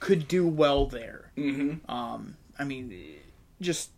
could 0.00 0.26
do 0.26 0.48
well 0.48 0.86
there. 0.86 1.30
Mm-hmm. 1.36 1.88
Um, 1.90 2.36
I 2.58 2.64
mean, 2.64 2.92
just 3.60 3.90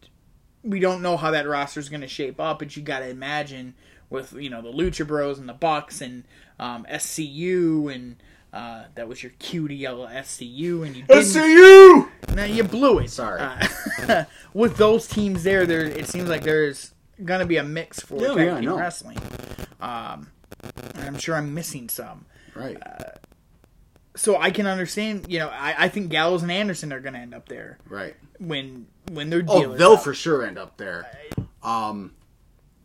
we 0.63 0.81
don't 0.81 1.01
know 1.01 1.17
how 1.17 1.31
that 1.31 1.49
roster 1.49 1.81
is 1.81 1.89
going 1.89 2.01
to 2.01 2.09
shape 2.09 2.41
up, 2.41 2.59
but 2.59 2.77
you 2.77 2.83
got 2.83 2.99
to 2.99 3.09
imagine 3.09 3.75
with 4.11 4.33
you 4.35 4.51
know 4.51 4.63
the 4.63 4.73
Lucha 4.73 5.07
Bros 5.07 5.39
and 5.39 5.49
the 5.49 5.55
Bucks 5.55 6.01
and 6.01 6.25
um, 6.59 6.87
SCU 6.91 7.93
and 7.95 8.17
uh, 8.57 8.85
that 8.95 9.07
was 9.07 9.23
your 9.23 9.33
cue 9.39 9.69
to 9.69 9.75
yell 9.75 9.99
SCU 10.07 10.87
and 10.87 10.97
you 10.97 11.03
didn't. 11.03 11.25
SCU. 11.25 12.09
Now 12.35 12.45
you 12.45 12.65
blew 12.65 13.01
it. 13.01 13.11
Sorry. 13.11 13.39
Uh, 13.39 14.25
with 14.55 14.79
those 14.79 15.07
teams 15.07 15.43
there, 15.43 15.67
there 15.67 15.85
it 15.85 16.09
seems 16.09 16.31
like 16.31 16.43
there's 16.43 16.93
going 17.23 17.41
to 17.41 17.47
be 17.47 17.59
a 17.59 17.63
mix 17.63 18.01
for 18.01 18.19
Yeah, 18.19 18.29
tag 18.29 18.47
yeah, 18.47 18.57
I 18.57 18.61
team 18.61 18.75
wrestling. 18.75 19.19
Um, 19.79 20.31
and 20.95 21.05
I'm 21.05 21.19
sure 21.19 21.37
I'm 21.37 21.53
missing 21.53 21.91
some. 21.91 22.25
Right. 22.55 22.79
So 24.17 24.39
I 24.39 24.51
can 24.51 24.67
understand. 24.67 25.27
You 25.29 25.41
know, 25.41 25.49
I, 25.49 25.85
I 25.85 25.89
think 25.91 26.09
Gallows 26.09 26.43
and 26.43 26.51
Anderson 26.51 26.95
are 26.95 27.01
going 27.01 27.13
to 27.13 27.21
end 27.21 27.35
up 27.35 27.51
there 27.51 27.77
right. 27.91 28.17
when 28.39 28.87
when 29.13 29.29
they're 29.29 29.45
Oh, 29.47 29.77
they'll 29.77 29.93
out. 29.93 30.05
for 30.05 30.15
sure 30.15 30.47
end 30.47 30.57
up 30.57 30.79
there. 30.79 31.07
Um, 31.63 32.15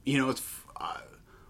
you 0.04 0.18
know, 0.18 0.30
it's 0.32 0.44
uh, 0.76 0.98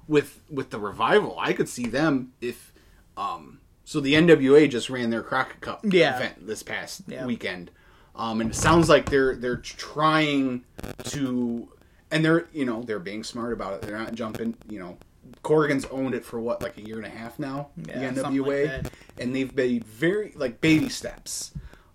with 0.08 0.42
with 0.48 0.70
the 0.70 0.80
revival. 0.80 1.38
I 1.40 1.54
could 1.54 1.68
see 1.68 1.88
them 1.88 2.34
if 2.40 2.72
um. 3.18 3.58
So 3.92 4.00
the 4.00 4.14
NWA 4.14 4.70
just 4.70 4.90
ran 4.90 5.10
their 5.10 5.22
Crockett 5.22 5.60
Cup 5.60 5.82
Yeah. 5.84 6.16
event 6.16 6.48
this 6.48 6.64
past 6.64 7.02
Yeah. 7.10 7.26
weekend, 7.26 7.72
um, 8.16 8.40
and 8.40 8.52
it 8.52 8.56
sounds 8.56 8.88
like 8.88 9.10
they're 9.10 9.36
they're 9.36 9.58
trying 9.58 10.64
to, 11.10 11.68
and 12.10 12.24
they're 12.24 12.48
you 12.54 12.64
know 12.64 12.84
they're 12.84 13.00
being 13.00 13.22
smart 13.26 13.52
about 13.52 13.74
it. 13.74 13.82
They're 13.82 13.98
not 13.98 14.14
jumping. 14.16 14.56
You 14.70 14.80
know, 14.80 14.98
Corgan's 15.44 15.84
owned 15.92 16.16
it 16.16 16.24
for 16.24 16.40
what 16.40 16.62
like 16.64 16.78
a 16.78 16.82
year 16.82 17.00
and 17.00 17.06
a 17.06 17.10
half 17.10 17.38
now. 17.38 17.72
Yeah, 17.76 18.12
the 18.12 18.22
like 18.24 18.32
NWA, 18.32 18.68
that. 18.82 18.94
and 19.20 19.36
they've 19.36 19.54
made 19.54 19.84
very 19.84 20.32
like 20.38 20.62
baby 20.62 20.88
steps. 20.88 21.52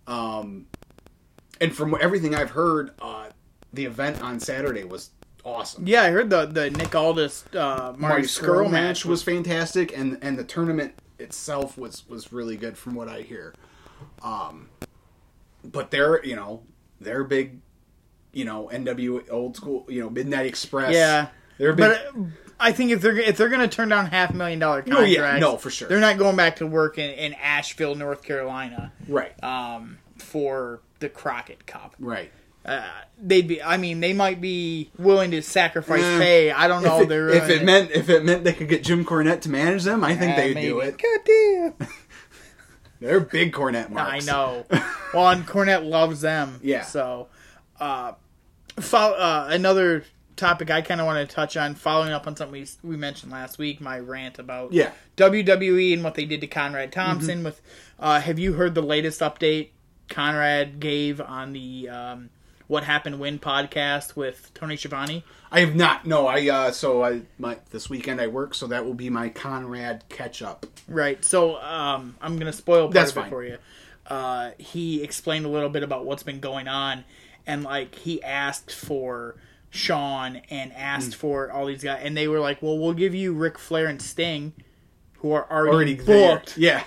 Um, 0.06 0.66
and 1.62 1.74
from 1.74 1.96
everything 1.98 2.34
I've 2.34 2.50
heard, 2.50 2.90
uh, 3.00 3.30
the 3.72 3.86
event 3.86 4.20
on 4.20 4.38
Saturday 4.38 4.84
was 4.84 5.12
awesome. 5.46 5.86
Yeah, 5.86 6.02
I 6.02 6.10
heard 6.10 6.28
the 6.28 6.44
the 6.44 6.68
Nick 6.68 6.94
Aldis 6.94 7.44
uh, 7.54 7.94
Marty, 7.96 7.98
Marty 8.00 8.22
Scurll 8.24 8.70
match 8.70 9.06
was 9.06 9.22
fantastic, 9.22 9.96
and 9.96 10.18
and 10.20 10.38
the 10.38 10.44
tournament 10.44 10.92
itself 11.18 11.76
was 11.78 12.08
was 12.08 12.32
really 12.32 12.56
good 12.56 12.76
from 12.78 12.94
what 12.94 13.08
I 13.08 13.22
hear. 13.22 13.54
Um, 14.22 14.68
but 15.64 15.90
they're 15.90 16.24
you 16.24 16.36
know 16.36 16.62
they're 17.00 17.24
big, 17.24 17.60
you 18.32 18.44
know 18.44 18.70
NW 18.72 19.30
old 19.30 19.56
school 19.56 19.86
you 19.88 20.00
know 20.00 20.10
Midnight 20.10 20.46
Express. 20.46 20.94
Yeah, 20.94 21.28
they're 21.58 21.72
big. 21.72 21.90
but 21.90 22.06
uh, 22.18 22.24
I 22.60 22.72
think 22.72 22.90
if 22.90 23.00
they're 23.02 23.16
if 23.18 23.36
they're 23.36 23.48
going 23.48 23.60
to 23.68 23.68
turn 23.68 23.88
down 23.88 24.06
half 24.06 24.32
million 24.34 24.58
dollar 24.58 24.82
No, 24.86 24.96
contracts, 24.96 25.12
yeah, 25.16 25.38
no, 25.38 25.56
for 25.56 25.70
sure. 25.70 25.88
they're 25.88 26.00
not 26.00 26.18
going 26.18 26.36
back 26.36 26.56
to 26.56 26.66
work 26.66 26.98
in, 26.98 27.10
in 27.10 27.34
Asheville, 27.34 27.94
North 27.94 28.22
Carolina, 28.22 28.92
right, 29.08 29.32
um, 29.44 29.98
for 30.18 30.80
the 31.00 31.08
Crockett 31.10 31.66
Cup. 31.66 31.94
right. 31.98 32.30
Uh, 32.66 32.84
they'd 33.22 33.46
be. 33.46 33.62
I 33.62 33.76
mean, 33.76 34.00
they 34.00 34.12
might 34.12 34.40
be 34.40 34.90
willing 34.98 35.30
to 35.30 35.40
sacrifice 35.40 36.02
Eh, 36.02 36.18
pay. 36.18 36.50
I 36.50 36.66
don't 36.68 36.82
know. 36.82 36.96
if, 36.98 37.04
it, 37.04 37.08
they're 37.08 37.28
if 37.30 37.48
it 37.48 37.62
uh, 37.62 37.64
meant 37.64 37.90
if 37.92 38.08
it 38.10 38.24
meant 38.24 38.42
they 38.44 38.52
could 38.52 38.68
get 38.68 38.82
Jim 38.82 39.04
Cornette 39.04 39.40
to 39.42 39.48
manage 39.50 39.84
them, 39.84 40.02
I 40.02 40.16
think 40.16 40.32
uh, 40.32 40.36
they'd 40.36 40.54
do 40.60 40.80
it. 40.80 40.98
God 41.00 41.20
damn. 41.78 41.88
They're 43.00 43.20
big 43.20 43.52
Cornette 43.52 43.90
marks. 43.90 44.26
I 44.26 44.32
know. 44.32 44.64
well, 45.14 45.28
and 45.28 45.46
Cornette 45.46 45.84
loves 45.88 46.22
them. 46.22 46.58
Yeah. 46.62 46.82
So, 46.82 47.28
uh, 47.78 48.12
fo- 48.80 49.12
uh, 49.12 49.48
another 49.50 50.04
topic 50.36 50.70
I 50.70 50.80
kind 50.80 51.00
of 51.00 51.06
want 51.06 51.28
to 51.28 51.34
touch 51.34 51.58
on, 51.58 51.74
following 51.74 52.12
up 52.12 52.26
on 52.26 52.36
something 52.36 52.52
we, 52.52 52.66
we 52.82 52.96
mentioned 52.96 53.32
last 53.32 53.58
week, 53.58 53.82
my 53.82 53.98
rant 53.98 54.38
about 54.38 54.72
Yeah. 54.72 54.92
WWE 55.18 55.92
and 55.92 56.02
what 56.04 56.14
they 56.14 56.24
did 56.24 56.40
to 56.40 56.46
Conrad 56.46 56.90
Thompson. 56.90 57.36
Mm-hmm. 57.38 57.44
With, 57.44 57.60
uh, 58.00 58.20
have 58.20 58.38
you 58.38 58.54
heard 58.54 58.74
the 58.74 58.82
latest 58.82 59.20
update 59.20 59.70
Conrad 60.08 60.80
gave 60.80 61.20
on 61.20 61.52
the 61.52 61.88
um, 61.90 62.30
What 62.68 62.82
Happened 62.84 63.20
When 63.20 63.38
podcast 63.38 64.16
with 64.16 64.50
Tony 64.54 64.76
Schiavone? 64.76 65.22
I 65.52 65.60
have 65.60 65.76
not. 65.76 66.04
No, 66.06 66.26
I 66.26 66.48
uh 66.48 66.72
so 66.72 67.04
I 67.04 67.22
my 67.38 67.58
this 67.70 67.88
weekend 67.88 68.20
I 68.20 68.26
work, 68.26 68.54
so 68.54 68.66
that 68.66 68.84
will 68.84 68.94
be 68.94 69.08
my 69.10 69.28
Conrad 69.28 70.04
catch 70.08 70.42
up. 70.42 70.66
Right. 70.88 71.24
So 71.24 71.56
um, 71.60 72.16
I'm 72.20 72.34
going 72.36 72.50
to 72.50 72.56
spoil 72.56 72.86
part 72.86 72.94
That's 72.94 73.10
of 73.12 73.18
it 73.18 73.20
fine. 73.20 73.30
for 73.30 73.44
you. 73.44 73.58
Uh, 74.06 74.50
he 74.58 75.02
explained 75.02 75.46
a 75.46 75.48
little 75.48 75.68
bit 75.68 75.82
about 75.82 76.04
what's 76.04 76.22
been 76.24 76.40
going 76.40 76.66
on, 76.68 77.04
and 77.46 77.62
like 77.62 77.94
he 77.94 78.22
asked 78.22 78.72
for 78.72 79.36
Sean 79.70 80.36
and 80.50 80.72
asked 80.72 81.10
Mm. 81.12 81.14
for 81.16 81.50
all 81.52 81.66
these 81.66 81.82
guys, 81.84 82.00
and 82.04 82.16
they 82.16 82.26
were 82.28 82.40
like, 82.40 82.62
"Well, 82.62 82.78
we'll 82.78 82.94
give 82.94 83.14
you 83.14 83.32
Ric 83.32 83.58
Flair 83.58 83.86
and 83.86 84.00
Sting, 84.02 84.52
who 85.18 85.32
are 85.32 85.46
already, 85.50 85.70
Already 85.74 85.94
there. 85.94 86.36
booked." 86.36 86.56
Yeah. 86.58 86.82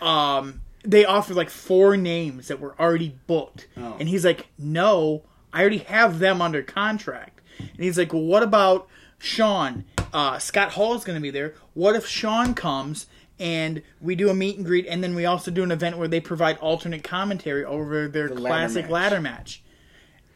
Um, 0.00 0.60
they 0.86 1.04
offered 1.04 1.36
like 1.36 1.50
four 1.50 1.96
names 1.96 2.48
that 2.48 2.60
were 2.60 2.74
already 2.80 3.16
booked, 3.26 3.66
Oh. 3.76 3.96
and 3.98 4.08
he's 4.08 4.24
like, 4.24 4.46
"No, 4.58 5.22
I 5.52 5.60
already 5.60 5.78
have 5.78 6.18
them 6.18 6.40
under 6.40 6.62
contract." 6.62 7.40
And 7.58 7.70
he's 7.84 7.98
like, 7.98 8.12
"Well, 8.12 8.22
what 8.22 8.42
about 8.42 8.86
Sean? 9.18 9.84
Uh, 10.12 10.38
Scott 10.38 10.72
Hall 10.72 10.94
is 10.94 11.04
going 11.04 11.16
to 11.16 11.22
be 11.22 11.30
there. 11.30 11.54
What 11.74 11.96
if 11.96 12.06
Sean 12.06 12.54
comes 12.54 13.06
and 13.38 13.82
we 14.00 14.14
do 14.14 14.30
a 14.30 14.34
meet 14.34 14.56
and 14.56 14.64
greet, 14.64 14.86
and 14.88 15.02
then 15.04 15.14
we 15.14 15.26
also 15.26 15.50
do 15.50 15.62
an 15.62 15.70
event 15.70 15.98
where 15.98 16.08
they 16.08 16.20
provide 16.20 16.56
alternate 16.58 17.04
commentary 17.04 17.64
over 17.64 18.08
their 18.08 18.28
ladder 18.28 18.40
classic 18.40 18.84
match. 18.84 18.90
ladder 18.92 19.20
match?" 19.20 19.62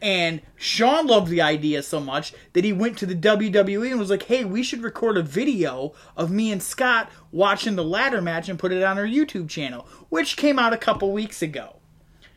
And 0.01 0.41
Sean 0.55 1.05
loved 1.05 1.27
the 1.29 1.41
idea 1.41 1.83
so 1.83 1.99
much 1.99 2.33
that 2.53 2.63
he 2.63 2.73
went 2.73 2.97
to 2.97 3.05
the 3.05 3.13
WWE 3.15 3.91
and 3.91 3.99
was 3.99 4.09
like, 4.09 4.23
"Hey, 4.23 4.43
we 4.43 4.63
should 4.63 4.81
record 4.81 5.15
a 5.17 5.21
video 5.21 5.93
of 6.17 6.31
me 6.31 6.51
and 6.51 6.61
Scott 6.61 7.11
watching 7.31 7.75
the 7.75 7.83
ladder 7.83 8.21
match 8.21 8.49
and 8.49 8.57
put 8.57 8.71
it 8.71 8.81
on 8.83 8.97
our 8.97 9.05
YouTube 9.05 9.47
channel," 9.49 9.87
which 10.09 10.37
came 10.37 10.57
out 10.57 10.73
a 10.73 10.77
couple 10.77 11.11
weeks 11.11 11.41
ago. 11.43 11.75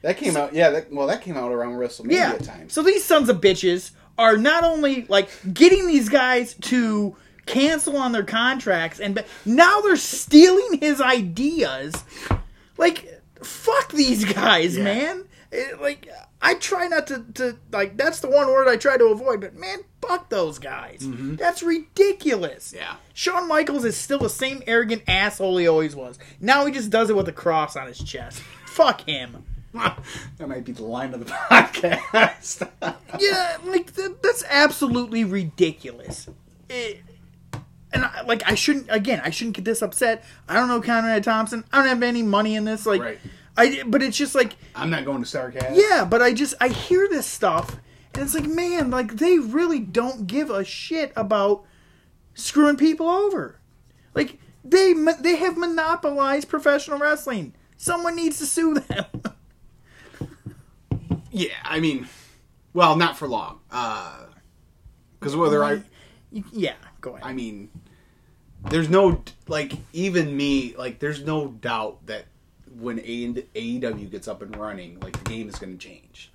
That 0.02 0.18
came 0.18 0.36
out. 0.36 0.52
Yeah. 0.54 0.68
That, 0.70 0.92
well, 0.92 1.06
that 1.06 1.22
came 1.22 1.36
out 1.38 1.50
around 1.52 1.74
WrestleMania 1.78 2.10
Yeah. 2.12 2.32
time. 2.36 2.68
So 2.68 2.82
these 2.82 3.02
sons 3.04 3.30
of 3.30 3.40
bitches 3.40 3.92
are 4.18 4.36
not 4.36 4.62
only 4.62 5.06
like 5.08 5.30
getting 5.54 5.86
these 5.86 6.10
guys 6.10 6.54
to 6.62 7.16
cancel 7.46 7.96
on 7.96 8.12
their 8.12 8.22
contracts, 8.24 9.00
and 9.00 9.14
but 9.14 9.26
now 9.46 9.80
they're 9.80 9.96
stealing 9.96 10.78
his 10.80 11.00
ideas. 11.00 11.94
Like, 12.76 13.22
fuck 13.42 13.92
these 13.92 14.24
guys, 14.26 14.76
Yeah. 14.76 14.84
man. 14.84 15.24
It- 15.54 15.80
like, 15.80 16.08
I 16.42 16.54
try 16.54 16.86
not 16.88 17.06
to, 17.06 17.24
to 17.34 17.56
like. 17.72 17.96
That's 17.96 18.20
the 18.20 18.28
one 18.28 18.48
word 18.48 18.68
I 18.68 18.76
try 18.76 18.96
to 18.98 19.04
avoid. 19.06 19.40
But 19.40 19.54
man, 19.54 19.78
fuck 20.02 20.28
those 20.28 20.58
guys. 20.58 21.06
That's 21.08 21.62
ridiculous. 21.62 22.68
Mm-hmm. 22.72 22.76
Yeah. 22.78 22.96
Shawn 23.14 23.48
Michaels 23.48 23.84
is 23.84 23.96
still 23.96 24.18
the 24.18 24.28
same 24.28 24.62
arrogant 24.66 25.02
asshole 25.08 25.56
he 25.58 25.66
always 25.68 25.94
was. 25.96 26.18
Now 26.40 26.66
he 26.66 26.72
just 26.72 26.90
does 26.90 27.08
it 27.10 27.16
with 27.16 27.28
a 27.28 27.32
cross 27.32 27.76
on 27.76 27.86
his 27.86 27.98
chest. 28.02 28.40
Fuck 28.66 29.08
him. 29.08 29.44
that 29.74 30.48
might 30.48 30.64
be 30.64 30.72
the 30.72 30.84
line 30.84 31.14
of 31.14 31.20
the 31.26 31.32
podcast. 31.50 32.68
Yeah, 33.18 33.56
like 33.64 33.94
th- 33.94 34.12
that's 34.22 34.44
absolutely 34.48 35.24
ridiculous. 35.24 36.28
it, 36.68 37.00
and 37.92 38.04
I, 38.04 38.22
like 38.22 38.42
I 38.46 38.54
shouldn't 38.54 38.86
again. 38.90 39.20
I 39.24 39.30
shouldn't 39.30 39.56
get 39.56 39.64
this 39.64 39.82
upset. 39.82 40.24
I 40.48 40.54
don't 40.54 40.68
know 40.68 40.80
Conrad 40.80 41.24
Thompson. 41.24 41.64
I 41.72 41.78
don't 41.78 41.88
have 41.88 42.02
any 42.02 42.22
money 42.22 42.54
in 42.56 42.64
this. 42.64 42.86
Like, 42.86 43.00
Right. 43.00 43.18
I. 43.56 43.82
But 43.86 44.02
it's 44.02 44.16
just 44.16 44.34
like, 44.34 44.56
I'm 44.74 44.90
not 44.90 45.04
going 45.04 45.22
to 45.22 45.28
Starcast. 45.28 45.74
yeah. 45.74 46.04
But 46.04 46.22
I 46.22 46.32
just 46.32 46.54
I 46.60 46.68
hear 46.68 47.08
this 47.08 47.26
stuff, 47.26 47.78
and 48.14 48.22
it's 48.22 48.34
like, 48.34 48.46
man, 48.46 48.90
like 48.90 49.16
they 49.16 49.38
really 49.38 49.80
don't 49.80 50.26
give 50.26 50.50
a 50.50 50.64
shit 50.64 51.12
about 51.16 51.64
screwing 52.34 52.76
people 52.76 53.08
over. 53.08 53.60
Like 54.14 54.38
they 54.64 54.92
they 55.20 55.36
have 55.36 55.56
monopolized 55.56 56.48
professional 56.48 56.98
wrestling. 56.98 57.54
Someone 57.76 58.16
needs 58.16 58.38
to 58.38 58.46
sue 58.46 58.74
them. 58.74 59.06
Yeah, 61.36 61.48
I 61.64 61.80
mean, 61.80 62.06
well, 62.74 62.94
not 62.94 63.18
for 63.18 63.26
long. 63.26 63.58
Uh, 63.68 64.26
because 65.18 65.34
whether 65.34 65.64
I, 65.64 65.82
yeah, 66.52 66.74
go 67.00 67.16
ahead. 67.16 67.26
I 67.26 67.32
mean, 67.32 67.70
there's 68.70 68.88
no 68.88 69.20
like 69.48 69.72
even 69.92 70.36
me 70.36 70.76
like 70.76 71.00
there's 71.00 71.24
no 71.24 71.48
doubt 71.48 72.06
that 72.06 72.26
when 72.78 72.98
AEW 72.98 74.10
gets 74.10 74.28
up 74.28 74.42
and 74.42 74.56
running, 74.56 74.98
like 75.00 75.16
the 75.22 75.30
game 75.30 75.48
is 75.48 75.56
going 75.56 75.76
to 75.76 75.88
change. 75.88 76.32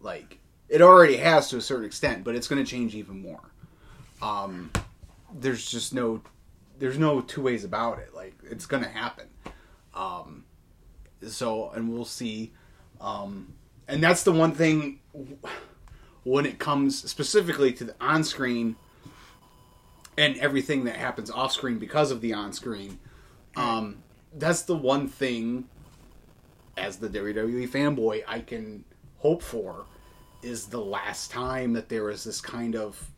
Like 0.00 0.38
it 0.68 0.82
already 0.82 1.16
has 1.16 1.48
to 1.50 1.56
a 1.56 1.60
certain 1.60 1.84
extent, 1.84 2.24
but 2.24 2.34
it's 2.34 2.48
going 2.48 2.64
to 2.64 2.70
change 2.70 2.94
even 2.94 3.20
more. 3.20 3.50
Um, 4.22 4.70
there's 5.34 5.70
just 5.70 5.94
no, 5.94 6.22
there's 6.78 6.98
no 6.98 7.20
two 7.20 7.42
ways 7.42 7.64
about 7.64 7.98
it. 7.98 8.14
Like 8.14 8.34
it's 8.50 8.66
going 8.66 8.82
to 8.82 8.88
happen. 8.88 9.26
Um, 9.94 10.44
so 11.26 11.70
and 11.70 11.92
we'll 11.92 12.04
see. 12.04 12.52
Um, 13.00 13.54
and 13.88 14.02
that's 14.02 14.22
the 14.22 14.32
one 14.32 14.52
thing 14.52 15.00
when 16.24 16.46
it 16.46 16.58
comes 16.58 17.08
specifically 17.08 17.72
to 17.72 17.84
the 17.84 17.94
on-screen 18.00 18.76
and 20.18 20.36
everything 20.38 20.84
that 20.84 20.96
happens 20.96 21.30
off 21.30 21.52
screen 21.52 21.78
because 21.78 22.10
of 22.10 22.20
the 22.20 22.32
on 22.32 22.52
screen. 22.52 22.98
Um, 23.54 24.02
that's 24.36 24.62
the 24.62 24.76
one 24.76 25.08
thing 25.08 25.64
as 26.76 26.98
the 26.98 27.08
WWE 27.08 27.68
fanboy 27.68 28.22
I 28.26 28.40
can 28.40 28.84
hope 29.18 29.42
for 29.42 29.86
is 30.42 30.66
the 30.66 30.80
last 30.80 31.30
time 31.30 31.72
that 31.72 31.88
there 31.88 32.10
is 32.10 32.24
this 32.24 32.40
kind 32.40 32.76
of 32.76 33.10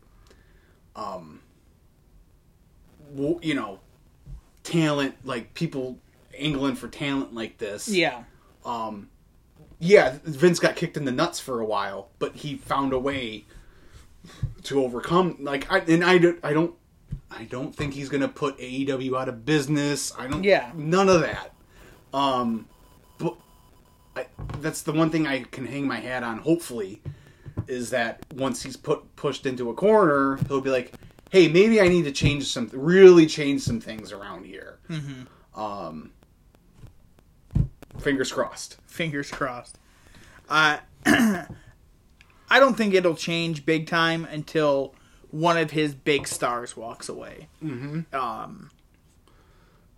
um 0.95 1.41
you 3.41 3.53
know 3.53 3.79
talent 4.63 5.15
like 5.23 5.53
people 5.53 5.97
angling 6.37 6.75
for 6.75 6.87
talent 6.87 7.33
like 7.33 7.57
this 7.57 7.87
yeah. 7.87 8.23
um 8.65 9.09
yeah 9.79 10.17
vince 10.23 10.59
got 10.59 10.75
kicked 10.75 10.95
in 10.95 11.05
the 11.05 11.11
nuts 11.11 11.39
for 11.39 11.59
a 11.59 11.65
while 11.65 12.09
but 12.19 12.35
he 12.35 12.55
found 12.55 12.93
a 12.93 12.99
way 12.99 13.45
to 14.63 14.83
overcome 14.83 15.37
like 15.39 15.71
I, 15.71 15.79
and 15.79 16.03
i 16.03 16.17
don't 16.17 16.39
i 16.43 16.53
don't 16.53 16.75
i 17.31 17.43
don't 17.43 17.75
think 17.75 17.93
he's 17.93 18.09
gonna 18.09 18.27
put 18.27 18.57
aew 18.59 19.19
out 19.19 19.29
of 19.29 19.45
business. 19.45 20.11
I 20.17 20.27
don't 20.27 20.43
Yeah. 20.43 20.71
none 20.75 21.09
of 21.09 21.21
that. 21.21 21.53
Um 22.13 22.67
but 23.17 23.35
I, 24.15 24.25
that's 24.59 24.81
the 24.81 24.91
one 24.93 25.09
thing 25.09 25.27
i 25.27 25.43
can 25.43 25.65
hang 25.67 25.87
my 25.87 25.99
hat 25.99 26.23
on 26.23 26.39
hopefully 26.39 27.01
is 27.67 27.89
that 27.91 28.25
once 28.35 28.63
he's 28.63 28.75
put 28.77 29.15
pushed 29.15 29.45
into 29.45 29.69
a 29.69 29.73
corner 29.73 30.37
he'll 30.47 30.61
be 30.61 30.69
like 30.71 30.93
hey 31.31 31.47
maybe 31.47 31.79
i 31.79 31.87
need 31.87 32.03
to 32.05 32.11
change 32.11 32.45
some 32.47 32.69
really 32.73 33.25
change 33.27 33.61
some 33.61 33.79
things 33.79 34.11
around 34.11 34.45
here. 34.45 34.79
Um 35.55 36.11
fingers 37.99 38.31
crossed. 38.31 38.77
Fingers 38.87 39.29
crossed. 39.29 39.77
Uh, 40.47 40.77
I 41.05 41.47
don't 42.59 42.75
think 42.75 42.93
it'll 42.93 43.15
change 43.15 43.65
big 43.65 43.87
time 43.87 44.25
until 44.25 44.95
one 45.31 45.57
of 45.57 45.71
his 45.71 45.93
big 45.93 46.27
stars 46.27 46.75
walks 46.75 47.09
away. 47.09 47.47
Mm-hmm. 47.63 48.15
Um, 48.15 48.71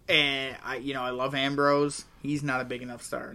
and 0.09 0.57
I, 0.63 0.77
you 0.77 0.93
know, 0.93 1.01
I 1.01 1.11
love 1.11 1.33
Ambrose. 1.33 2.05
He's 2.21 2.43
not 2.43 2.61
a 2.61 2.65
big 2.65 2.81
enough 2.81 3.01
star. 3.01 3.33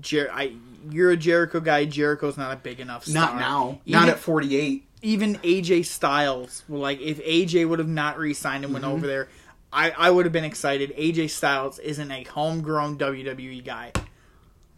Jer- 0.00 0.30
I, 0.32 0.52
you're 0.90 1.10
a 1.10 1.16
Jericho 1.16 1.60
guy. 1.60 1.84
Jericho's 1.86 2.36
not 2.36 2.52
a 2.52 2.56
big 2.56 2.80
enough 2.80 3.04
star. 3.06 3.34
Not 3.34 3.36
now. 3.36 3.80
Even, 3.86 4.00
not 4.00 4.08
at 4.10 4.18
48. 4.18 4.84
even 5.02 5.36
AJ 5.36 5.86
Styles. 5.86 6.62
Like 6.68 7.00
if 7.00 7.24
AJ 7.24 7.68
would 7.68 7.78
have 7.78 7.88
not 7.88 8.18
re-signed 8.18 8.64
and 8.64 8.72
went 8.72 8.84
over 8.84 9.06
there, 9.06 9.28
I, 9.72 9.90
I 9.90 10.10
would 10.10 10.26
have 10.26 10.32
been 10.32 10.44
excited. 10.44 10.94
AJ 10.96 11.30
Styles 11.30 11.78
isn't 11.78 12.10
a 12.10 12.24
homegrown 12.24 12.98
WWE 12.98 13.64
guy. 13.64 13.92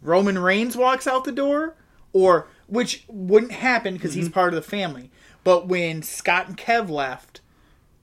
Roman 0.01 0.37
Reigns 0.37 0.77
walks 0.77 1.07
out 1.07 1.23
the 1.23 1.31
door, 1.31 1.75
or 2.11 2.47
which 2.67 3.03
wouldn't 3.07 3.51
happen 3.51 3.93
because 3.93 4.13
he's 4.13 4.29
part 4.29 4.53
of 4.53 4.55
the 4.55 4.67
family. 4.69 5.09
But 5.43 5.67
when 5.67 6.01
Scott 6.01 6.47
and 6.47 6.57
Kev 6.57 6.89
left, 6.89 7.41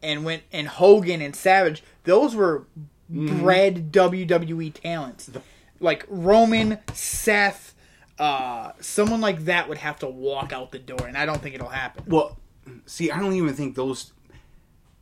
and 0.02 0.24
went 0.24 0.42
and 0.52 0.68
Hogan 0.68 1.20
and 1.20 1.34
Savage, 1.34 1.82
those 2.04 2.34
were 2.34 2.66
bred 3.08 3.92
WWE 3.92 4.72
talents. 4.74 5.30
Like 5.78 6.04
Roman, 6.08 6.78
Seth, 6.92 7.74
uh, 8.18 8.72
someone 8.80 9.20
like 9.20 9.44
that 9.46 9.68
would 9.68 9.78
have 9.78 9.98
to 10.00 10.06
walk 10.06 10.52
out 10.52 10.72
the 10.72 10.78
door, 10.78 11.06
and 11.06 11.16
I 11.16 11.26
don't 11.26 11.40
think 11.40 11.54
it'll 11.54 11.68
happen. 11.68 12.04
Well, 12.06 12.38
see, 12.86 13.10
I 13.10 13.18
don't 13.18 13.34
even 13.34 13.54
think 13.54 13.74
those. 13.74 14.12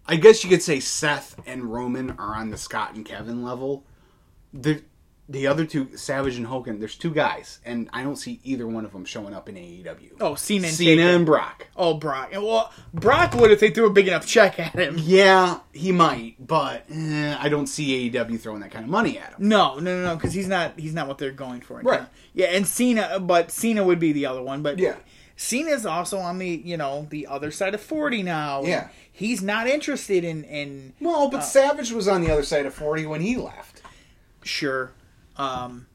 I 0.06 0.16
guess 0.16 0.42
you 0.42 0.50
could 0.50 0.62
say 0.62 0.80
Seth 0.80 1.38
and 1.46 1.64
Roman 1.64 2.12
are 2.12 2.34
on 2.34 2.50
the 2.50 2.56
Scott 2.56 2.94
and 2.94 3.04
Kevin 3.04 3.42
level. 3.42 3.84
The 4.54 4.82
the 5.30 5.46
other 5.46 5.66
two, 5.66 5.94
Savage 5.96 6.36
and 6.36 6.46
Hogan, 6.46 6.80
there's 6.80 6.96
two 6.96 7.12
guys, 7.12 7.60
and 7.64 7.88
I 7.92 8.02
don't 8.02 8.16
see 8.16 8.40
either 8.44 8.66
one 8.66 8.84
of 8.84 8.92
them 8.92 9.04
showing 9.04 9.34
up 9.34 9.48
in 9.48 9.56
AEW. 9.56 10.12
Oh, 10.20 10.34
Cena 10.34 10.66
and 10.68 10.74
Cena 10.76 11.02
Taker. 11.02 11.16
and 11.16 11.26
Brock. 11.26 11.66
Oh, 11.76 11.94
Brock. 11.94 12.30
Well, 12.32 12.72
Brock 12.94 13.34
would 13.34 13.50
if 13.50 13.60
they 13.60 13.70
threw 13.70 13.86
a 13.86 13.90
big 13.90 14.08
enough 14.08 14.26
check 14.26 14.58
at 14.58 14.74
him. 14.74 14.96
Yeah, 14.98 15.60
he 15.72 15.92
might, 15.92 16.36
but 16.44 16.84
eh, 16.90 17.36
I 17.38 17.48
don't 17.48 17.66
see 17.66 18.10
AEW 18.10 18.40
throwing 18.40 18.60
that 18.60 18.70
kind 18.70 18.84
of 18.84 18.90
money 18.90 19.18
at 19.18 19.30
him. 19.34 19.48
No, 19.48 19.74
no, 19.78 19.94
no, 19.96 20.04
no, 20.04 20.14
because 20.16 20.32
he's 20.32 20.48
not. 20.48 20.78
He's 20.78 20.94
not 20.94 21.08
what 21.08 21.18
they're 21.18 21.30
going 21.30 21.60
for. 21.60 21.80
Right. 21.80 22.06
Yeah, 22.32 22.46
and 22.46 22.66
Cena, 22.66 23.20
but 23.20 23.50
Cena 23.50 23.84
would 23.84 23.98
be 23.98 24.12
the 24.12 24.26
other 24.26 24.42
one. 24.42 24.62
But 24.62 24.78
Yeah. 24.78 24.96
Cena's 25.36 25.86
also 25.86 26.18
on 26.18 26.38
the 26.38 26.48
you 26.64 26.76
know 26.76 27.06
the 27.10 27.26
other 27.28 27.50
side 27.52 27.72
of 27.74 27.80
forty 27.80 28.22
now. 28.24 28.64
Yeah. 28.64 28.88
he's 29.12 29.40
not 29.42 29.68
interested 29.68 30.24
in 30.24 30.42
in 30.44 30.94
Well, 31.00 31.28
but 31.28 31.42
Savage 31.42 31.92
was 31.92 32.08
on 32.08 32.22
the 32.22 32.30
other 32.30 32.42
side 32.42 32.66
of 32.66 32.74
40 32.74 33.06
when 33.06 33.20
he 33.20 33.36
left. 33.36 33.82
sure. 34.42 34.90
Um, 35.38 35.86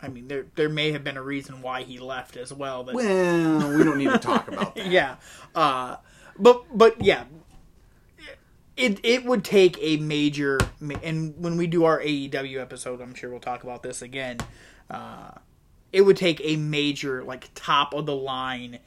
I 0.00 0.08
mean, 0.08 0.28
there 0.28 0.46
there 0.54 0.68
may 0.68 0.92
have 0.92 1.02
been 1.02 1.16
a 1.16 1.22
reason 1.22 1.60
why 1.62 1.82
he 1.82 1.98
left 1.98 2.36
as 2.36 2.52
well. 2.52 2.84
That 2.84 2.94
Well, 2.94 3.76
we 3.76 3.84
don't 3.84 3.98
need 3.98 4.10
to 4.10 4.18
talk 4.18 4.48
about 4.48 4.74
that. 4.76 4.86
yeah, 4.86 5.16
uh, 5.54 5.96
but 6.38 6.64
but 6.76 7.02
yeah, 7.04 7.24
it 8.76 9.00
it 9.02 9.24
would 9.24 9.44
take 9.44 9.76
a 9.80 9.96
major 9.96 10.58
and 11.02 11.34
when 11.38 11.56
we 11.56 11.66
do 11.66 11.84
our 11.84 12.00
AEW 12.00 12.60
episode, 12.60 13.00
I'm 13.00 13.14
sure 13.14 13.30
we'll 13.30 13.40
talk 13.40 13.64
about 13.64 13.82
this 13.82 14.02
again. 14.02 14.38
Uh, 14.88 15.32
it 15.92 16.02
would 16.02 16.16
take 16.16 16.40
a 16.44 16.56
major 16.56 17.24
like 17.24 17.50
top 17.54 17.92
of 17.92 18.06
the 18.06 18.14
line 18.14 18.78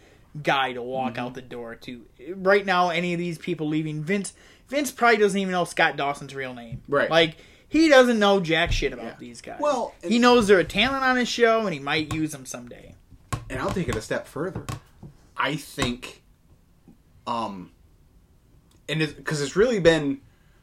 guy 0.41 0.71
to 0.73 0.81
walk 0.81 1.13
Mm-hmm. 1.15 1.25
out 1.25 1.33
the 1.33 1.41
door 1.41 1.75
to 1.75 2.05
right 2.37 2.65
now 2.65 2.89
any 2.89 3.11
of 3.11 3.19
these 3.19 3.37
people 3.37 3.67
leaving 3.67 4.01
Vince 4.01 4.33
Vince 4.69 4.89
probably 4.91 5.17
doesn't 5.17 5.37
even 5.37 5.51
know 5.51 5.65
Scott 5.65 5.97
Dawson's 5.97 6.33
real 6.33 6.53
name 6.53 6.81
Right. 6.87 7.09
like 7.09 7.35
he 7.71 7.87
doesn't 7.87 8.19
know 8.19 8.39
jack 8.41 8.71
shit 8.71 8.91
about 8.93 9.05
Yeah. 9.05 9.15
these 9.17 9.41
guys 9.41 9.59
Well, 9.59 9.95
he 10.03 10.19
knows 10.19 10.47
they're 10.47 10.59
a 10.59 10.63
talent 10.63 11.03
on 11.03 11.15
his 11.15 11.27
show 11.29 11.61
and 11.65 11.73
he 11.73 11.79
might 11.79 12.13
use 12.13 12.31
them 12.33 12.45
someday 12.45 12.95
and 13.49 13.59
I'll 13.59 13.71
take 13.71 13.87
it 13.89 13.95
a 13.95 14.01
step 14.01 14.27
further. 14.27 14.65
I 15.35 15.55
think, 15.55 16.21
um, 17.25 17.71
and 18.87 18.99
because 18.99 19.41
it's 19.41 19.55
really 19.55 19.79
been 19.79 20.21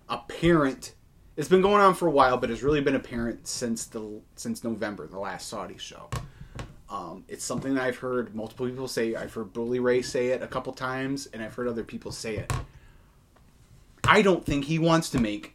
apparent, 0.09 0.95
it's 1.37 1.49
been 1.49 1.63
going 1.63 1.81
on 1.81 1.95
for 1.95 2.07
a 2.07 2.11
while, 2.11 2.37
but 2.37 2.51
it's 2.51 2.63
really 2.63 2.81
been 2.81 2.95
apparent 2.95 3.47
since 3.49 3.85
the 3.87 4.21
since 4.37 4.63
November, 4.65 5.07
the 5.07 5.19
last 5.19 5.49
Saudi 5.49 5.79
show. 5.79 6.09
Um, 6.89 7.25
it's 7.29 7.45
something 7.45 7.75
that 7.75 7.85
I've 7.85 7.99
heard 7.99 8.35
multiple 8.35 8.67
people 8.67 8.89
say. 8.89 9.15
I've 9.15 9.35
heard 9.35 9.53
Bully 9.53 9.79
Ray 9.81 10.01
say 10.01 10.29
it 10.29 10.43
a 10.43 10.47
couple 10.47 10.73
times, 10.73 11.27
and 11.27 11.43
I've 11.43 11.55
heard 11.55 11.69
other 11.69 11.85
people 11.85 12.13
say 12.13 12.37
it. 12.37 12.53
I 14.05 14.23
don't 14.23 14.47
think 14.47 14.65
he 14.65 14.79
wants 14.79 15.11
to 15.11 15.19
make 15.19 15.55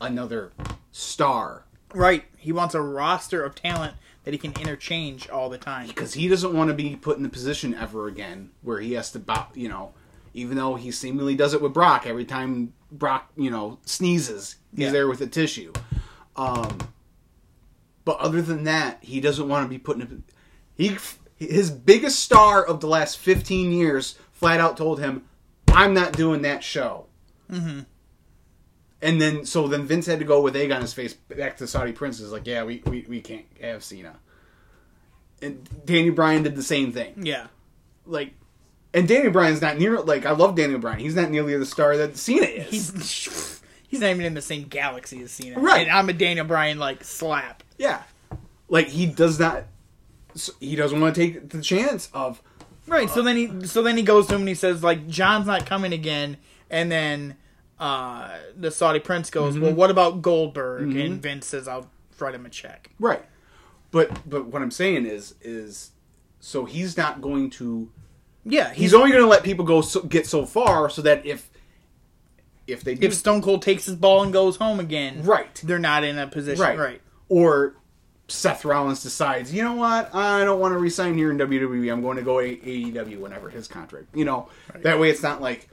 another 0.00 0.52
star. 0.92 1.64
Right. 1.94 2.24
He 2.36 2.52
wants 2.52 2.74
a 2.74 2.80
roster 2.80 3.44
of 3.44 3.54
talent 3.54 3.94
that 4.24 4.32
he 4.32 4.38
can 4.38 4.52
interchange 4.60 5.28
all 5.28 5.48
the 5.48 5.58
time. 5.58 5.88
Because 5.88 6.14
he 6.14 6.28
doesn't 6.28 6.52
want 6.54 6.68
to 6.68 6.74
be 6.74 6.94
put 6.96 7.16
in 7.16 7.22
the 7.22 7.28
position 7.28 7.74
ever 7.74 8.06
again 8.06 8.50
where 8.62 8.80
he 8.80 8.92
has 8.92 9.10
to 9.12 9.18
bow, 9.18 9.46
you 9.54 9.68
know 9.68 9.92
even 10.32 10.56
though 10.56 10.76
he 10.76 10.92
seemingly 10.92 11.34
does 11.34 11.54
it 11.54 11.60
with 11.60 11.72
Brock 11.74 12.06
every 12.06 12.24
time 12.24 12.72
Brock 12.92 13.28
you 13.36 13.50
know 13.50 13.78
sneezes 13.84 14.56
he's 14.70 14.84
Yeah. 14.84 14.90
there 14.92 15.08
with 15.08 15.20
a 15.20 15.26
tissue. 15.26 15.72
Um 16.36 16.78
but 18.04 18.18
other 18.18 18.40
than 18.40 18.62
that 18.64 18.98
he 19.02 19.20
doesn't 19.20 19.48
want 19.48 19.64
to 19.64 19.68
be 19.68 19.78
put 19.78 19.96
in 19.96 20.02
a 20.02 20.32
he 20.80 20.96
his 21.36 21.70
biggest 21.70 22.20
star 22.20 22.64
of 22.64 22.78
the 22.80 22.86
last 22.86 23.18
15 23.18 23.72
years 23.72 24.16
flat 24.32 24.60
out 24.60 24.76
told 24.76 25.00
him 25.00 25.24
I'm 25.68 25.94
not 25.94 26.12
doing 26.12 26.42
that 26.42 26.62
show. 26.62 27.06
Mm-hmm. 27.50 27.80
And 29.02 29.20
then 29.20 29.44
so 29.44 29.66
then 29.68 29.86
Vince 29.86 30.06
had 30.06 30.18
to 30.18 30.24
go 30.24 30.40
with 30.40 30.56
egg 30.56 30.70
on 30.70 30.80
his 30.80 30.92
face 30.92 31.14
back 31.14 31.56
to 31.58 31.66
Saudi 31.66 31.92
Princes 31.92 32.32
like 32.32 32.46
yeah 32.46 32.64
we, 32.64 32.82
we, 32.86 33.06
we 33.08 33.20
can't 33.20 33.46
have 33.60 33.82
Cena 33.82 34.16
and 35.42 35.68
Danny 35.86 36.10
Bryan 36.10 36.42
did 36.42 36.56
the 36.56 36.62
same 36.62 36.92
thing. 36.92 37.14
yeah 37.22 37.46
Like, 38.06 38.32
and 38.92 39.06
Daniel 39.08 39.32
Bryan's 39.32 39.62
not 39.62 39.78
near 39.78 40.00
like 40.00 40.26
I 40.26 40.32
love 40.32 40.54
Daniel 40.54 40.78
Bryan. 40.80 40.98
He's 40.98 41.14
not 41.14 41.30
nearly 41.30 41.56
the 41.56 41.66
star 41.66 41.96
that 41.96 42.16
Cena 42.16 42.46
is. 42.46 42.70
He's 42.70 43.62
he's 43.88 44.00
not 44.00 44.10
even 44.10 44.24
in 44.24 44.34
the 44.34 44.42
same 44.42 44.64
galaxy 44.64 45.22
as 45.22 45.30
Cena. 45.30 45.58
Right. 45.58 45.86
And 45.86 45.90
I'm 45.90 46.08
a 46.08 46.12
Daniel 46.12 46.46
Bryan 46.46 46.78
like 46.78 47.04
slap. 47.04 47.62
yeah, 47.78 48.02
like 48.68 48.88
he 48.88 49.06
does 49.06 49.38
not. 49.38 49.64
He 50.60 50.76
doesn't 50.76 51.00
want 51.00 51.14
to 51.14 51.20
take 51.20 51.50
the 51.50 51.60
chance 51.60 52.08
of 52.12 52.42
Right. 52.86 53.08
So 53.08 53.20
uh, 53.20 53.24
then 53.24 53.36
he 53.36 53.66
so 53.66 53.82
then 53.82 53.96
he 53.96 54.02
goes 54.02 54.26
to 54.26 54.34
him 54.34 54.42
and 54.42 54.48
he 54.48 54.54
says 54.54 54.82
like 54.82 55.08
John's 55.08 55.46
not 55.46 55.64
coming 55.66 55.92
again, 55.92 56.36
and 56.68 56.90
then 56.90 57.36
uh, 57.80 58.38
the 58.56 58.70
Saudi 58.70 59.00
prince 59.00 59.30
goes, 59.30 59.54
Mm-hmm. 59.54 59.62
well, 59.64 59.74
what 59.74 59.90
about 59.90 60.22
Goldberg? 60.22 60.94
And 60.94 61.20
Vince 61.20 61.46
says, 61.46 61.66
I'll 61.66 61.90
write 62.18 62.34
him 62.34 62.46
a 62.46 62.50
check. 62.50 62.90
right. 63.00 63.24
But 63.92 64.28
but 64.30 64.46
what 64.46 64.62
I'm 64.62 64.70
saying 64.70 65.06
is 65.06 65.34
is 65.40 65.90
so 66.38 66.64
he's 66.64 66.96
not 66.96 67.20
going 67.20 67.50
to. 67.50 67.90
Yeah. 68.44 68.68
He's 68.70 68.78
He's 68.78 68.94
only 68.94 69.10
going 69.10 69.22
to 69.24 69.28
let 69.28 69.42
people 69.42 69.64
go 69.64 69.80
so, 69.80 70.02
get 70.02 70.26
so 70.28 70.46
far 70.46 70.88
so 70.88 71.02
that 71.02 71.26
if 71.26 71.50
if 72.68 72.84
they 72.84 72.94
do 72.94 73.06
if 73.06 73.14
Stone 73.14 73.42
Cold 73.42 73.62
takes 73.62 73.86
his 73.86 73.96
ball 73.96 74.22
and 74.22 74.32
goes 74.32 74.56
home 74.56 74.78
again, 74.78 75.24
Right. 75.24 75.52
They're 75.64 75.78
not 75.80 76.04
in 76.04 76.18
a 76.18 76.26
position. 76.28 76.62
right 76.62 76.78
Right. 76.78 77.00
or 77.28 77.74
Seth 78.28 78.64
Rollins 78.64 79.02
decides, 79.02 79.52
you 79.52 79.64
know 79.64 79.72
what, 79.74 80.14
I 80.14 80.44
don't 80.44 80.60
want 80.60 80.72
to 80.74 80.78
resign 80.78 81.18
here 81.18 81.32
in 81.32 81.38
WWE. 81.38 81.92
I'm 81.92 82.00
going 82.00 82.16
to 82.16 82.22
go 82.22 82.36
AEW 82.36 83.18
whenever 83.18 83.50
his 83.50 83.66
contract. 83.66 84.06
You 84.14 84.24
know, 84.24 84.48
that 84.82 85.00
way 85.00 85.10
it's 85.10 85.22
not 85.24 85.40
like, 85.42 85.68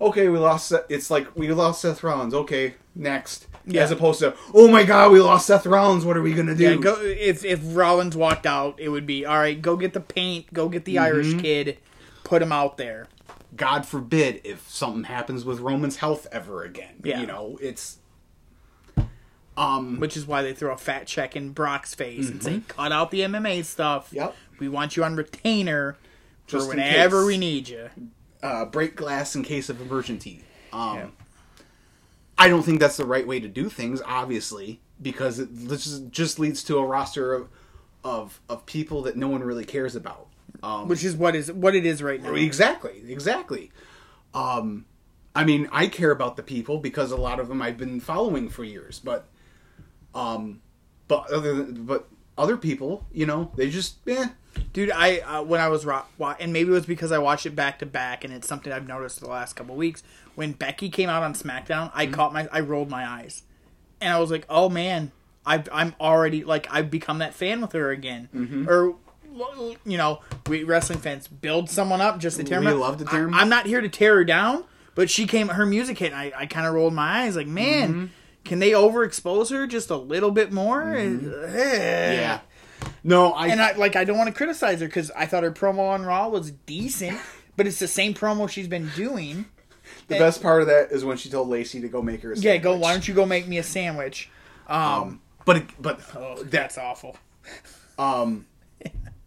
okay, 0.00 0.28
we 0.28 0.38
lost. 0.38 0.68
Seth- 0.68 0.86
It's 0.88 1.10
like 1.10 1.34
we 1.36 1.50
lost 1.52 1.80
Seth 1.82 2.02
Rollins. 2.02 2.34
Okay, 2.34 2.74
next. 2.94 3.46
Yeah. 3.66 3.82
As 3.82 3.90
opposed 3.90 4.20
to, 4.20 4.34
oh 4.54 4.68
my 4.68 4.82
God, 4.84 5.12
we 5.12 5.20
lost 5.20 5.46
Seth 5.46 5.66
Rollins. 5.66 6.04
What 6.04 6.16
are 6.16 6.22
we 6.22 6.32
gonna 6.32 6.54
do? 6.54 6.64
Yeah, 6.64 6.76
go, 6.76 6.96
if 7.02 7.44
if 7.44 7.60
Rollins 7.64 8.16
walked 8.16 8.46
out, 8.46 8.76
it 8.80 8.88
would 8.88 9.06
be 9.06 9.26
all 9.26 9.36
right. 9.36 9.60
Go 9.60 9.76
get 9.76 9.92
the 9.92 10.00
paint. 10.00 10.52
Go 10.54 10.68
get 10.68 10.84
the 10.84 10.96
Mm-hmm. 10.96 11.04
Irish 11.04 11.34
kid. 11.42 11.78
Put 12.24 12.40
him 12.42 12.52
out 12.52 12.76
there. 12.78 13.08
God 13.56 13.86
forbid 13.86 14.40
if 14.44 14.68
something 14.70 15.04
happens 15.04 15.44
with 15.44 15.60
Roman's 15.60 15.96
health 15.96 16.26
ever 16.30 16.62
again. 16.64 16.94
Yeah. 17.02 17.20
You 17.20 17.26
know, 17.26 17.58
it's 17.60 17.98
um 19.56 19.98
Which 19.98 20.16
is 20.16 20.26
why 20.26 20.42
they 20.42 20.52
throw 20.54 20.72
a 20.72 20.76
fat 20.78 21.06
check 21.06 21.34
in 21.34 21.50
Brock's 21.52 21.94
face 21.94 22.30
and 22.30 22.42
say, 22.42 22.62
"Cut 22.68 22.92
out 22.92 23.10
the 23.10 23.20
MMA 23.20 23.64
stuff. 23.64 24.06
Mm-hmm. 24.08 24.16
Yep. 24.16 24.36
We 24.60 24.68
want 24.68 24.96
you 24.96 25.04
on 25.04 25.16
retainer 25.16 25.96
for 26.46 26.50
Just 26.52 26.64
in 26.70 26.76
whenever 26.78 27.22
case. 27.22 27.26
we 27.26 27.38
need 27.38 27.68
you." 27.68 27.90
Uh, 28.42 28.64
break 28.64 28.96
glass 28.96 29.34
in 29.34 29.42
case 29.42 29.68
of 29.68 29.80
emergency. 29.80 30.44
Um, 30.72 30.96
Yeah. 30.96 31.06
I 32.40 32.48
don't 32.48 32.62
think 32.62 32.78
that's 32.78 32.96
the 32.96 33.04
right 33.04 33.26
way 33.26 33.40
to 33.40 33.48
do 33.48 33.68
things, 33.68 34.00
obviously, 34.06 34.80
because 35.02 35.40
it 35.40 35.48
just, 36.12 36.38
leads 36.38 36.62
to 36.64 36.78
a 36.78 36.84
roster 36.84 37.34
of, 37.34 37.48
of 38.04 38.40
of 38.48 38.64
people 38.64 39.02
that 39.02 39.16
no 39.16 39.26
one 39.26 39.42
really 39.42 39.64
cares 39.64 39.96
about. 39.96 40.28
Um, 40.62 40.86
Which 40.86 41.02
is 41.02 41.16
what 41.16 41.34
is 41.34 41.50
what 41.50 41.74
it 41.74 41.84
is 41.84 42.00
right 42.00 42.22
now. 42.22 42.34
exactly, 42.34 43.02
exactly. 43.08 43.72
Um, 44.34 44.86
I 45.34 45.44
mean, 45.44 45.68
I 45.72 45.88
care 45.88 46.12
about 46.12 46.36
the 46.36 46.42
people 46.42 46.78
because 46.78 47.10
a 47.10 47.16
lot 47.16 47.40
of 47.40 47.48
them 47.48 47.60
I've 47.60 47.76
been 47.76 48.00
following 48.00 48.48
for 48.48 48.62
years, 48.62 49.00
but 49.00 49.26
um, 50.14 50.60
but 51.08 51.30
other 51.30 51.54
than, 51.54 51.84
but 51.86 52.08
other 52.36 52.56
people, 52.56 53.06
you 53.12 53.26
know, 53.26 53.50
they 53.56 53.68
just 53.68 53.96
eh. 54.06 54.28
Dude, 54.72 54.90
I 54.90 55.18
uh, 55.18 55.42
when 55.42 55.60
I 55.60 55.68
was 55.68 55.84
ro- 55.84 56.04
and 56.38 56.52
maybe 56.52 56.70
it 56.70 56.72
was 56.72 56.86
because 56.86 57.12
I 57.12 57.18
watched 57.18 57.46
it 57.46 57.56
back 57.56 57.78
to 57.80 57.86
back, 57.86 58.24
and 58.24 58.32
it's 58.32 58.46
something 58.46 58.72
I've 58.72 58.86
noticed 58.86 59.20
the 59.20 59.28
last 59.28 59.54
couple 59.54 59.74
weeks. 59.74 60.02
When 60.34 60.52
Becky 60.52 60.88
came 60.88 61.08
out 61.08 61.22
on 61.22 61.34
SmackDown, 61.34 61.90
I 61.94 62.04
mm-hmm. 62.04 62.14
caught 62.14 62.32
my, 62.32 62.48
I 62.52 62.60
rolled 62.60 62.88
my 62.88 63.06
eyes, 63.06 63.42
and 64.00 64.12
I 64.12 64.18
was 64.18 64.30
like, 64.30 64.46
"Oh 64.48 64.68
man, 64.68 65.12
I've, 65.44 65.68
I'm 65.72 65.94
already 66.00 66.44
like 66.44 66.66
I've 66.70 66.90
become 66.90 67.18
that 67.18 67.34
fan 67.34 67.60
with 67.60 67.72
her 67.72 67.90
again." 67.90 68.28
Mm-hmm. 68.34 68.68
Or, 68.68 68.94
you 69.84 69.96
know, 69.96 70.20
we 70.46 70.64
wrestling 70.64 70.98
fans 70.98 71.28
build 71.28 71.70
someone 71.70 72.00
up 72.00 72.18
just 72.18 72.36
to 72.38 72.44
tear 72.44 72.60
We 72.60 72.70
love 72.72 72.98
to 72.98 73.04
tear. 73.04 73.30
I, 73.32 73.42
am 73.42 73.48
not 73.48 73.66
here 73.66 73.80
to 73.80 73.88
tear 73.88 74.16
her 74.16 74.24
down, 74.24 74.64
but 74.94 75.10
she 75.10 75.26
came, 75.26 75.48
her 75.48 75.66
music 75.66 75.98
hit, 75.98 76.12
and 76.12 76.20
I, 76.20 76.32
I 76.36 76.46
kind 76.46 76.66
of 76.66 76.74
rolled 76.74 76.94
my 76.94 77.22
eyes, 77.22 77.36
like, 77.36 77.46
man. 77.46 77.88
Mm-hmm. 77.88 78.06
Can 78.44 78.60
they 78.60 78.70
overexpose 78.70 79.50
her 79.50 79.66
just 79.66 79.90
a 79.90 79.96
little 79.96 80.30
bit 80.30 80.52
more? 80.52 80.94
Eh. 80.94 81.18
yeah. 82.14 82.40
No, 83.04 83.32
I 83.32 83.48
And 83.48 83.60
I 83.60 83.72
like 83.72 83.96
I 83.96 84.04
don't 84.04 84.18
want 84.18 84.28
to 84.28 84.34
criticize 84.34 84.80
her 84.80 84.86
because 84.86 85.10
I 85.12 85.26
thought 85.26 85.42
her 85.42 85.52
promo 85.52 85.90
on 85.90 86.04
Raw 86.04 86.28
was 86.28 86.50
decent, 86.50 87.18
but 87.56 87.66
it's 87.66 87.78
the 87.78 87.88
same 87.88 88.14
promo 88.14 88.48
she's 88.48 88.68
been 88.68 88.90
doing. 88.90 89.46
the 90.08 90.18
best 90.18 90.42
part 90.42 90.60
of 90.62 90.68
that 90.68 90.90
is 90.90 91.04
when 91.04 91.16
she 91.16 91.30
told 91.30 91.48
Lacey 91.48 91.80
to 91.80 91.88
go 91.88 92.02
make 92.02 92.22
her 92.22 92.32
a 92.32 92.36
sandwich. 92.36 92.44
Yeah, 92.44 92.56
go. 92.58 92.76
Why 92.76 92.92
don't 92.92 93.06
you 93.06 93.14
go 93.14 93.24
make 93.26 93.46
me 93.46 93.58
a 93.58 93.62
sandwich? 93.62 94.30
Um, 94.68 94.82
Um, 94.82 95.20
but 95.44 95.64
but 95.80 96.00
oh, 96.16 96.42
that's 96.44 96.76
awful. 96.76 97.16
um, 97.98 98.46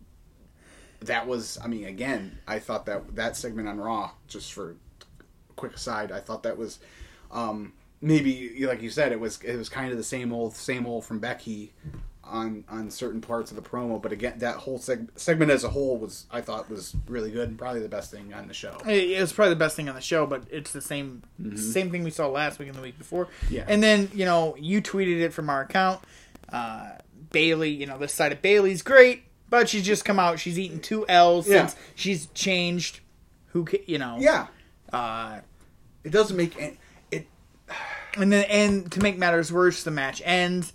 that 1.01 1.27
was. 1.27 1.57
I 1.63 1.67
mean, 1.67 1.85
again, 1.85 2.39
I 2.47 2.59
thought 2.59 2.85
that 2.85 3.15
that 3.15 3.35
segment 3.35 3.67
on 3.67 3.79
Raw, 3.79 4.11
just 4.27 4.53
for 4.53 4.71
a 4.71 4.75
quick 5.55 5.73
aside, 5.75 6.11
I 6.11 6.19
thought 6.19 6.43
that 6.43 6.57
was 6.57 6.79
um, 7.31 7.73
maybe 8.01 8.65
like 8.65 8.81
you 8.81 8.89
said, 8.89 9.11
it 9.11 9.19
was 9.19 9.41
it 9.41 9.55
was 9.55 9.69
kind 9.69 9.91
of 9.91 9.97
the 9.97 10.03
same 10.03 10.31
old 10.31 10.55
same 10.55 10.85
old 10.85 11.05
from 11.05 11.19
Becky 11.19 11.73
on 12.31 12.63
on 12.69 12.89
certain 12.89 13.21
parts 13.21 13.51
of 13.51 13.55
the 13.57 13.61
promo. 13.61 14.01
But 14.01 14.11
again, 14.11 14.39
that 14.39 14.55
whole 14.55 14.79
seg- 14.79 15.09
segment 15.15 15.51
as 15.51 15.63
a 15.63 15.69
whole 15.69 15.97
was 15.97 16.25
I 16.31 16.41
thought 16.41 16.69
was 16.69 16.95
really 17.07 17.29
good 17.29 17.49
and 17.49 17.57
probably 17.57 17.81
the 17.81 17.89
best 17.89 18.09
thing 18.11 18.33
on 18.33 18.47
the 18.47 18.53
show. 18.53 18.77
It, 18.87 19.19
was 19.19 19.33
probably 19.33 19.53
the 19.53 19.59
best 19.59 19.75
thing 19.75 19.89
on 19.89 19.95
the 19.95 20.01
show, 20.01 20.25
but 20.25 20.43
it's 20.49 20.71
the 20.71 20.81
same 20.81 21.21
same 21.55 21.91
thing 21.91 22.03
we 22.03 22.09
saw 22.11 22.27
last 22.27 22.57
week 22.57 22.69
and 22.69 22.77
the 22.77 22.81
week 22.81 22.97
before. 22.97 23.25
Mm-hmm. 23.25 23.53
Yeah. 23.53 23.65
And 23.67 23.83
then 23.83 24.09
you 24.13 24.25
know 24.25 24.55
you 24.57 24.81
tweeted 24.81 25.19
it 25.21 25.33
from 25.33 25.49
our 25.49 25.61
account. 25.61 26.01
Uh, 26.51 26.91
Bayley, 27.31 27.69
you 27.69 27.85
know 27.85 27.97
this 27.97 28.13
side 28.13 28.31
of 28.31 28.41
Bayley's 28.41 28.81
great, 28.81 29.23
but 29.49 29.69
she's 29.69 29.85
just 29.85 30.05
come 30.05 30.17
out. 30.19 30.39
She's 30.39 30.57
eaten 30.57 30.79
two 30.79 31.05
L's 31.07 31.47
Yeah. 31.47 31.67
since 31.67 31.79
she's 31.95 32.25
changed. 32.27 33.01
Who 33.47 33.65
ca- 33.65 33.83
you 33.85 33.97
know? 33.97 34.15
Yeah, 34.19 34.47
Uh, 34.93 35.39
it 36.05 36.09
doesn't 36.11 36.37
make 36.37 36.57
any, 36.59 36.77
it. 37.11 37.27
And 38.17 38.31
then, 38.33 38.43
and 38.49 38.91
to 38.91 38.99
make 39.01 39.17
matters 39.17 39.53
worse, 39.53 39.83
the 39.83 39.91
match 39.91 40.21
ends. 40.25 40.73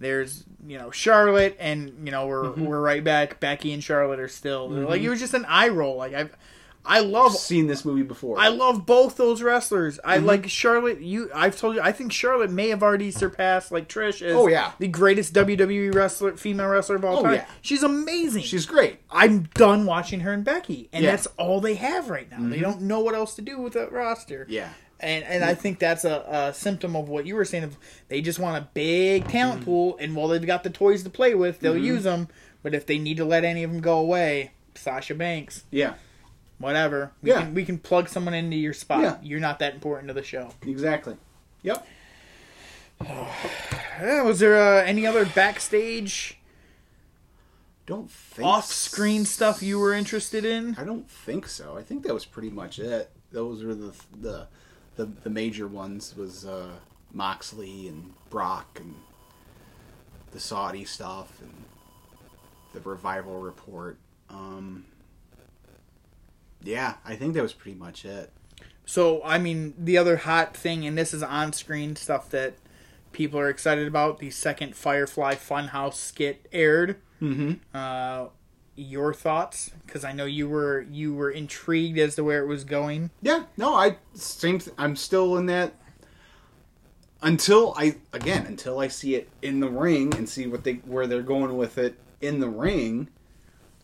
There's, 0.00 0.44
you 0.66 0.78
know, 0.78 0.90
Charlotte, 0.90 1.56
and 1.58 1.92
you 2.04 2.10
know 2.12 2.26
we're 2.26 2.44
Mm-hmm. 2.44 2.64
we're 2.66 2.80
right 2.80 3.02
back. 3.02 3.40
Becky 3.40 3.72
and 3.72 3.82
Charlotte 3.82 4.20
are 4.20 4.28
still 4.28 4.68
like 4.68 5.00
it 5.02 5.08
was 5.10 5.20
just 5.20 5.34
an 5.34 5.44
eye 5.46 5.68
roll. 5.68 5.96
Like 5.96 6.14
I've. 6.14 6.36
I 6.90 7.00
love 7.00 7.34
Seen 7.36 7.66
this 7.66 7.84
movie 7.84 8.02
before. 8.04 8.38
I 8.38 8.48
love 8.48 8.86
both 8.86 9.18
those 9.18 9.42
wrestlers. 9.42 10.00
I 10.04 10.16
Mm-hmm. 10.16 10.26
like 10.26 10.48
Charlotte. 10.48 11.00
You, 11.02 11.30
I've 11.34 11.54
told 11.58 11.74
you, 11.74 11.82
I 11.82 11.92
think 11.92 12.12
Charlotte 12.12 12.50
may 12.50 12.68
have 12.70 12.82
already 12.82 13.10
surpassed 13.10 13.70
like 13.70 13.88
Trish 13.90 14.22
as 14.22 14.34
Oh, 14.34 14.46
yeah. 14.46 14.72
the 14.78 14.88
greatest 14.88 15.34
WWE 15.34 15.94
wrestler, 15.94 16.34
female 16.38 16.68
wrestler 16.68 16.96
of 16.96 17.04
all 17.04 17.18
Oh, 17.18 17.22
time. 17.24 17.34
yeah. 17.34 17.46
She's 17.60 17.82
amazing. 17.82 18.44
She's 18.44 18.64
great. 18.64 19.00
I'm 19.10 19.42
done 19.54 19.84
watching 19.84 20.20
her 20.20 20.32
and 20.32 20.44
Becky, 20.44 20.88
and 20.92 21.02
Yeah. 21.04 21.10
Mm-hmm. 21.10 21.16
that's 21.16 21.26
all 21.36 21.60
they 21.60 21.74
have 21.74 22.08
right 22.08 22.30
now. 22.30 22.38
They 22.48 22.60
don't 22.60 22.80
know 22.82 23.00
what 23.00 23.14
else 23.14 23.34
to 23.34 23.42
do 23.42 23.58
with 23.58 23.74
that 23.74 23.92
roster. 23.92 24.46
Yeah. 24.48 24.70
And 25.00 25.24
and 25.24 25.44
I 25.44 25.54
think 25.54 25.78
that's 25.78 26.04
a, 26.04 26.24
a 26.50 26.54
symptom 26.54 26.96
of 26.96 27.08
what 27.08 27.26
you 27.26 27.34
were 27.36 27.44
saying. 27.44 27.64
Of 27.64 27.76
they 28.08 28.20
just 28.20 28.38
want 28.38 28.62
a 28.62 28.68
big 28.74 29.28
talent 29.28 29.60
Mm-hmm. 29.60 29.64
pool, 29.64 29.96
and 30.00 30.14
while 30.16 30.28
they've 30.28 30.44
got 30.46 30.64
the 30.64 30.70
toys 30.70 31.02
to 31.04 31.10
play 31.10 31.34
with, 31.34 31.60
they'll 31.60 31.76
use 31.76 32.04
them. 32.04 32.28
But 32.62 32.74
if 32.74 32.86
they 32.86 32.98
need 32.98 33.16
to 33.18 33.24
let 33.24 33.44
any 33.44 33.62
of 33.62 33.70
them 33.70 33.80
go 33.80 33.98
away, 33.98 34.50
Sasha 34.74 35.14
Banks, 35.14 35.64
Yeah, 35.70 35.94
whatever, 36.58 37.12
we 37.22 37.30
Yeah. 37.30 37.42
can 37.42 37.54
we 37.54 37.64
can 37.64 37.78
plug 37.78 38.08
someone 38.08 38.34
into 38.34 38.56
your 38.56 38.72
spot. 38.74 39.02
Yeah. 39.02 39.16
You're 39.22 39.40
not 39.40 39.58
that 39.60 39.74
important 39.74 40.08
to 40.08 40.14
the 40.14 40.22
show. 40.24 40.50
exactly. 40.66 41.16
Yep. 41.62 41.86
Yeah, 44.00 44.22
was 44.22 44.38
there 44.38 44.56
uh, 44.56 44.84
any 44.84 45.06
other 45.06 45.24
backstage, 45.26 46.38
Don't 47.86 48.10
think 48.10 48.46
off-screen 48.46 49.24
stuff 49.24 49.62
you 49.62 49.78
were 49.78 49.92
interested 49.92 50.44
in? 50.44 50.76
I 50.78 50.84
don't 50.84 51.10
think 51.10 51.48
so. 51.48 51.76
I 51.76 51.82
think 51.82 52.04
that 52.04 52.14
was 52.14 52.24
pretty 52.24 52.50
much 52.50 52.78
it. 52.78 53.10
Those 53.32 53.64
were 53.64 53.74
the 53.74 53.92
the 54.20 54.46
the, 54.98 55.06
the 55.06 55.30
major 55.30 55.68
ones 55.68 56.14
was 56.16 56.44
uh, 56.44 56.72
Moxley 57.12 57.86
and 57.86 58.12
Brock 58.30 58.78
and 58.80 58.96
the 60.32 60.40
Saudi 60.40 60.84
stuff 60.84 61.40
and 61.40 61.54
the 62.74 62.80
revival 62.80 63.38
report. 63.38 63.96
Um, 64.28 64.86
yeah, 66.62 66.94
I 67.04 67.14
think 67.14 67.34
that 67.34 67.42
was 67.42 67.52
pretty 67.52 67.78
much 67.78 68.04
it. 68.04 68.32
So, 68.84 69.22
I 69.24 69.38
mean, 69.38 69.74
the 69.78 69.96
other 69.96 70.16
hot 70.16 70.56
thing, 70.56 70.84
and 70.84 70.98
this 70.98 71.14
is 71.14 71.22
on 71.22 71.52
screen 71.52 71.94
stuff 71.94 72.28
that 72.30 72.54
people 73.12 73.38
are 73.38 73.48
excited 73.48 73.86
about 73.86 74.18
the 74.18 74.30
second 74.30 74.74
Firefly 74.74 75.36
Funhouse 75.36 75.94
skit 75.94 76.48
aired. 76.52 76.96
Mm-hmm. 77.22 77.52
Uh, 77.72 78.26
your 78.78 79.12
thoughts? 79.12 79.70
Because 79.86 80.04
I 80.04 80.12
know 80.12 80.24
you 80.24 80.48
were 80.48 80.86
you 80.90 81.14
were 81.14 81.30
intrigued 81.30 81.98
as 81.98 82.14
to 82.16 82.24
where 82.24 82.42
it 82.42 82.46
was 82.46 82.64
going. 82.64 83.10
Yeah, 83.22 83.44
no, 83.56 83.74
I 83.74 83.96
same. 84.14 84.58
Th- 84.58 84.74
I'm 84.78 84.96
still 84.96 85.36
in 85.36 85.46
that 85.46 85.74
until 87.22 87.74
I 87.76 87.96
again 88.12 88.46
until 88.46 88.78
I 88.78 88.88
see 88.88 89.14
it 89.14 89.28
in 89.42 89.60
the 89.60 89.68
ring 89.68 90.14
and 90.14 90.28
see 90.28 90.46
what 90.46 90.64
they 90.64 90.74
where 90.74 91.06
they're 91.06 91.22
going 91.22 91.56
with 91.56 91.78
it 91.78 91.98
in 92.20 92.40
the 92.40 92.48
ring. 92.48 93.08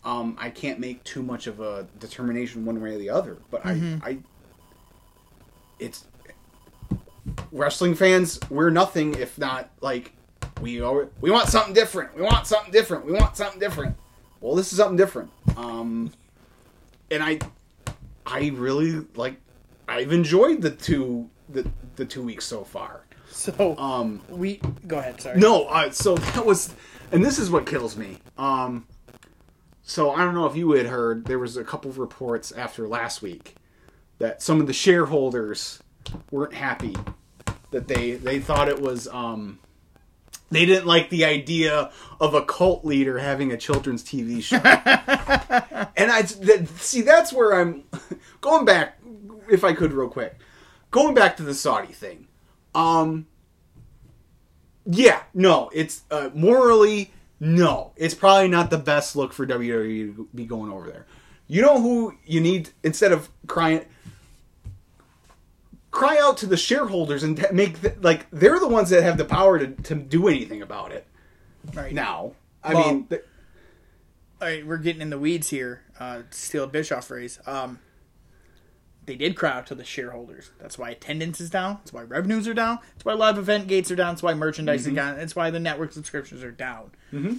Um, 0.04 0.36
I 0.38 0.50
can't 0.50 0.78
make 0.78 1.02
too 1.04 1.22
much 1.22 1.46
of 1.46 1.60
a 1.60 1.86
determination 1.98 2.64
one 2.64 2.80
way 2.80 2.94
or 2.94 2.98
the 2.98 3.08
other. 3.08 3.38
But 3.50 3.64
I, 3.64 3.98
I, 4.02 4.18
it's 5.78 6.04
wrestling 7.50 7.94
fans. 7.94 8.38
We're 8.50 8.68
nothing 8.68 9.14
if 9.14 9.38
not 9.38 9.70
like 9.80 10.12
we 10.60 10.82
are. 10.82 11.08
We 11.22 11.30
want 11.30 11.48
something 11.48 11.72
different. 11.72 12.14
We 12.14 12.22
want 12.22 12.46
something 12.46 12.70
different. 12.70 13.06
We 13.06 13.12
want 13.12 13.36
something 13.36 13.58
different. 13.58 13.96
Well, 14.44 14.54
this 14.56 14.72
is 14.72 14.78
something 14.78 14.98
different. 14.98 15.30
Um, 15.56 16.12
and 17.10 17.22
I 17.22 17.38
I 18.26 18.48
really 18.54 19.06
like. 19.16 19.40
I've 19.88 20.12
enjoyed 20.12 20.60
the 20.60 20.70
two 20.70 21.30
the 21.48 21.66
the 21.96 22.04
two 22.04 22.22
weeks 22.22 22.44
so 22.44 22.62
far. 22.62 23.06
So 23.30 23.74
Um, 23.78 24.20
we 24.28 24.60
go 24.86 24.98
ahead. 24.98 25.18
Sorry. 25.18 25.40
no, 25.40 25.64
uh, 25.64 25.90
so 25.90 26.14
that 26.16 26.44
was, 26.44 26.74
and 27.10 27.24
this 27.24 27.38
is 27.38 27.50
what 27.50 27.64
kills 27.66 27.96
me. 27.96 28.18
Um, 28.36 28.86
so 29.82 30.10
I 30.12 30.18
don't 30.24 30.34
know 30.34 30.44
if 30.46 30.54
you 30.56 30.72
had 30.72 30.86
heard 30.86 31.24
there 31.24 31.38
was 31.38 31.56
a 31.56 31.64
couple 31.64 31.90
of 31.90 31.98
reports 31.98 32.52
after 32.52 32.86
last 32.86 33.22
week 33.22 33.54
that 34.18 34.42
some 34.42 34.60
of 34.60 34.66
the 34.66 34.72
shareholders 34.74 35.82
weren't 36.30 36.52
happy 36.52 36.94
that 37.70 37.88
they 37.88 38.12
they 38.12 38.40
thought 38.40 38.68
it 38.68 38.78
was 38.80 39.08
um 39.08 39.58
they 40.50 40.66
didn't 40.66 40.86
like 40.86 41.10
the 41.10 41.24
idea 41.24 41.90
of 42.20 42.34
a 42.34 42.44
cult 42.44 42.84
leader 42.84 43.18
having 43.18 43.52
a 43.52 43.56
children's 43.56 44.04
TV 44.04 44.42
show. 44.42 44.56
and 45.96 46.10
I 46.10 46.22
see 46.22 47.02
that's 47.02 47.32
where 47.32 47.60
I'm 47.60 47.84
going 48.40 48.64
back 48.64 49.00
if 49.50 49.64
I 49.64 49.72
could 49.72 49.92
real 49.92 50.08
quick. 50.08 50.38
Going 50.90 51.14
back 51.14 51.36
to 51.38 51.42
the 51.42 51.54
Saudi 51.54 51.92
thing. 51.92 52.28
Um 52.74 53.26
yeah, 54.86 55.22
no, 55.32 55.70
it's 55.72 56.02
uh, 56.10 56.28
morally 56.34 57.12
no. 57.40 57.92
It's 57.96 58.14
probably 58.14 58.48
not 58.48 58.70
the 58.70 58.78
best 58.78 59.16
look 59.16 59.32
for 59.32 59.46
WWE 59.46 60.16
to 60.16 60.28
be 60.34 60.44
going 60.44 60.70
over 60.70 60.86
there. 60.88 61.06
You 61.46 61.62
know 61.62 61.80
who 61.80 62.14
you 62.24 62.40
need 62.40 62.70
instead 62.82 63.12
of 63.12 63.30
crying 63.46 63.86
cry 65.94 66.18
out 66.20 66.36
to 66.38 66.46
the 66.46 66.56
shareholders 66.56 67.22
and 67.22 67.46
make 67.52 67.80
the, 67.80 67.94
like 68.02 68.26
they're 68.30 68.58
the 68.60 68.68
ones 68.68 68.90
that 68.90 69.02
have 69.02 69.16
the 69.16 69.24
power 69.24 69.58
to, 69.58 69.68
to 69.68 69.94
do 69.94 70.28
anything 70.28 70.60
about 70.62 70.92
it 70.92 71.06
Right 71.72 71.94
now. 71.94 72.32
I 72.62 72.74
Well- 72.74 72.86
mean, 72.92 73.06
th- 73.06 73.22
All 74.42 74.48
right, 74.48 74.66
we're 74.66 74.76
getting 74.76 75.00
in 75.00 75.08
the 75.10 75.18
weeds 75.18 75.48
here. 75.50 75.82
Uh, 75.98 76.22
steal 76.30 76.64
a 76.64 76.66
Bischoff 76.66 77.06
phrase. 77.06 77.38
Um, 77.46 77.78
they 79.06 79.14
did 79.16 79.34
cry 79.36 79.50
out 79.52 79.66
to 79.68 79.74
the 79.74 79.84
shareholders. 79.84 80.50
That's 80.60 80.76
why 80.78 80.90
attendance 80.90 81.40
is 81.40 81.48
down. 81.50 81.76
That's 81.76 81.92
why 81.92 82.02
revenues 82.02 82.46
are 82.48 82.54
down. 82.54 82.80
That's 82.94 83.04
why 83.04 83.14
live 83.14 83.38
event 83.38 83.68
gates 83.68 83.90
are 83.90 83.96
down. 83.96 84.14
That's 84.14 84.22
why 84.22 84.34
merchandise 84.34 84.82
Mm-hmm. 84.82 84.90
is 84.90 84.96
down. 84.96 85.16
That's 85.16 85.36
why 85.36 85.50
the 85.50 85.60
network 85.60 85.92
subscriptions 85.92 86.42
are 86.42 86.50
down. 86.50 86.90
Mm-hmm. 87.12 87.34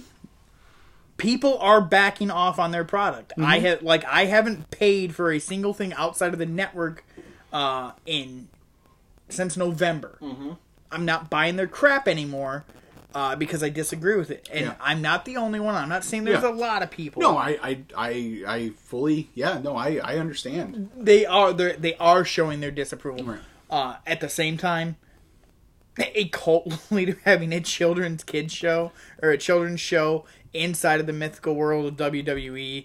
People 1.18 1.56
are 1.58 1.80
backing 1.80 2.30
off 2.30 2.58
on 2.58 2.72
their 2.72 2.84
product. 2.84 3.32
Mm-hmm. 3.32 3.44
I 3.44 3.58
have 3.60 3.82
like 3.82 4.04
I 4.04 4.26
haven't 4.26 4.70
paid 4.70 5.14
for 5.14 5.32
a 5.32 5.38
single 5.38 5.72
thing 5.72 5.92
outside 5.94 6.32
of 6.32 6.38
the 6.38 6.46
network 6.46 7.04
uh, 7.52 7.92
in 8.06 8.48
since 9.28 9.56
November. 9.56 10.18
Mm-hmm. 10.20 10.52
I'm 10.90 11.04
not 11.04 11.28
buying 11.30 11.56
their 11.56 11.66
crap 11.66 12.06
anymore. 12.08 12.64
Uh, 13.14 13.34
because 13.34 13.62
I 13.62 13.70
disagree 13.70 14.14
with 14.16 14.30
it, 14.30 14.46
and 14.52 14.66
Yeah. 14.66 14.74
I'm 14.78 15.00
not 15.00 15.24
the 15.24 15.38
only 15.38 15.58
one. 15.58 15.74
I'm 15.74 15.88
not 15.88 16.04
saying 16.04 16.24
there's 16.24 16.42
Yeah. 16.42 16.50
a 16.50 16.52
lot 16.52 16.82
of 16.82 16.90
people. 16.90 17.22
no, 17.22 17.38
I, 17.38 17.56
I, 17.62 17.78
I, 17.96 18.42
I 18.46 18.68
fully, 18.76 19.30
yeah, 19.32 19.58
no, 19.58 19.74
I, 19.74 19.94
I 20.04 20.18
understand. 20.18 20.90
they 20.94 21.24
are 21.24 21.54
they 21.54 21.94
are 21.96 22.26
showing 22.26 22.60
their 22.60 22.70
disapproval. 22.70 23.24
Right. 23.24 23.40
Uh, 23.70 23.96
at 24.06 24.20
the 24.20 24.28
same 24.28 24.58
time, 24.58 24.96
a 25.98 26.28
cult 26.28 26.78
leader 26.90 27.16
having 27.24 27.54
a 27.54 27.60
children's 27.60 28.22
kids 28.22 28.52
show 28.52 28.92
or 29.22 29.30
a 29.30 29.38
children's 29.38 29.80
show 29.80 30.26
inside 30.52 31.00
of 31.00 31.06
the 31.06 31.12
mythical 31.14 31.54
world 31.54 31.86
of 31.86 32.12
WWE. 32.12 32.84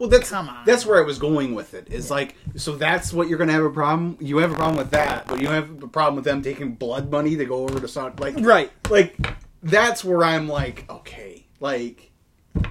Well, 0.00 0.08
that's 0.08 0.30
Come 0.30 0.48
on. 0.48 0.64
that's 0.64 0.84
where 0.86 0.98
I 0.98 1.04
was 1.06 1.18
going 1.18 1.54
with 1.54 1.74
it. 1.74 1.88
Is 1.92 2.10
like, 2.10 2.34
so 2.56 2.74
that's 2.74 3.12
what 3.12 3.28
you're 3.28 3.36
gonna 3.38 3.52
have 3.52 3.62
a 3.64 3.70
problem. 3.70 4.16
You 4.18 4.38
have 4.38 4.50
a 4.50 4.54
problem 4.54 4.76
with 4.76 4.90
that, 4.92 5.26
but 5.28 5.40
you 5.40 5.48
have 5.48 5.82
a 5.82 5.86
problem 5.88 6.16
with 6.16 6.24
them 6.24 6.40
taking 6.42 6.72
blood 6.72 7.10
money 7.10 7.36
to 7.36 7.44
go 7.44 7.64
over 7.64 7.78
to 7.78 7.86
Saudi. 7.86 8.14
Like, 8.20 8.34
Right. 8.44 8.72
like 8.88 9.14
that's 9.62 10.02
where 10.02 10.24
I'm 10.24 10.48
like, 10.48 10.86
okay, 10.90 11.44
like 11.60 12.10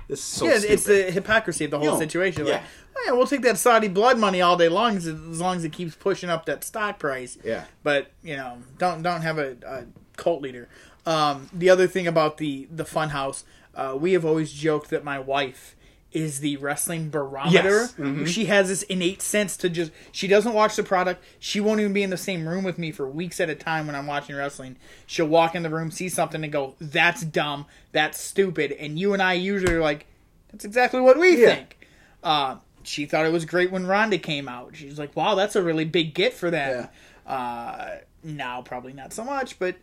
this 0.08 0.20
is 0.20 0.26
so. 0.26 0.46
yeah, 0.48 0.58
stupid. 0.58 0.74
it's 0.74 0.84
the 0.86 1.04
hypocrisy 1.12 1.66
of 1.66 1.72
the 1.72 1.78
whole 1.78 1.92
No, 1.94 2.00
situation. 2.00 2.48
yeah. 2.48 2.64
Oh, 2.98 3.04
yeah, 3.06 3.12
we'll 3.14 3.28
take 3.28 3.44
that 3.44 3.58
Saudi 3.60 3.88
blood 3.88 4.18
money 4.18 4.42
all 4.42 4.58
day 4.58 4.68
long 4.68 4.98
as, 4.98 5.06
as 5.06 5.40
long 5.40 5.56
as 5.56 5.64
it 5.64 5.72
keeps 5.72 5.96
pushing 5.96 6.30
up 6.32 6.46
that 6.48 6.64
stock 6.64 6.98
price. 7.00 7.38
Yeah. 7.44 7.66
But 7.84 8.12
you 8.24 8.36
know, 8.38 8.58
don't 8.80 9.04
don't 9.04 9.22
have 9.22 9.38
a, 9.38 9.56
a 9.68 9.84
cult 10.18 10.42
leader. 10.42 10.68
Um, 11.06 11.48
the 11.54 11.70
other 11.70 11.86
thing 11.86 12.08
about 12.08 12.38
the 12.38 12.68
the 12.72 12.84
Funhouse, 12.86 13.44
uh, 13.76 13.96
we 13.96 14.14
have 14.14 14.26
always 14.26 14.52
joked 14.52 14.90
that 14.90 15.04
my 15.04 15.20
wife 15.20 15.76
is 16.12 16.40
the 16.40 16.58
wrestling 16.58 17.10
barometer. 17.12 17.82
Yes. 17.82 17.94
Mhm. 17.94 18.26
She 18.28 18.46
has 18.46 18.68
this 18.68 18.82
innate 18.84 19.22
sense 19.22 19.56
to 19.58 19.70
just 19.70 19.92
she 20.12 20.28
doesn't 20.28 20.54
watch 20.54 20.76
the 20.76 20.82
product. 20.84 21.24
She 21.40 21.60
won't 21.60 21.80
even 21.82 21.94
be 21.94 22.02
in 22.02 22.10
the 22.10 22.18
same 22.18 22.48
room 22.48 22.64
with 22.64 22.78
me 22.80 22.92
for 22.92 23.08
weeks 23.08 23.40
at 23.40 23.50
a 23.50 23.56
time 23.56 23.86
when 23.86 23.96
I'm 23.96 24.08
watching 24.08 24.36
wrestling. 24.36 24.78
She'll 25.06 25.28
walk 25.28 25.54
in 25.54 25.62
the 25.64 25.70
room, 25.70 25.92
see 25.92 26.10
something, 26.10 26.44
and 26.44 26.52
go, 26.52 26.76
"That's 26.82 27.22
dumb. 27.22 27.68
That's 27.92 28.20
stupid." 28.20 28.72
And 28.72 28.98
you 28.98 29.14
and 29.14 29.22
I 29.22 29.34
usually 29.34 29.74
are 29.74 29.82
like, 29.82 30.08
"That's 30.52 30.66
exactly 30.66 31.00
what 31.02 31.20
we 31.20 31.40
Yeah. 31.42 31.54
think." 31.56 31.88
Uh, 32.24 32.56
she 32.82 33.06
thought 33.06 33.26
it 33.28 33.32
was 33.32 33.46
great 33.46 33.72
when 33.72 33.86
Ronda 33.86 34.18
came 34.18 34.48
out. 34.50 34.76
She's 34.76 34.98
like, 34.98 35.16
"Wow, 35.16 35.36
that's 35.36 35.56
a 35.56 35.62
really 35.62 35.86
big 35.86 36.16
get 36.16 36.34
for 36.34 36.50
them." 36.50 36.90
Uh, 37.28 37.98
now 38.24 38.62
probably 38.64 38.94
not 38.94 39.14
so 39.14 39.24
much, 39.24 39.60
but 39.60 39.76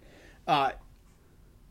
uh, 0.49 0.73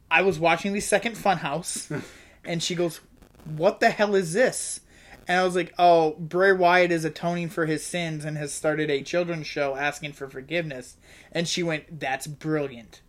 I 0.10 0.22
was 0.22 0.40
watching 0.40 0.72
the 0.74 0.80
second 0.80 1.16
Funhouse, 1.18 2.02
and 2.46 2.64
she 2.64 2.74
goes, 2.76 3.02
"What 3.46 3.80
the 3.80 3.90
hell 3.90 4.16
is 4.16 4.34
this?" 4.34 4.82
And 5.28 5.40
I 5.40 5.44
was 5.44 5.56
like, 5.56 5.74
"Oh, 5.80 6.12
Bray 6.20 6.52
Wyatt 6.52 6.92
is 6.92 7.06
atoning 7.06 7.50
for 7.50 7.66
his 7.66 7.84
sins 7.86 8.26
and 8.26 8.38
has 8.38 8.54
started 8.54 8.90
a 8.92 9.02
children's 9.02 9.48
show 9.48 9.76
asking 9.76 10.14
for 10.14 10.30
forgiveness." 10.30 10.98
And 11.32 11.48
she 11.48 11.64
went, 11.64 12.00
"That's 12.00 12.28
brilliant." 12.28 13.02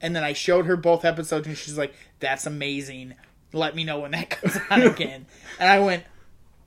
And 0.00 0.14
then 0.16 0.24
I 0.24 0.32
showed 0.32 0.66
her 0.66 0.76
both 0.76 1.04
episodes, 1.04 1.46
and 1.46 1.56
she's 1.56 1.78
like, 1.78 1.94
"That's 2.20 2.46
amazing. 2.46 3.14
Let 3.52 3.74
me 3.76 3.84
know 3.84 4.00
when 4.00 4.10
that 4.12 4.30
comes 4.30 4.58
on 4.70 4.82
again." 4.92 5.26
and 5.58 5.68
I 5.68 5.78
went, 5.78 6.04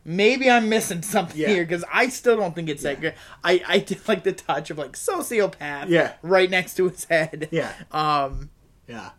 maybe 0.07 0.49
I'm 0.51 0.69
missing 0.69 1.01
something 1.01 1.35
Yeah. 1.39 1.47
here 1.49 1.63
because 1.65 1.83
I 1.91 2.09
still 2.09 2.37
don't 2.37 2.53
think 2.53 2.69
it's 2.69 2.83
that 2.83 3.01
good. 3.01 3.15
I 3.43 3.63
I 3.67 3.79
did 3.79 4.07
like 4.07 4.23
the 4.23 4.33
touch 4.33 4.69
of 4.69 4.77
like 4.77 4.91
sociopath, 4.93 5.89
Yeah. 5.89 6.13
right 6.21 6.49
next 6.49 6.75
to 6.75 6.87
his 6.89 7.05
head, 7.05 7.49
Yeah. 7.51 7.71
Um, 7.91 8.51
yeah. 8.87 9.09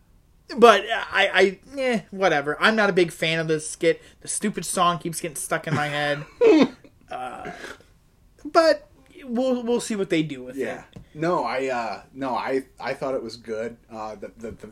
But 0.59 0.83
I 1.13 1.59
I 1.75 1.79
eh, 1.81 2.01
whatever. 2.11 2.57
I'm 2.61 2.77
not 2.77 2.91
a 2.91 2.93
big 2.93 3.11
fan 3.13 3.39
of 3.39 3.49
this 3.49 3.69
skit. 3.69 4.03
The 4.21 4.29
stupid 4.29 4.65
song 4.65 4.99
keeps 4.99 5.21
getting 5.21 5.37
stuck 5.37 5.67
in 5.67 5.75
my 5.75 5.89
head. 5.89 6.25
uh, 7.11 7.51
but 8.45 8.89
we'll 9.25 9.63
we'll 9.63 9.81
see 9.81 9.97
what 9.97 10.11
they 10.11 10.23
do 10.23 10.45
with 10.45 10.57
it. 10.57 10.61
Yeah. 10.61 10.85
it. 10.95 11.03
No, 11.15 11.45
I 11.45 11.67
uh 11.69 12.03
no, 12.13 12.35
I 12.35 12.65
I 12.79 12.95
thought 12.95 13.15
it 13.15 13.23
was 13.23 13.37
good. 13.37 13.77
Uh 13.91 14.15
the 14.15 14.31
the, 14.37 14.51
the 14.53 14.71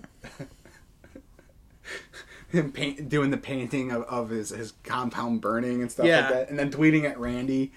him 2.59 2.73
paint, 2.73 3.09
doing 3.09 3.31
the 3.31 3.37
painting 3.37 3.91
of, 3.91 4.03
of 4.05 4.31
his 4.31 4.51
his 4.51 4.73
compound 4.85 5.41
burning 5.41 5.83
and 5.83 5.91
stuff 5.91 6.07
Yeah. 6.07 6.21
like 6.21 6.29
that 6.31 6.51
and 6.51 6.59
then 6.59 6.71
tweeting 6.71 7.05
at 7.05 7.19
Randy. 7.19 7.73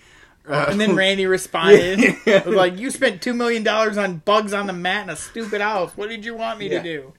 Uh, 0.48 0.68
And 0.70 0.80
then 0.80 0.95
Randy 0.95 1.26
responded 1.26 2.00
Yeah. 2.26 2.43
like, 2.45 2.78
"You 2.78 2.89
spent 2.91 3.22
two 3.22 3.34
million 3.34 3.64
dollars 3.64 3.98
on 3.98 4.18
bugs 4.20 4.54
on 4.54 4.68
the 4.68 4.74
mat 4.74 5.04
in 5.04 5.10
a 5.10 5.16
stupid 5.16 5.62
house. 5.62 5.91
What 5.98 6.10
did 6.10 6.24
you 6.24 6.36
want 6.36 6.60
me 6.60 6.70
Yeah. 6.70 6.82
to 6.82 6.84
do?" 6.84 7.14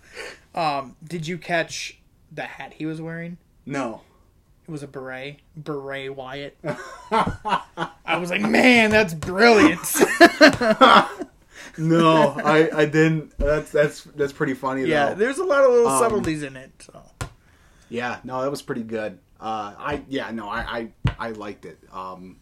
Um, 0.59 0.97
did 1.05 1.27
you 1.27 1.39
catch 1.39 1.99
the 2.33 2.43
hat 2.43 2.75
he 2.75 2.85
was 2.85 3.01
wearing? 3.01 3.39
No. 3.65 4.03
It 4.67 4.71
was 4.71 4.83
a 4.83 4.89
beret, 4.89 5.39
beret 5.57 6.15
Wyatt. 6.15 6.59
I 7.11 8.19
was 8.19 8.31
like, 8.31 8.43
man, 8.43 8.91
that's 8.91 9.15
brilliant. 9.15 9.81
No, 11.77 12.35
I 12.45 12.69
I 12.81 12.85
didn't. 12.87 13.39
That's 13.39 13.71
that's 13.71 14.03
that's 14.17 14.33
pretty 14.33 14.55
funny 14.55 14.83
yeah, 14.85 15.11
though. 15.11 15.15
there's 15.15 15.39
a 15.39 15.45
lot 15.45 15.63
of 15.65 15.71
little 15.71 15.89
Um, 15.89 15.99
subtleties 16.01 16.43
in 16.43 16.57
it. 16.57 16.73
So 16.81 17.03
Yeah, 17.89 18.19
no, 18.25 18.43
that 18.43 18.51
was 18.51 18.63
pretty 18.63 18.83
good. 18.83 19.19
Uh, 19.41 19.75
I 19.79 20.03
yeah, 20.09 20.31
no, 20.33 20.49
I 20.49 20.89
I, 21.07 21.15
I 21.19 21.31
liked 21.31 21.67
it. 21.67 21.79
Um, 21.93 22.39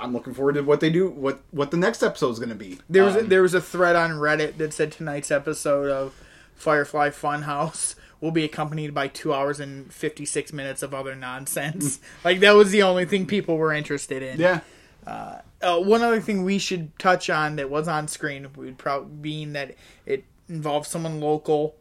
I'm 0.00 0.12
looking 0.12 0.34
forward 0.34 0.54
to 0.54 0.62
what 0.62 0.80
they 0.80 0.90
do. 0.90 1.08
What 1.08 1.40
what 1.50 1.70
the 1.70 1.76
next 1.76 2.02
episode 2.02 2.30
is 2.30 2.38
going 2.38 2.48
to 2.50 2.54
be. 2.54 2.78
there 2.88 3.04
was 3.04 3.16
a, 3.16 3.20
Um, 3.20 3.28
there 3.28 3.42
was 3.42 3.54
a 3.54 3.60
thread 3.60 3.96
on 3.96 4.12
Reddit 4.12 4.56
that 4.58 4.72
said 4.72 4.92
tonight's 4.92 5.30
episode 5.30 5.90
of 5.90 6.14
Firefly 6.54 7.10
Funhouse 7.10 7.94
will 8.20 8.32
be 8.32 8.44
accompanied 8.44 8.92
by 8.92 9.08
two 9.08 9.32
hours 9.32 9.60
and 9.60 9.92
fifty 9.92 10.24
six 10.24 10.52
minutes 10.52 10.82
of 10.82 10.92
other 10.92 11.14
nonsense. 11.14 12.00
like 12.24 12.40
that 12.40 12.54
was 12.54 12.70
the 12.70 12.82
only 12.82 13.04
thing 13.04 13.26
people 13.26 13.56
were 13.56 13.72
interested 13.72 14.22
in. 14.22 14.38
yeah. 14.40 14.60
Uh, 15.06 15.80
one 15.80 16.02
other 16.02 16.20
thing 16.20 16.44
we 16.44 16.58
should 16.58 16.96
touch 16.98 17.30
on 17.30 17.56
that 17.56 17.70
was 17.70 17.88
on 17.88 18.06
screen 18.06 18.46
would 18.56 18.76
probably 18.76 19.08
being 19.20 19.52
that 19.54 19.74
it 20.04 20.24
involves 20.48 20.88
someone 20.88 21.18
local. 21.20 21.74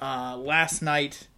Uh, 0.00 0.36
last 0.36 0.82
night, 0.82 1.28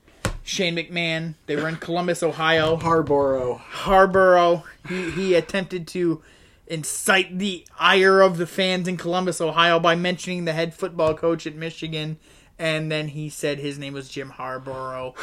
Shane 0.45 0.77
McMahon. 0.77 1.35
They 1.47 1.57
were 1.57 1.69
in 1.69 1.77
Columbus, 1.77 2.23
Ohio. 2.23 2.77
Harborough. 2.77 3.55
Harborough. 3.57 4.65
He 4.87 5.11
he 5.11 5.35
attempted 5.35 5.89
to 5.89 6.23
incite 6.67 7.39
the 7.39 7.67
ire 7.79 8.21
of 8.21 8.37
the 8.37 8.47
fans 8.47 8.87
in 8.87 8.99
Columbus, 8.99 9.41
Ohio, 9.41 9.81
by 9.81 9.95
mentioning 9.95 10.45
the 10.45 10.53
head 10.53 10.75
football 10.75 11.15
coach 11.15 11.47
at 11.47 11.55
Michigan, 11.55 12.19
and 12.59 12.93
then 12.93 13.09
he 13.09 13.31
said 13.31 13.59
his 13.59 13.79
name 13.79 13.95
was 13.95 14.09
Jim 14.11 14.31
Harborough 14.31 15.15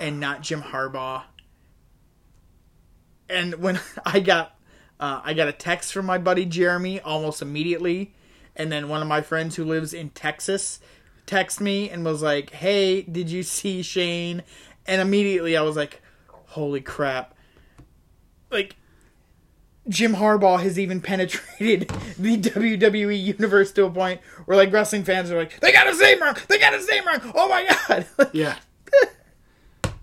and 0.00 0.18
not 0.18 0.42
Jim 0.42 0.62
Harbaugh. 0.62 1.22
And 3.28 3.54
when 3.56 3.80
I 4.04 4.18
got 4.18 4.56
uh, 4.98 5.20
I 5.22 5.32
got 5.32 5.46
a 5.46 5.52
text 5.52 5.92
from 5.92 6.06
my 6.06 6.18
buddy 6.18 6.44
Jeremy 6.44 7.00
almost 7.00 7.40
immediately, 7.40 8.14
and 8.56 8.72
then 8.72 8.88
one 8.88 9.00
of 9.00 9.06
my 9.06 9.20
friends 9.20 9.54
who 9.54 9.64
lives 9.64 9.94
in 9.94 10.10
Texas 10.10 10.80
texted 11.28 11.60
me 11.60 11.88
and 11.90 12.04
was 12.04 12.22
like, 12.22 12.50
"Hey, 12.50 13.02
did 13.02 13.30
you 13.30 13.42
see 13.44 13.82
Shane?" 13.82 14.42
And 14.86 15.00
immediately 15.00 15.56
I 15.56 15.62
was 15.62 15.76
like, 15.76 16.00
"Holy 16.28 16.80
crap!" 16.80 17.34
Like 18.50 18.74
Jim 19.88 20.14
Harbaugh 20.16 20.60
has 20.60 20.78
even 20.78 21.00
penetrated 21.00 21.88
the 22.18 22.36
WWE 22.36 23.22
universe 23.22 23.70
to 23.72 23.84
a 23.84 23.90
point 23.90 24.20
where 24.46 24.56
like 24.56 24.72
wrestling 24.72 25.04
fans 25.04 25.30
are 25.30 25.38
like, 25.38 25.60
they 25.60 25.72
got 25.72 25.86
his 25.86 26.00
name 26.00 26.20
wrong, 26.20 26.36
they 26.48 26.58
got 26.58 26.72
his 26.74 26.88
name 26.88 27.06
wrong. 27.06 27.20
Oh 27.34 27.48
my 27.48 27.68
god! 27.88 28.06
Yeah. 28.32 28.56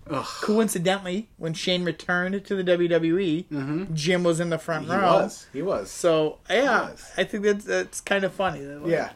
Coincidentally, 0.08 1.28
when 1.36 1.52
Shane 1.52 1.84
returned 1.84 2.44
to 2.44 2.54
the 2.54 2.62
WWE, 2.62 3.92
Jim 3.92 4.22
was 4.22 4.38
in 4.38 4.50
the 4.50 4.58
front 4.58 4.86
Mm-hmm. 4.86 4.92
He 4.94 4.98
row. 5.04 5.12
was. 5.14 5.46
He 5.52 5.62
was. 5.62 5.90
So 5.90 6.38
yeah, 6.48 6.90
was. 6.90 7.10
I 7.16 7.24
think 7.24 7.42
that's 7.42 7.64
that's 7.64 8.00
kind 8.00 8.22
of 8.22 8.32
funny. 8.32 8.60
That, 8.64 8.82
like, 8.82 8.90
Yeah. 8.92 9.10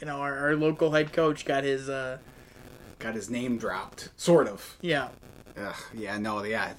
You 0.00 0.06
know, 0.06 0.16
our, 0.20 0.36
our 0.38 0.56
local 0.56 0.90
head 0.92 1.12
coach 1.12 1.44
got 1.44 1.64
his 1.64 1.88
uh 1.88 2.18
Got 2.98 3.14
his 3.14 3.30
name 3.30 3.56
dropped. 3.58 4.10
Sort 4.16 4.46
of. 4.48 4.76
yeah. 4.80 5.08
Ugh, 5.56 5.74
yeah, 5.94 6.16
no, 6.18 6.42
yeah. 6.44 6.72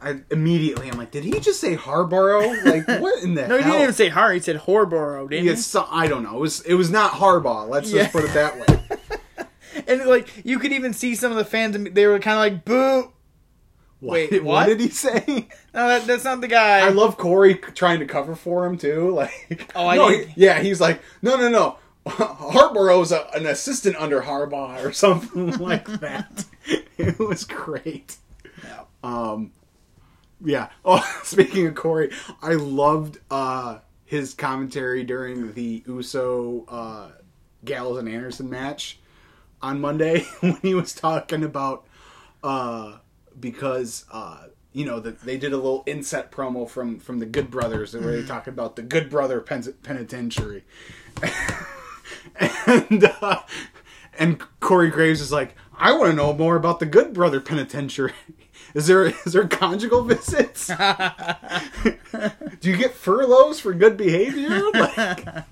I 0.00 0.20
immediately 0.30 0.90
I'm 0.90 0.98
like, 0.98 1.10
did 1.12 1.22
he 1.24 1.38
just 1.40 1.60
say 1.60 1.74
Harborough? 1.74 2.52
Like, 2.64 2.86
what 3.00 3.22
in 3.22 3.34
the 3.34 3.46
No, 3.46 3.56
he 3.56 3.62
hell? 3.62 3.72
didn't 3.72 3.82
even 3.84 3.94
say 3.94 4.08
Har. 4.08 4.32
He 4.32 4.40
said 4.40 4.56
Horborough, 4.56 5.28
didn't 5.28 5.46
He 5.46 5.56
so, 5.56 5.86
I 5.90 6.08
don't 6.08 6.22
know. 6.24 6.36
It 6.36 6.40
was 6.40 6.60
it 6.62 6.74
was 6.74 6.90
not 6.90 7.12
Harbaugh. 7.12 7.68
Let's 7.68 7.90
Yeah. 7.92 8.02
just 8.02 8.12
put 8.12 8.24
it 8.24 8.34
that 8.34 8.56
way. 8.58 8.98
And 9.86 10.04
like 10.04 10.28
you 10.44 10.58
could 10.58 10.72
even 10.72 10.92
see 10.92 11.14
some 11.14 11.32
of 11.32 11.38
the 11.38 11.44
fans. 11.46 11.76
They 11.94 12.06
were 12.06 12.18
kind 12.18 12.34
of 12.36 12.40
like, 12.40 12.64
"Boo!" 12.64 13.10
What, 14.00 14.12
Wait, 14.30 14.32
what 14.44 14.44
what? 14.44 14.66
did 14.66 14.80
he 14.80 14.88
say? 14.90 15.48
No, 15.72 15.88
that, 15.88 16.06
that's 16.06 16.24
not 16.24 16.40
the 16.42 16.48
guy. 16.48 16.80
I 16.80 16.90
love 16.90 17.16
Corey 17.16 17.54
trying 17.54 18.00
to 18.00 18.04
cover 18.06 18.34
for 18.34 18.66
him 18.66 18.76
too. 18.76 19.10
Like, 19.12 19.72
Oh, 19.74 19.86
I 19.86 19.96
no, 19.96 20.08
he- 20.08 20.26
yeah, 20.36 20.60
he's 20.60 20.78
like, 20.80 21.00
no, 21.22 21.36
no, 21.36 21.48
no. 21.48 21.78
Harborough's 22.06 23.12
a, 23.12 23.28
an 23.34 23.46
assistant 23.46 23.96
under 23.96 24.22
Harbaugh 24.22 24.84
or 24.84 24.92
something 24.92 25.50
like 25.58 25.86
that. 26.00 26.44
it 26.98 27.18
was 27.18 27.44
great. 27.44 28.16
Yeah. 28.64 28.82
Um, 29.02 29.52
yeah. 30.44 30.68
Oh, 30.84 31.20
speaking 31.22 31.66
of 31.68 31.74
Corey, 31.76 32.10
I 32.42 32.54
loved 32.54 33.18
uh, 33.30 33.78
his 34.04 34.34
commentary 34.34 35.04
during 35.04 35.52
the 35.54 35.82
Uso 35.86 36.64
uh, 36.68 37.10
Gallows 37.64 37.98
and 37.98 38.08
Anderson 38.08 38.50
match 38.50 38.98
on 39.60 39.80
Monday 39.80 40.22
when 40.40 40.56
he 40.56 40.74
was 40.74 40.92
talking 40.92 41.44
about 41.44 41.86
uh, 42.42 42.96
because 43.38 44.04
uh, 44.12 44.46
you 44.72 44.84
know 44.84 44.98
that 44.98 45.20
they 45.20 45.36
did 45.38 45.52
a 45.52 45.56
little 45.56 45.84
inset 45.86 46.32
promo 46.32 46.68
from 46.68 46.98
from 46.98 47.20
the 47.20 47.26
Good 47.26 47.50
Brothers 47.50 47.94
where 47.94 48.20
they 48.20 48.26
talk 48.26 48.48
about 48.48 48.74
the 48.74 48.82
Good 48.82 49.08
Brother 49.08 49.40
pen- 49.40 49.74
Penitentiary, 49.84 50.64
and 52.66 53.04
uh, 53.20 53.40
and 54.18 54.42
Corey 54.60 54.90
Graves 54.90 55.20
is 55.20 55.32
like, 55.32 55.54
I 55.76 55.92
want 55.92 56.10
to 56.10 56.16
know 56.16 56.32
more 56.32 56.56
about 56.56 56.80
the 56.80 56.86
Good 56.86 57.12
Brother 57.12 57.40
Penitentiary. 57.40 58.12
Is 58.74 58.86
there 58.86 59.04
is 59.04 59.34
there 59.34 59.46
conjugal 59.46 60.02
visits? 60.02 60.68
Do 62.60 62.70
you 62.70 62.76
get 62.76 62.94
furloughs 62.94 63.60
for 63.60 63.74
good 63.74 63.98
behavior? 63.98 64.62
Like, 64.74 65.44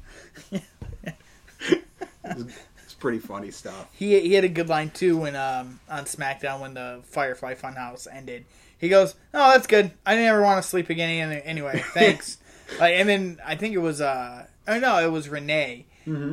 it's, 2.25 2.55
it's 2.85 2.95
pretty 2.95 3.18
funny 3.18 3.51
stuff. 3.51 3.89
He 3.93 4.18
he 4.21 4.33
had 4.33 4.45
a 4.45 4.49
good 4.49 4.71
line 4.71 4.89
too 4.89 5.18
when 5.18 5.37
um 5.37 5.81
on 5.89 6.05
SmackDown 6.05 6.61
when 6.61 6.73
the 6.73 7.01
Firefly 7.05 7.55
Funhouse 7.57 8.07
ended. 8.11 8.47
He 8.79 8.89
goes, 8.89 9.14
"Oh, 9.35 9.53
that's 9.53 9.66
good. 9.66 9.91
I 10.07 10.14
never 10.14 10.41
want 10.43 10.62
to 10.62 10.66
sleep 10.66 10.89
again 10.89 11.31
anyway. 11.45 11.85
Thanks." 11.93 12.39
like, 12.79 12.95
and 12.95 13.07
then 13.07 13.39
I 13.45 13.57
think 13.57 13.75
it 13.75 13.81
was 13.81 14.01
uh 14.01 14.47
oh 14.66 14.79
no, 14.79 14.99
it 14.99 15.11
was 15.11 15.29
Renee. 15.29 15.85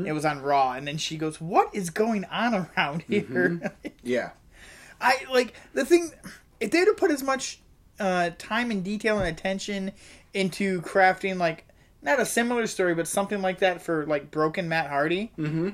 It 0.06 0.14
was 0.14 0.26
on 0.26 0.42
Raw, 0.42 0.72
and 0.74 0.88
then 0.88 0.98
she 0.98 1.18
goes, 1.18 1.42
"What 1.42 1.74
is 1.74 1.90
going 1.90 2.26
on 2.26 2.70
around 2.78 3.04
here?" 3.04 3.74
Yeah. 4.04 4.32
I 5.02 5.26
like 5.32 5.54
the 5.74 5.86
thing. 5.86 6.12
If 6.60 6.72
they'd 6.72 6.88
have 6.88 6.98
put 6.98 7.12
as 7.12 7.22
much 7.22 7.60
uh, 8.00 8.32
time 8.38 8.72
and 8.72 8.84
detail 8.84 9.20
and 9.20 9.28
attention 9.28 9.92
into 10.34 10.82
crafting 10.82 11.38
like 11.38 11.66
not 12.02 12.20
a 12.20 12.26
similar 12.26 12.68
story, 12.68 12.96
but 12.96 13.08
something 13.08 13.42
like 13.42 13.60
that 13.60 13.82
for 13.82 14.06
like 14.06 14.32
Broken 14.32 14.70
Matt 14.70 14.90
Hardy, 14.90 15.32
mm-hmm. 15.38 15.70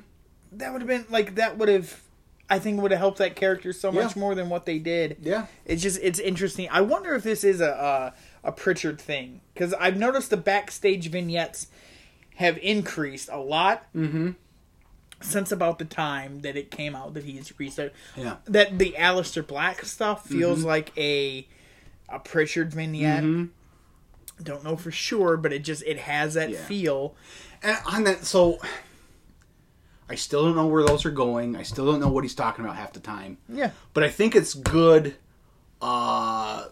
that 0.54 0.72
would 0.72 0.82
have 0.82 0.88
been 0.88 1.06
like 1.10 1.36
that 1.36 1.58
would 1.58 1.70
have. 1.70 2.02
I 2.50 2.60
think 2.60 2.82
would 2.82 2.92
have 2.92 3.00
helped 3.00 3.18
that 3.18 3.36
character 3.36 3.72
so 3.72 3.92
much 3.92 4.16
more 4.16 4.36
than 4.36 4.50
what 4.50 4.66
they 4.66 4.78
did. 4.78 5.18
Yeah. 5.22 5.48
It's 5.66 5.82
just 5.82 6.00
it's 6.04 6.20
interesting. 6.20 6.68
I 6.70 6.82
wonder 6.82 7.16
if 7.16 7.24
this 7.24 7.44
is 7.44 7.62
a 7.62 8.14
a, 8.44 8.50
a 8.50 8.52
Prichard 8.52 9.00
thing 9.00 9.42
because 9.54 9.74
I've 9.74 9.98
noticed 9.98 10.30
the 10.30 10.38
backstage 10.38 11.10
vignettes 11.10 11.68
have 12.36 12.58
increased 12.60 13.30
a 13.32 13.38
lot 13.40 13.86
Mm-hmm. 13.96 14.32
since 15.22 15.52
about 15.52 15.80
the 15.80 15.86
time 15.86 16.42
that 16.42 16.56
it 16.58 16.70
came 16.72 16.96
out 16.96 17.14
that 17.14 17.24
he's 17.24 17.58
restarted. 17.60 17.94
Yeah. 18.18 18.38
That 18.46 18.78
the 18.78 18.96
Aleister 18.98 19.46
Black 19.46 19.86
stuff 19.86 20.26
feels 20.28 20.64
like 20.64 20.92
a 20.98 21.48
a 22.10 22.20
Prichard 22.20 22.74
vignette. 22.74 23.24
Don't 24.42 24.64
know 24.64 24.76
for 24.76 24.92
sure, 24.92 25.38
but 25.38 25.54
it 25.54 25.60
just 25.64 25.84
it 25.84 26.00
has 26.00 26.34
that 26.34 26.50
Yeah. 26.50 26.66
feel. 26.66 27.16
And 27.62 27.78
on 27.86 28.04
that, 28.04 28.26
so 28.26 28.58
I 30.10 30.16
still 30.16 30.44
don't 30.44 30.56
know 30.56 30.68
where 30.68 30.84
those 30.84 31.06
are 31.06 31.12
going. 31.12 31.56
I 31.56 31.64
still 31.64 31.86
don't 31.86 32.00
know 32.02 32.10
what 32.10 32.24
he's 32.26 32.36
talking 32.36 32.66
about 32.66 32.76
half 32.78 32.92
the 32.94 33.00
time. 33.00 33.38
Yeah. 33.48 33.72
But 33.94 34.04
I 34.04 34.10
think 34.10 34.36
it's 34.36 34.54
good 34.54 35.16
uh, 35.82 36.66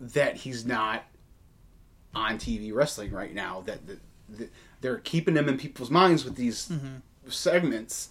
that 0.00 0.36
he's 0.36 0.64
not 0.64 1.02
on 2.14 2.38
TV 2.38 2.72
wrestling 2.72 3.10
right 3.10 3.34
now. 3.34 3.62
That, 3.66 3.84
that, 3.86 3.98
that 4.38 4.52
they're 4.82 4.98
keeping 4.98 5.36
him 5.36 5.48
in 5.48 5.56
people's 5.56 5.90
minds 5.90 6.24
with 6.24 6.36
these 6.36 6.70
segments, 7.28 8.10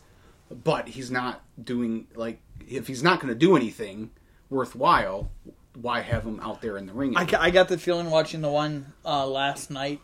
but 0.49 0.88
he's 0.89 1.11
not 1.11 1.43
doing 1.61 2.07
like 2.15 2.39
if 2.67 2.88
he's 2.88 3.03
not 3.03 3.19
going 3.19 3.32
to 3.32 3.38
do 3.39 3.55
anything 3.55 4.09
worthwhile. 4.49 5.30
Why 5.80 6.01
have 6.01 6.24
him 6.24 6.39
out 6.41 6.61
there 6.61 6.78
in 6.78 6.86
the 6.86 6.93
ring? 6.93 7.15
I, 7.15 7.26
I 7.39 7.49
got 7.51 7.69
the 7.69 7.78
feeling 7.78 8.09
watching 8.09 8.41
the 8.41 8.49
one 8.51 8.91
uh, 9.05 9.26
last 9.26 9.69
night. 9.72 10.01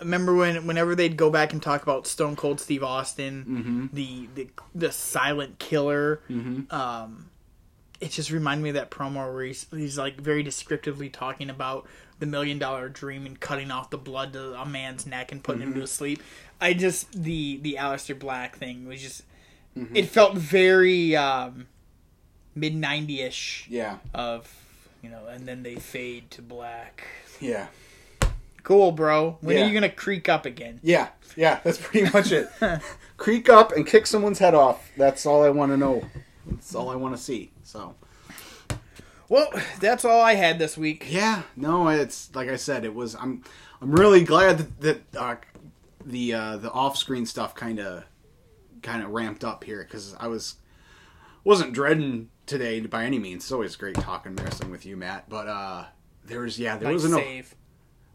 Remember 0.00 0.34
when 0.34 0.66
whenever 0.66 0.94
they'd 0.94 1.16
go 1.16 1.30
back 1.30 1.52
and 1.52 1.62
talk 1.62 1.82
about 1.82 2.06
Stone 2.06 2.36
Cold 2.36 2.60
Steve 2.60 2.82
Austin, 2.82 3.88
the, 3.92 4.28
the 4.34 4.48
the 4.74 4.90
silent 4.92 5.58
killer, 5.58 6.20
um, 6.70 7.30
it 8.02 8.10
just 8.10 8.30
reminded 8.30 8.62
me 8.64 8.68
of 8.70 8.74
that 8.74 8.90
promo 8.90 9.32
where 9.32 9.44
he's, 9.44 9.66
he's 9.70 9.96
like 9.96 10.20
very 10.20 10.42
descriptively 10.42 11.08
talking 11.08 11.48
about 11.48 11.86
the 12.18 12.26
million 12.26 12.58
dollar 12.58 12.88
dream 12.88 13.26
and 13.26 13.38
cutting 13.40 13.70
off 13.70 13.90
the 13.90 13.98
blood 13.98 14.32
to 14.34 14.54
a 14.60 14.66
man's 14.66 15.06
neck 15.06 15.32
and 15.32 15.42
putting 15.42 15.62
him 15.62 15.74
to 15.74 15.86
sleep. 15.86 16.22
I 16.60 16.72
just 16.74 17.10
the 17.12 17.58
the 17.62 17.76
Aleister 17.80 18.18
Black 18.18 18.56
thing 18.56 18.86
was 18.86 19.00
just 19.02 19.22
it 19.94 20.06
felt 20.06 20.36
very 20.36 21.16
um, 21.16 21.66
mid 22.54 22.74
ninety 22.74 23.20
ish 23.22 23.66
yeah, 23.70 23.96
of 24.14 24.52
you 25.02 25.08
know, 25.10 25.26
and 25.26 25.46
then 25.48 25.62
they 25.62 25.76
fade 25.76 26.30
to 26.32 26.42
black. 26.42 27.04
yeah. 27.40 27.66
Cool, 28.62 28.92
bro. 28.92 29.38
When 29.40 29.56
Yeah. 29.56 29.64
are 29.64 29.66
you 29.66 29.74
gonna 29.74 29.88
creak 29.88 30.28
up 30.28 30.46
again? 30.46 30.78
Yeah, 30.84 31.08
yeah, 31.36 31.58
that's 31.64 31.78
pretty 31.78 32.08
much 32.12 32.30
it. 32.30 32.48
Creak 33.16 33.48
up 33.48 33.72
and 33.72 33.84
kick 33.84 34.06
someone's 34.06 34.38
head 34.38 34.54
off. 34.54 34.90
That's 34.96 35.26
all 35.26 35.42
I 35.42 35.48
want 35.50 35.72
to 35.72 35.76
know. 35.76 36.04
That's 36.46 36.74
all 36.74 36.90
I 36.90 36.96
want 36.96 37.16
to 37.16 37.22
see. 37.22 37.52
So, 37.62 37.94
Well, 39.28 39.48
that's 39.80 40.04
all 40.04 40.20
I 40.20 40.34
had 40.34 40.58
this 40.58 40.76
week. 40.76 41.06
yeah, 41.08 41.42
no, 41.56 41.88
it's 41.88 42.34
like 42.34 42.48
I 42.48 42.56
said, 42.56 42.84
it 42.84 42.94
was. 42.94 43.14
I'm, 43.14 43.42
I'm 43.80 43.92
really 43.92 44.24
glad 44.24 44.58
that, 44.58 44.80
that 45.12 45.20
uh, 45.20 45.36
the 46.04 46.34
uh, 46.34 46.56
the 46.58 46.70
off 46.70 46.96
screen 46.96 47.26
stuff 47.26 47.54
kind 47.54 47.78
of, 47.80 48.04
kind 48.82 49.02
of 49.02 49.10
ramped 49.10 49.44
up 49.44 49.64
here 49.64 49.82
because 49.84 50.14
I 50.20 50.26
was, 50.26 50.56
wasn't 51.44 51.72
dreading 51.72 52.28
today 52.46 52.80
by 52.80 53.04
any 53.04 53.18
means. 53.18 53.44
It's 53.44 53.52
always 53.52 53.76
great 53.76 53.94
talking 53.96 54.36
wrestling 54.36 54.70
with 54.70 54.84
you, 54.84 54.96
Matt. 54.96 55.28
But 55.28 55.46
uh, 55.48 55.84
there 56.24 56.40
was, 56.40 56.58
yeah, 56.58 56.76
there 56.76 56.92
wasn't 56.92 57.14
a, 57.14 57.44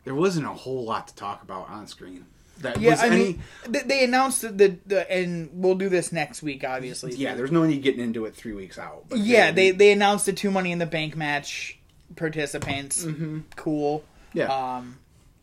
there 0.03 0.15
wasn't 0.15 0.45
a 0.45 0.53
whole 0.53 0.83
lot 0.85 1.07
to 1.07 1.15
talk 1.15 1.43
about 1.43 1.69
on 1.69 1.87
screen. 1.87 2.25
That 2.61 2.79
Yeah, 2.81 2.91
was 2.91 2.99
I 3.01 3.07
any. 3.07 3.15
mean, 3.17 3.43
th- 3.71 3.85
they 3.85 4.03
announced 4.03 4.41
the, 4.41 4.49
the, 4.49 4.77
the 4.85 5.11
and 5.11 5.49
we'll 5.53 5.75
do 5.75 5.89
this 5.89 6.11
next 6.11 6.41
week, 6.41 6.63
obviously. 6.63 7.13
yeah, 7.15 7.35
there's 7.35 7.51
no 7.51 7.65
need 7.65 7.83
getting 7.83 8.01
into 8.01 8.25
it 8.25 8.35
three 8.35 8.53
weeks 8.53 8.77
out. 8.79 9.05
But 9.09 9.19
yeah. 9.19 9.51
They 9.51 9.71
they 9.71 9.91
announced 9.91 10.25
the 10.25 10.33
two 10.33 10.49
Money 10.51 10.71
in 10.71 10.79
the 10.79 10.85
Bank 10.85 11.15
match 11.15 11.77
participants. 12.15 13.03
Mm-hmm. 13.05 13.39
Cool. 13.55 14.03
Yeah. 14.33 14.45
Um, 14.77 14.97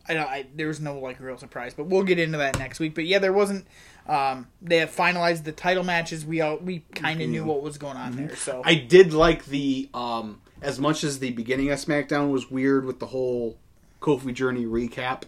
I, 0.07 0.13
don't- 0.13 0.27
I 0.27 0.45
there 0.55 0.67
was 0.67 0.79
no 0.79 0.99
like 0.99 1.19
real 1.19 1.37
surprise, 1.37 1.73
but 1.73 1.85
we'll 1.87 2.03
get 2.03 2.19
into 2.19 2.37
that 2.37 2.59
next 2.59 2.79
week. 2.79 2.95
But 2.95 3.05
yeah, 3.05 3.19
there 3.19 3.33
wasn't. 3.33 3.65
Um, 4.07 4.47
they 4.61 4.77
have 4.77 4.95
finalized 4.95 5.45
the 5.45 5.51
title 5.51 5.83
matches. 5.83 6.23
We 6.25 6.41
all 6.41 6.57
we 6.57 6.79
kind 6.93 7.21
of 7.21 7.29
knew 7.29 7.43
what 7.43 7.63
was 7.63 7.77
going 7.79 7.97
on 7.97 8.15
there. 8.15 8.35
So 8.35 8.59
Mm-hmm. 8.59 8.69
I 8.69 8.75
did 8.75 9.13
like 9.13 9.45
the 9.45 9.89
um 9.93 10.41
as 10.61 10.79
much 10.79 11.03
as 11.03 11.19
the 11.19 11.31
beginning 11.31 11.71
of 11.71 11.79
SmackDown 11.79 12.29
was 12.31 12.49
weird 12.51 12.85
with 12.85 12.99
the 12.99 13.07
whole 13.07 13.57
Kofi 14.01 14.33
Journey 14.33 14.65
recap. 14.65 15.23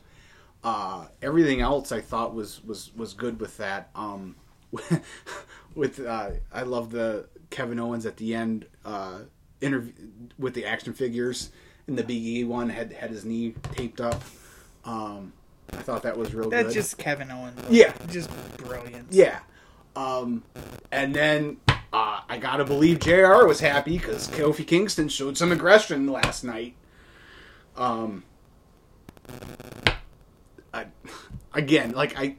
Uh, 0.68 1.08
everything 1.22 1.62
else 1.62 1.94
I 1.94 2.02
thought 2.02 2.36
was 2.36 2.62
was 2.66 2.92
was 2.94 3.14
good 3.14 3.40
with 3.40 3.56
that. 3.56 3.90
Um, 3.96 4.36
with 5.76 6.06
uh, 6.06 6.32
I 6.52 6.64
love 6.64 6.92
the 6.92 7.30
Kevin 7.50 7.80
Owens 7.80 8.06
at 8.06 8.18
the 8.18 8.36
end 8.36 8.66
uh, 8.84 9.20
interview 9.62 9.94
with 10.38 10.56
the 10.56 10.66
action 10.66 10.92
figures, 10.92 11.52
and 11.88 11.98
the 11.98 12.04
Big 12.04 12.22
E 12.22 12.44
one 12.44 12.68
had 12.68 12.92
had 12.92 13.12
his 13.12 13.24
knee 13.24 13.54
taped 13.72 14.02
up. 14.02 14.22
Um, 14.84 15.32
I 15.72 15.78
thought 15.78 16.04
that 16.04 16.18
was 16.18 16.34
real 16.34 16.50
that's 16.50 16.68
good. 16.68 16.74
just 16.74 16.98
Kevin 16.98 17.32
Owens. 17.32 17.62
Yeah. 17.70 17.94
just 18.10 18.30
brilliant. 18.58 19.08
Yeah. 19.10 19.40
Um, 19.96 20.44
and 20.92 21.16
then 21.16 21.62
uh, 21.94 22.20
I 22.28 22.38
gotta 22.40 22.66
believe 22.66 23.00
JR 23.00 23.46
was 23.46 23.62
happy 23.62 23.98
because 23.98 24.28
Kofi 24.28 24.68
Kingston 24.68 25.08
showed 25.08 25.38
some 25.38 25.54
aggression 25.54 26.08
last 26.08 26.44
night. 26.44 26.76
Um, 27.78 28.26
I, 30.78 30.86
again, 31.58 31.92
like 31.92 32.18
I, 32.18 32.36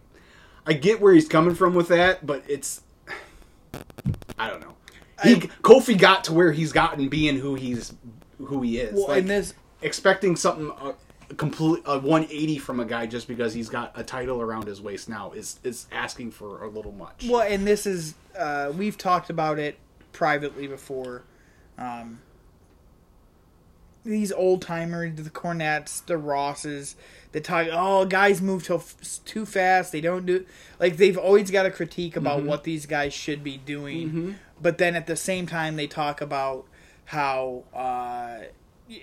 I 0.67 0.73
get 0.73 1.01
where 1.01 1.13
he's 1.13 1.29
coming 1.29 1.55
from 1.55 1.75
with 1.75 1.89
that, 1.89 2.27
but 2.27 2.45
it's, 2.49 2.83
I 4.39 4.49
don't 4.49 4.61
know. 4.61 4.75
He 5.23 5.35
I- 5.35 5.39
Kofi 5.63 5.99
got 5.99 6.25
to 6.25 6.33
where 6.33 6.53
he's 6.53 6.73
gotten 6.73 7.09
being 7.09 7.37
who 7.39 7.55
he's 7.57 7.93
who 8.39 8.63
he 8.63 8.79
is. 8.79 8.95
Well, 8.95 9.09
Like, 9.09 9.21
and 9.23 9.31
this 9.31 9.53
expecting 9.83 10.37
something 10.37 10.71
uh, 10.81 10.93
complete 11.37 11.83
a 11.85 11.99
180 11.99 12.59
from 12.59 12.81
a 12.81 12.85
guy 12.85 13.07
just 13.07 13.27
because 13.29 13.53
he's 13.53 13.69
got 13.69 13.93
a 13.99 14.03
title 14.05 14.41
around 14.41 14.67
his 14.67 14.81
waist 14.81 15.09
now 15.09 15.33
is 15.33 15.59
is 15.65 15.87
asking 15.91 16.31
for 16.31 16.63
a 16.63 16.69
little 16.69 16.93
much. 16.93 17.27
Well, 17.29 17.43
and 17.43 17.67
this 17.67 17.85
is 17.85 18.15
uh, 18.39 18.73
we've 18.77 18.97
talked 18.97 19.29
about 19.29 19.59
it 19.59 19.79
privately 20.13 20.67
before. 20.69 21.25
Um, 21.77 22.21
these 24.09 24.33
old 24.33 24.63
timers, 24.63 25.15
the 25.17 25.31
Cornettes, 25.31 26.01
the 26.01 26.17
Rosses, 26.17 26.97
that 27.33 27.45
talk, 27.45 27.67
oh, 27.71 28.05
guys 28.07 28.41
move 28.41 28.65
too, 28.65 28.81
too 29.25 29.45
fast. 29.45 29.93
They 29.93 30.01
don't 30.01 30.27
do 30.27 30.45
like 30.81 30.97
they've 30.97 31.19
always 31.19 31.51
got 31.51 31.67
a 31.67 31.71
critique 31.71 32.17
about 32.17 32.41
mm-hmm. 32.41 32.49
what 32.49 32.65
these 32.65 32.87
guys 32.87 33.13
should 33.13 33.45
be 33.45 33.59
doing, 33.59 34.09
mm-hmm. 34.09 34.33
but 34.61 34.79
then 34.79 34.97
at 34.97 35.07
the 35.07 35.17
same 35.17 35.47
time 35.47 35.77
they 35.77 35.87
talk 35.87 36.21
about 36.21 36.67
how. 37.07 37.65
Uh, 37.75 38.45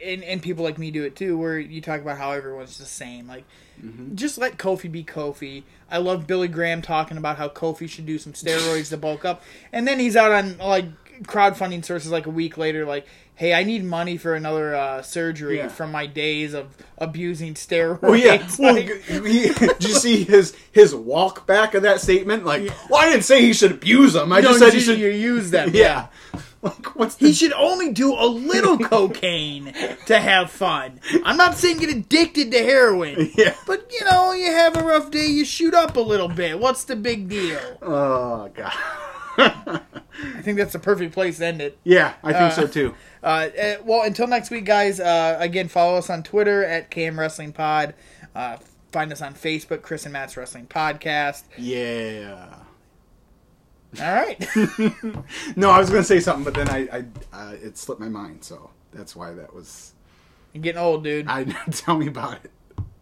and, 0.04 0.24
and 0.24 0.42
people 0.42 0.64
like 0.64 0.80
me 0.80 0.90
do 0.90 1.04
it 1.04 1.16
too, 1.16 1.38
where 1.38 1.60
you 1.60 1.80
talk 1.80 2.02
about 2.02 2.18
how 2.18 2.32
everyone's 2.32 2.80
the 2.80 2.86
same. 2.86 3.28
Like, 3.28 3.44
mm-hmm. 3.80 4.16
just 4.16 4.40
let 4.40 4.58
Kofi 4.58 4.92
be 4.92 5.04
Kofi. 5.04 5.62
I 5.92 6.00
love 6.00 6.26
Billy 6.26 6.48
Graham 6.48 6.82
talking 6.82 7.18
about 7.18 7.38
how 7.38 7.50
Kofi 7.50 7.88
should 7.88 8.08
do 8.08 8.18
some 8.18 8.34
steroids 8.34 8.90
to 8.90 8.98
bulk 8.98 9.26
up, 9.26 9.44
and 9.72 9.88
then 9.88 10.00
he's 10.00 10.16
out 10.16 10.32
on 10.32 10.58
like 10.58 10.86
crowdfunding 11.24 11.86
sources 11.86 12.12
like 12.12 12.26
a 12.26 12.32
week 12.32 12.58
later, 12.58 12.86
like, 12.86 13.06
"Hey, 13.36 13.54
I 13.54 13.64
need 13.64 13.84
money 13.84 14.18
for 14.18 14.34
another 14.36 14.76
uh, 14.76 15.02
surgery 15.02 15.58
Yeah. 15.58 15.68
from 15.68 15.92
my 15.92 16.06
days 16.08 16.54
of 16.54 16.76
abusing 16.98 17.54
steroids." 17.54 18.00
Oh 18.04 18.14
yeah. 18.14 18.48
Well, 18.60 18.74
Like, 18.76 19.02
he, 19.04 19.50
did 19.54 19.84
you 19.84 19.94
see 19.94 20.24
his 20.24 20.56
his 20.72 20.96
walk 20.96 21.46
back 21.46 21.74
of 21.74 21.84
that 21.84 22.02
statement? 22.02 22.46
Like, 22.46 22.70
well, 22.90 23.02
I 23.02 23.10
didn't 23.10 23.24
say 23.26 23.42
he 23.42 23.54
should 23.54 23.72
abuse 23.72 24.14
them. 24.14 24.32
I 24.34 24.40
no, 24.42 24.50
just 24.50 24.60
said 24.60 24.74
he 24.74 24.80
should. 24.80 25.00
you 25.00 25.10
use 25.10 25.52
them. 25.52 25.72
yeah. 25.74 26.08
Like, 26.66 26.96
what's 26.96 27.14
the 27.14 27.28
He 27.28 27.34
should 27.34 27.54
only 27.54 27.92
do 27.94 28.16
a 28.16 28.26
little 28.26 28.80
cocaine 28.94 29.72
to 30.08 30.20
have 30.20 30.50
fun. 30.50 31.00
I'm 31.24 31.38
not 31.38 31.54
saying 31.60 31.78
get 31.78 31.92
addicted 31.92 32.50
to 32.54 32.58
heroin. 32.58 33.30
Yeah. 33.38 33.54
But 33.68 33.92
you 33.94 34.04
know, 34.06 34.32
you 34.34 34.52
have 34.52 34.76
a 34.76 34.82
rough 34.84 35.12
day, 35.12 35.28
you 35.28 35.46
shoot 35.46 35.76
up 35.76 35.96
a 35.96 36.00
little 36.00 36.28
bit. 36.28 36.58
What's 36.60 36.84
the 36.86 36.96
big 36.96 37.30
deal? 37.30 37.60
Oh 37.84 38.50
god. 38.56 38.74
I 39.38 40.42
think 40.42 40.58
that's 40.58 40.74
the 40.74 40.80
perfect 40.80 41.14
place 41.14 41.38
to 41.40 41.46
end 41.46 41.62
it. 41.62 41.78
yeah, 41.84 42.14
I 42.24 42.34
think 42.34 42.54
so 42.54 42.68
too. 42.68 42.96
Uh, 43.24 43.50
eh, 43.56 43.78
well, 43.84 44.04
until 44.04 44.28
next 44.28 44.50
week, 44.52 44.66
guys. 44.66 45.00
Uh, 45.00 45.38
again, 45.40 45.68
follow 45.68 45.98
us 45.98 46.10
on 46.10 46.24
Twitter 46.24 46.64
at 46.64 46.92
KM 46.92 47.18
Wrestling 47.18 47.54
Pod. 47.54 47.96
Uh, 48.34 48.58
find 48.92 49.12
us 49.12 49.22
on 49.22 49.34
Facebook, 49.34 49.82
Chris 49.82 50.06
and 50.06 50.14
Matt's 50.14 50.38
Wrestling 50.38 50.68
Podcast. 50.68 51.44
Yeah. 51.58 52.56
All 54.02 54.14
right. 54.14 54.46
No, 55.56 55.70
I 55.70 55.80
was 55.80 55.90
gonna 55.90 56.04
say 56.04 56.20
something, 56.20 56.44
but 56.44 56.54
then 56.54 56.70
I, 56.70 56.88
I 56.92 57.06
uh, 57.34 57.54
it 57.54 57.78
slipped 57.78 58.02
my 58.02 58.10
mind. 58.10 58.44
So 58.44 58.70
that's 58.94 59.16
why 59.16 59.34
that 59.34 59.54
was. 59.54 59.94
You're 60.54 60.62
getting 60.64 60.82
old, 60.82 61.04
dude. 61.04 61.28
I 61.28 61.44
tell 61.72 61.98
me 61.98 62.08
about 62.08 62.40
it. 62.44 62.52